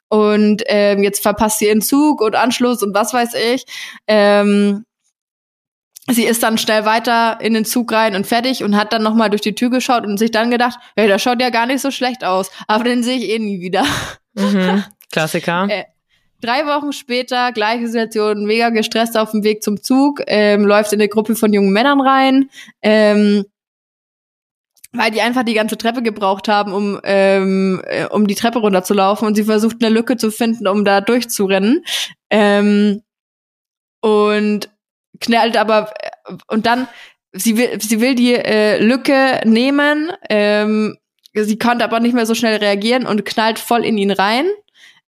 Und 0.08 0.62
ähm, 0.66 1.02
jetzt 1.02 1.22
verpasst 1.22 1.58
sie 1.58 1.66
ihren 1.66 1.82
Zug 1.82 2.20
und 2.20 2.36
Anschluss 2.36 2.82
und 2.82 2.94
was 2.94 3.12
weiß 3.12 3.34
ich. 3.54 3.64
Ähm, 4.06 4.84
sie 6.08 6.24
ist 6.24 6.42
dann 6.42 6.58
schnell 6.58 6.84
weiter 6.84 7.38
in 7.40 7.54
den 7.54 7.64
Zug 7.64 7.92
rein 7.92 8.14
und 8.14 8.26
fertig 8.26 8.62
und 8.62 8.76
hat 8.76 8.92
dann 8.92 9.02
nochmal 9.02 9.30
durch 9.30 9.42
die 9.42 9.54
Tür 9.54 9.70
geschaut 9.70 10.04
und 10.04 10.18
sich 10.18 10.30
dann 10.30 10.50
gedacht, 10.50 10.78
hey, 10.96 11.08
das 11.08 11.22
schaut 11.22 11.40
ja 11.40 11.50
gar 11.50 11.66
nicht 11.66 11.80
so 11.80 11.90
schlecht 11.90 12.22
aus, 12.22 12.50
aber 12.68 12.84
den 12.84 13.02
sehe 13.02 13.18
ich 13.18 13.30
eh 13.30 13.38
nie 13.38 13.60
wieder. 13.60 13.84
Mhm. 14.34 14.84
Klassiker. 15.10 15.66
äh, 15.70 15.84
Drei 16.46 16.64
Wochen 16.64 16.92
später, 16.92 17.50
gleiche 17.50 17.88
Situation, 17.88 18.44
mega 18.44 18.70
gestresst 18.70 19.18
auf 19.18 19.32
dem 19.32 19.42
Weg 19.42 19.64
zum 19.64 19.82
Zug, 19.82 20.22
ähm, 20.28 20.64
läuft 20.64 20.92
in 20.92 21.00
eine 21.00 21.08
Gruppe 21.08 21.34
von 21.34 21.52
jungen 21.52 21.72
Männern 21.72 22.00
rein, 22.00 22.50
ähm, 22.82 23.44
weil 24.92 25.10
die 25.10 25.22
einfach 25.22 25.42
die 25.42 25.54
ganze 25.54 25.76
Treppe 25.76 26.02
gebraucht 26.02 26.46
haben, 26.46 26.72
um, 26.72 27.00
ähm, 27.02 27.82
äh, 27.84 28.06
um 28.06 28.28
die 28.28 28.36
Treppe 28.36 28.60
runterzulaufen 28.60 29.26
und 29.26 29.34
sie 29.34 29.42
versucht 29.42 29.82
eine 29.82 29.92
Lücke 29.92 30.16
zu 30.18 30.30
finden, 30.30 30.68
um 30.68 30.84
da 30.84 31.00
durchzurennen. 31.00 31.84
Ähm, 32.30 33.02
und 34.00 34.70
knallt 35.18 35.56
aber, 35.56 35.92
und 36.46 36.64
dann, 36.66 36.86
sie 37.32 37.56
will, 37.56 37.80
sie 37.80 38.00
will 38.00 38.14
die 38.14 38.34
äh, 38.34 38.80
Lücke 38.80 39.40
nehmen, 39.44 40.12
ähm, 40.30 40.96
sie 41.34 41.58
konnte 41.58 41.82
aber 41.82 41.98
nicht 41.98 42.14
mehr 42.14 42.26
so 42.26 42.36
schnell 42.36 42.58
reagieren 42.58 43.04
und 43.04 43.24
knallt 43.24 43.58
voll 43.58 43.84
in 43.84 43.98
ihn 43.98 44.12
rein. 44.12 44.46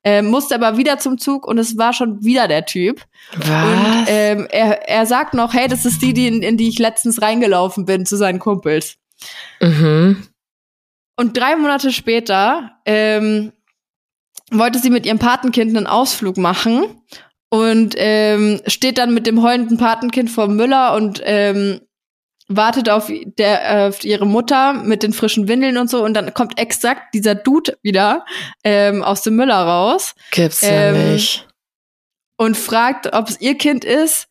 Äh, 0.09 0.23
musste 0.23 0.55
aber 0.55 0.79
wieder 0.79 0.99
zum 0.99 1.19
Zug 1.19 1.47
und 1.47 1.59
es 1.59 1.77
war 1.77 1.93
schon 1.93 2.25
wieder 2.25 2.49
der 2.49 2.65
Typ. 2.65 3.05
Was? 3.37 3.49
Und 3.49 4.07
ähm, 4.09 4.47
er, 4.51 4.89
er 4.89 5.05
sagt 5.05 5.35
noch, 5.35 5.53
hey, 5.53 5.69
das 5.69 5.85
ist 5.85 6.01
die, 6.01 6.15
die 6.15 6.29
in, 6.29 6.43
in 6.43 6.57
die 6.57 6.69
ich 6.69 6.79
letztens 6.79 7.21
reingelaufen 7.21 7.85
bin 7.85 8.07
zu 8.07 8.17
seinen 8.17 8.39
Kumpels. 8.39 8.97
Mhm. 9.61 10.27
Und 11.17 11.37
drei 11.37 11.57
Monate 11.57 11.93
später 11.93 12.71
ähm, 12.87 13.53
wollte 14.51 14.79
sie 14.79 14.89
mit 14.89 15.05
ihrem 15.05 15.19
Patenkind 15.19 15.77
einen 15.77 15.87
Ausflug 15.87 16.39
machen 16.39 16.85
und 17.51 17.95
ähm, 17.99 18.63
steht 18.67 18.97
dann 18.97 19.13
mit 19.13 19.27
dem 19.27 19.43
heulenden 19.43 19.77
Patenkind 19.77 20.31
vor 20.31 20.49
Müller 20.49 20.95
und 20.95 21.21
ähm, 21.25 21.81
wartet 22.49 22.89
auf, 22.89 23.11
der, 23.11 23.89
auf 23.89 24.05
ihre 24.05 24.27
Mutter 24.27 24.73
mit 24.73 25.03
den 25.03 25.13
frischen 25.13 25.49
Windeln 25.49 25.77
und 25.77 25.91
so 25.91 26.05
und 26.05 26.15
dann 26.15 26.33
kommt 26.35 26.59
exakt 26.59 27.15
dieser 27.15 27.35
Dude 27.35 27.79
wieder 27.83 28.25
ähm, 28.65 29.03
aus 29.03 29.23
dem 29.23 29.37
Müller 29.37 29.63
raus. 29.63 30.15
Gibt's 30.31 30.63
ja 30.63 30.89
ähm, 30.89 31.13
nicht. 31.13 31.47
Und 32.39 32.57
fragt, 32.57 33.13
ob 33.13 33.29
es 33.29 33.41
ihr 33.41 33.57
Kind 33.57 33.85
ist. 33.85 34.29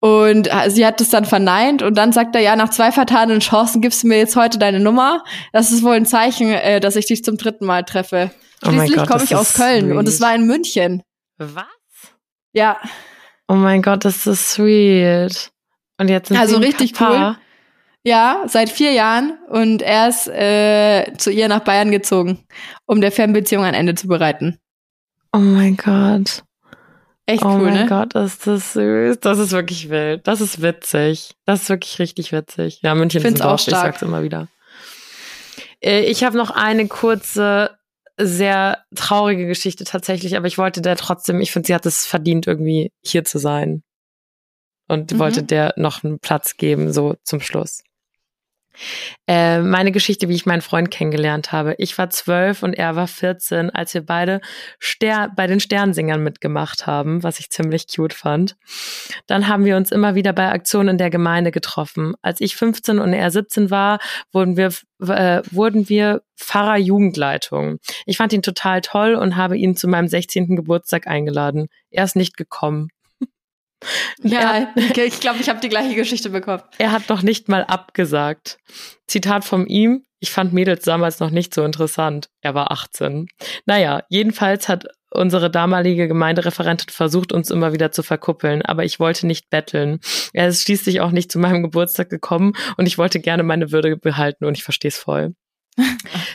Und 0.00 0.52
äh, 0.52 0.68
sie 0.68 0.84
hat 0.84 1.00
es 1.00 1.08
dann 1.08 1.24
verneint 1.24 1.80
und 1.80 1.96
dann 1.96 2.12
sagt 2.12 2.34
er, 2.36 2.42
ja, 2.42 2.56
nach 2.56 2.68
zwei 2.68 2.92
vertanen 2.92 3.40
Chancen 3.40 3.80
gibst 3.80 4.02
du 4.02 4.08
mir 4.08 4.18
jetzt 4.18 4.36
heute 4.36 4.58
deine 4.58 4.78
Nummer. 4.78 5.24
Das 5.52 5.72
ist 5.72 5.82
wohl 5.82 5.94
ein 5.94 6.04
Zeichen, 6.04 6.50
äh, 6.50 6.78
dass 6.78 6.96
ich 6.96 7.06
dich 7.06 7.24
zum 7.24 7.38
dritten 7.38 7.64
Mal 7.64 7.84
treffe. 7.84 8.30
Oh 8.62 8.68
Schließlich 8.68 9.00
oh 9.00 9.06
komme 9.06 9.24
ich 9.24 9.34
aus 9.34 9.54
Köln 9.54 9.86
sweet. 9.86 9.96
und 9.96 10.06
es 10.06 10.20
war 10.20 10.34
in 10.34 10.46
München. 10.46 11.02
Was? 11.38 11.64
Ja. 12.52 12.78
Oh 13.48 13.54
mein 13.54 13.80
Gott, 13.80 14.04
das 14.04 14.26
ist 14.26 14.50
sweet. 14.50 15.53
Und 15.98 16.08
jetzt 16.08 16.28
sind 16.28 16.36
also 16.36 16.56
sie 16.56 16.64
richtig 16.64 16.94
Papa. 16.94 17.30
cool. 17.30 17.36
Ja, 18.06 18.42
seit 18.46 18.68
vier 18.68 18.92
Jahren 18.92 19.38
und 19.48 19.80
er 19.80 20.08
ist 20.08 20.28
äh, 20.28 21.12
zu 21.16 21.30
ihr 21.30 21.48
nach 21.48 21.60
Bayern 21.60 21.90
gezogen, 21.90 22.44
um 22.84 23.00
der 23.00 23.10
Fernbeziehung 23.10 23.64
ein 23.64 23.72
Ende 23.72 23.94
zu 23.94 24.08
bereiten. 24.08 24.58
Oh 25.32 25.38
mein 25.38 25.76
Gott. 25.76 26.42
Echt 27.26 27.42
oh 27.42 27.48
cool, 27.48 27.70
mein 27.70 27.74
ne? 27.74 27.86
Gott, 27.86 28.14
ist 28.14 28.46
das 28.46 28.74
süß. 28.74 29.20
Das 29.20 29.38
ist 29.38 29.52
wirklich 29.52 29.88
wild. 29.88 30.26
Das 30.28 30.42
ist 30.42 30.60
witzig. 30.60 31.34
Das 31.46 31.62
ist 31.62 31.68
wirklich 31.70 31.98
richtig 31.98 32.32
witzig. 32.32 32.80
Ja, 32.82 32.94
München 32.94 33.22
Find's 33.22 33.40
ist 33.40 33.46
ein 33.46 33.48
auch 33.48 33.56
Dorf, 33.56 33.66
ich 33.66 33.74
sag's 33.74 34.02
immer 34.02 34.22
wieder. 34.22 34.48
Äh, 35.80 36.02
Ich 36.02 36.22
habe 36.24 36.36
noch 36.36 36.50
eine 36.50 36.86
kurze, 36.88 37.70
sehr 38.18 38.84
traurige 38.94 39.46
Geschichte 39.46 39.84
tatsächlich, 39.84 40.36
aber 40.36 40.46
ich 40.46 40.58
wollte 40.58 40.82
der 40.82 40.96
trotzdem, 40.96 41.40
ich 41.40 41.50
finde, 41.52 41.68
sie 41.68 41.74
hat 41.74 41.86
es 41.86 42.04
verdient, 42.04 42.46
irgendwie 42.46 42.92
hier 43.02 43.24
zu 43.24 43.38
sein. 43.38 43.82
Und 44.88 45.12
Mhm. 45.12 45.18
wollte 45.18 45.42
der 45.42 45.72
noch 45.76 46.04
einen 46.04 46.18
Platz 46.18 46.56
geben, 46.56 46.92
so 46.92 47.16
zum 47.22 47.40
Schluss. 47.40 47.82
Äh, 49.28 49.60
meine 49.60 49.92
Geschichte, 49.92 50.28
wie 50.28 50.34
ich 50.34 50.46
meinen 50.46 50.60
Freund 50.60 50.90
kennengelernt 50.90 51.52
habe. 51.52 51.76
Ich 51.78 51.96
war 51.96 52.10
zwölf 52.10 52.64
und 52.64 52.74
er 52.74 52.96
war 52.96 53.06
14, 53.06 53.70
als 53.70 53.94
wir 53.94 54.04
beide 54.04 54.40
Ster 54.82 55.30
bei 55.36 55.46
den 55.46 55.60
Sternsingern 55.60 56.22
mitgemacht 56.24 56.84
haben, 56.86 57.22
was 57.22 57.38
ich 57.38 57.50
ziemlich 57.50 57.86
cute 57.86 58.12
fand. 58.12 58.56
Dann 59.28 59.46
haben 59.46 59.64
wir 59.64 59.76
uns 59.76 59.92
immer 59.92 60.16
wieder 60.16 60.32
bei 60.32 60.50
Aktionen 60.50 60.88
in 60.90 60.98
der 60.98 61.10
Gemeinde 61.10 61.52
getroffen. 61.52 62.14
Als 62.20 62.40
ich 62.40 62.56
15 62.56 62.98
und 62.98 63.12
er 63.12 63.30
17 63.30 63.70
war, 63.70 64.00
wurden 64.32 64.56
wir, 64.56 64.72
äh, 65.06 65.42
wurden 65.52 65.88
wir 65.88 66.22
Pfarrer 66.36 66.76
Jugendleitung. 66.76 67.78
Ich 68.06 68.16
fand 68.16 68.32
ihn 68.32 68.42
total 68.42 68.80
toll 68.80 69.14
und 69.14 69.36
habe 69.36 69.56
ihn 69.56 69.76
zu 69.76 69.86
meinem 69.86 70.08
16. 70.08 70.56
Geburtstag 70.56 71.06
eingeladen. 71.06 71.68
Er 71.90 72.02
ist 72.02 72.16
nicht 72.16 72.36
gekommen. 72.36 72.88
Ja, 74.22 74.72
ich 74.76 75.20
glaube, 75.20 75.40
ich 75.40 75.48
habe 75.48 75.60
die 75.60 75.68
gleiche 75.68 75.94
Geschichte 75.94 76.30
bekommen. 76.30 76.62
Er 76.78 76.92
hat 76.92 77.08
noch 77.08 77.22
nicht 77.22 77.48
mal 77.48 77.64
abgesagt. 77.64 78.58
Zitat 79.06 79.44
von 79.44 79.66
ihm. 79.66 80.04
Ich 80.20 80.30
fand 80.30 80.52
Mädels 80.52 80.84
damals 80.84 81.20
noch 81.20 81.30
nicht 81.30 81.54
so 81.54 81.64
interessant. 81.64 82.28
Er 82.40 82.54
war 82.54 82.72
18. 82.72 83.26
Naja, 83.66 84.02
jedenfalls 84.08 84.68
hat 84.68 84.86
unsere 85.10 85.50
damalige 85.50 86.08
Gemeindereferentin 86.08 86.88
versucht, 86.90 87.32
uns 87.32 87.50
immer 87.50 87.72
wieder 87.72 87.92
zu 87.92 88.02
verkuppeln, 88.02 88.62
aber 88.62 88.84
ich 88.84 88.98
wollte 88.98 89.26
nicht 89.26 89.48
betteln. 89.48 90.00
Er 90.32 90.48
ist 90.48 90.62
schließlich 90.62 91.00
auch 91.00 91.12
nicht 91.12 91.30
zu 91.30 91.38
meinem 91.38 91.62
Geburtstag 91.62 92.10
gekommen 92.10 92.54
und 92.76 92.86
ich 92.86 92.98
wollte 92.98 93.20
gerne 93.20 93.42
meine 93.42 93.70
Würde 93.70 93.96
behalten 93.96 94.44
und 94.44 94.56
ich 94.56 94.64
verstehe 94.64 94.88
es 94.88 94.98
voll. 94.98 95.34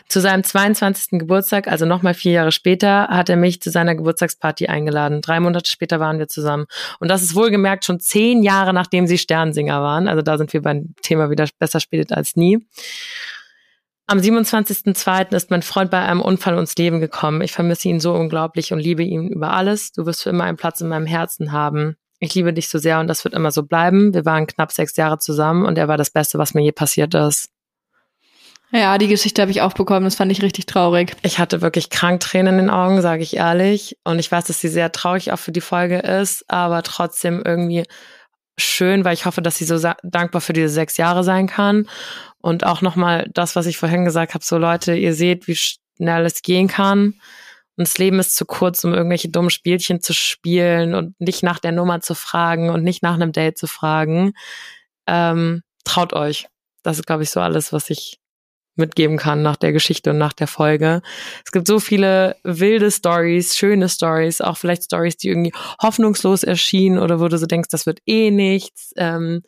Zu 0.07 0.21
seinem 0.21 0.43
22. 0.43 1.19
Geburtstag, 1.19 1.67
also 1.67 1.85
nochmal 1.85 2.13
vier 2.13 2.33
Jahre 2.33 2.51
später, 2.51 3.07
hat 3.07 3.29
er 3.29 3.37
mich 3.37 3.61
zu 3.61 3.69
seiner 3.69 3.95
Geburtstagsparty 3.95 4.67
eingeladen. 4.67 5.21
Drei 5.21 5.39
Monate 5.39 5.69
später 5.69 5.99
waren 5.99 6.19
wir 6.19 6.27
zusammen. 6.27 6.65
Und 6.99 7.09
das 7.09 7.21
ist 7.21 7.35
wohlgemerkt 7.35 7.85
schon 7.85 7.99
zehn 7.99 8.43
Jahre, 8.43 8.73
nachdem 8.73 9.07
sie 9.07 9.17
Sternsinger 9.17 9.81
waren. 9.81 10.07
Also 10.07 10.21
da 10.21 10.37
sind 10.37 10.51
wir 10.53 10.61
beim 10.61 10.93
Thema 11.01 11.29
wieder 11.29 11.47
besser 11.57 11.79
spät 11.79 12.11
als 12.11 12.35
nie. 12.35 12.59
Am 14.07 14.17
27.02. 14.17 15.35
ist 15.35 15.51
mein 15.51 15.61
Freund 15.61 15.91
bei 15.91 15.99
einem 15.99 16.21
Unfall 16.21 16.55
ums 16.55 16.75
Leben 16.75 16.99
gekommen. 16.99 17.41
Ich 17.41 17.51
vermisse 17.51 17.89
ihn 17.89 17.99
so 17.99 18.13
unglaublich 18.15 18.73
und 18.73 18.79
liebe 18.79 19.03
ihn 19.03 19.27
über 19.27 19.53
alles. 19.53 19.91
Du 19.91 20.07
wirst 20.07 20.23
für 20.23 20.31
immer 20.31 20.45
einen 20.45 20.57
Platz 20.57 20.81
in 20.81 20.87
meinem 20.87 21.05
Herzen 21.05 21.51
haben. 21.51 21.95
Ich 22.19 22.33
liebe 22.33 22.51
dich 22.51 22.69
so 22.69 22.79
sehr 22.79 22.99
und 22.99 23.07
das 23.07 23.23
wird 23.23 23.35
immer 23.35 23.51
so 23.51 23.63
bleiben. 23.63 24.13
Wir 24.13 24.25
waren 24.25 24.47
knapp 24.47 24.71
sechs 24.71 24.97
Jahre 24.97 25.19
zusammen 25.19 25.63
und 25.63 25.77
er 25.77 25.87
war 25.87 25.97
das 25.97 26.09
Beste, 26.09 26.39
was 26.39 26.55
mir 26.55 26.63
je 26.63 26.71
passiert 26.71 27.13
ist. 27.13 27.49
Ja, 28.71 28.99
die 28.99 29.07
Geschichte 29.07 29.41
habe 29.41 29.51
ich 29.51 29.61
auch 29.61 29.73
bekommen. 29.73 30.05
Das 30.05 30.15
fand 30.15 30.31
ich 30.31 30.43
richtig 30.43 30.67
traurig. 30.67 31.15
Ich 31.23 31.39
hatte 31.39 31.61
wirklich 31.61 31.89
krank 31.89 32.19
Tränen 32.19 32.59
in 32.59 32.65
den 32.65 32.69
Augen, 32.69 33.01
sage 33.01 33.23
ich 33.23 33.35
ehrlich. 33.35 33.97
Und 34.03 34.19
ich 34.19 34.31
weiß, 34.31 34.45
dass 34.45 34.61
sie 34.61 34.67
sehr 34.67 34.91
traurig 34.91 35.31
auch 35.31 35.39
für 35.39 35.51
die 35.51 35.61
Folge 35.61 35.97
ist, 35.99 36.45
aber 36.47 36.83
trotzdem 36.83 37.41
irgendwie 37.43 37.85
schön, 38.57 39.05
weil 39.05 39.15
ich 39.15 39.25
hoffe, 39.25 39.41
dass 39.41 39.57
sie 39.57 39.65
so 39.65 39.79
dankbar 40.03 40.41
für 40.41 40.53
diese 40.53 40.69
sechs 40.69 40.97
Jahre 40.97 41.23
sein 41.23 41.47
kann. 41.47 41.87
Und 42.41 42.63
auch 42.63 42.81
nochmal 42.81 43.29
das, 43.33 43.55
was 43.55 43.65
ich 43.65 43.77
vorhin 43.77 44.05
gesagt 44.05 44.35
habe, 44.35 44.45
so 44.45 44.57
Leute, 44.57 44.95
ihr 44.95 45.15
seht, 45.15 45.47
wie 45.47 45.55
schnell 45.55 46.25
es 46.25 46.43
gehen 46.43 46.67
kann. 46.67 47.15
Und 47.75 47.87
das 47.87 47.97
Leben 47.97 48.19
ist 48.19 48.35
zu 48.35 48.45
kurz, 48.45 48.83
um 48.83 48.93
irgendwelche 48.93 49.29
dummen 49.29 49.49
Spielchen 49.49 50.01
zu 50.01 50.13
spielen 50.13 50.93
und 50.93 51.19
nicht 51.19 51.41
nach 51.41 51.59
der 51.59 51.71
Nummer 51.71 52.01
zu 52.01 52.13
fragen 52.13 52.69
und 52.69 52.83
nicht 52.83 53.01
nach 53.01 53.13
einem 53.15 53.31
Date 53.31 53.57
zu 53.57 53.67
fragen. 53.67 54.33
Ähm, 55.07 55.63
traut 55.85 56.13
euch. 56.13 56.47
Das 56.83 56.99
ist, 56.99 57.07
glaube 57.07 57.23
ich, 57.23 57.29
so 57.29 57.39
alles, 57.39 57.73
was 57.73 57.89
ich 57.89 58.18
mitgeben 58.79 59.17
kann 59.17 59.43
nach 59.43 59.55
der 59.55 59.71
Geschichte 59.71 60.09
und 60.09 60.17
nach 60.17 60.33
der 60.33 60.47
Folge. 60.47 61.01
Es 61.45 61.51
gibt 61.51 61.67
so 61.67 61.79
viele 61.79 62.35
wilde 62.43 62.89
Stories, 62.89 63.55
schöne 63.55 63.87
Stories, 63.89 64.41
auch 64.41 64.57
vielleicht 64.57 64.85
Stories, 64.85 65.17
die 65.17 65.29
irgendwie 65.29 65.53
hoffnungslos 65.81 66.43
erschienen 66.43 66.97
oder 66.97 67.19
wo 67.19 67.27
du 67.27 67.37
so 67.37 67.45
denkst, 67.45 67.69
das 67.69 67.85
wird 67.85 67.99
eh 68.07 68.31
nichts. 68.31 68.93
Ähm, 68.97 69.43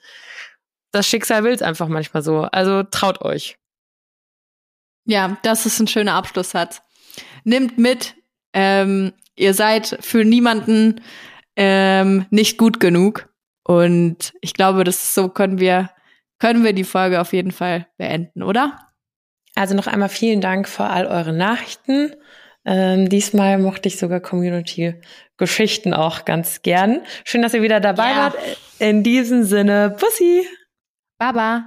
das 0.91 1.07
Schicksal 1.07 1.43
will 1.43 1.53
es 1.53 1.61
einfach 1.61 1.87
manchmal 1.87 2.21
so. 2.21 2.41
Also 2.41 2.83
traut 2.83 3.21
euch. 3.21 3.57
Ja, 5.05 5.37
das 5.43 5.65
ist 5.65 5.79
ein 5.79 5.87
schöner 5.87 6.13
Abschlusssatz. 6.13 6.81
Nimmt 7.43 7.77
mit, 7.77 8.15
ähm, 8.53 9.13
ihr 9.35 9.53
seid 9.53 9.97
für 10.01 10.23
niemanden 10.23 11.01
ähm, 11.55 12.25
nicht 12.29 12.57
gut 12.57 12.79
genug. 12.79 13.29
Und 13.63 14.33
ich 14.41 14.53
glaube, 14.53 14.83
das 14.83 15.13
so 15.13 15.29
können 15.29 15.59
wir, 15.59 15.89
können 16.39 16.63
wir 16.63 16.73
die 16.73 16.83
Folge 16.83 17.21
auf 17.21 17.33
jeden 17.33 17.51
Fall 17.51 17.87
beenden, 17.97 18.43
oder? 18.43 18.90
Also 19.55 19.75
noch 19.75 19.87
einmal 19.87 20.09
vielen 20.09 20.41
Dank 20.41 20.67
für 20.67 20.85
all 20.85 21.05
eure 21.05 21.33
Nachrichten. 21.33 22.15
Ähm, 22.63 23.09
diesmal 23.09 23.57
mochte 23.57 23.87
ich 23.89 23.97
sogar 23.97 24.19
Community-Geschichten 24.19 25.93
auch 25.93 26.25
ganz 26.25 26.61
gern. 26.61 27.01
Schön, 27.25 27.41
dass 27.41 27.53
ihr 27.53 27.61
wieder 27.61 27.79
dabei 27.79 28.11
Ja. 28.11 28.15
wart. 28.17 28.35
In 28.79 29.03
diesem 29.03 29.43
Sinne, 29.43 29.95
Pussy! 29.99 30.47
Baba. 31.17 31.65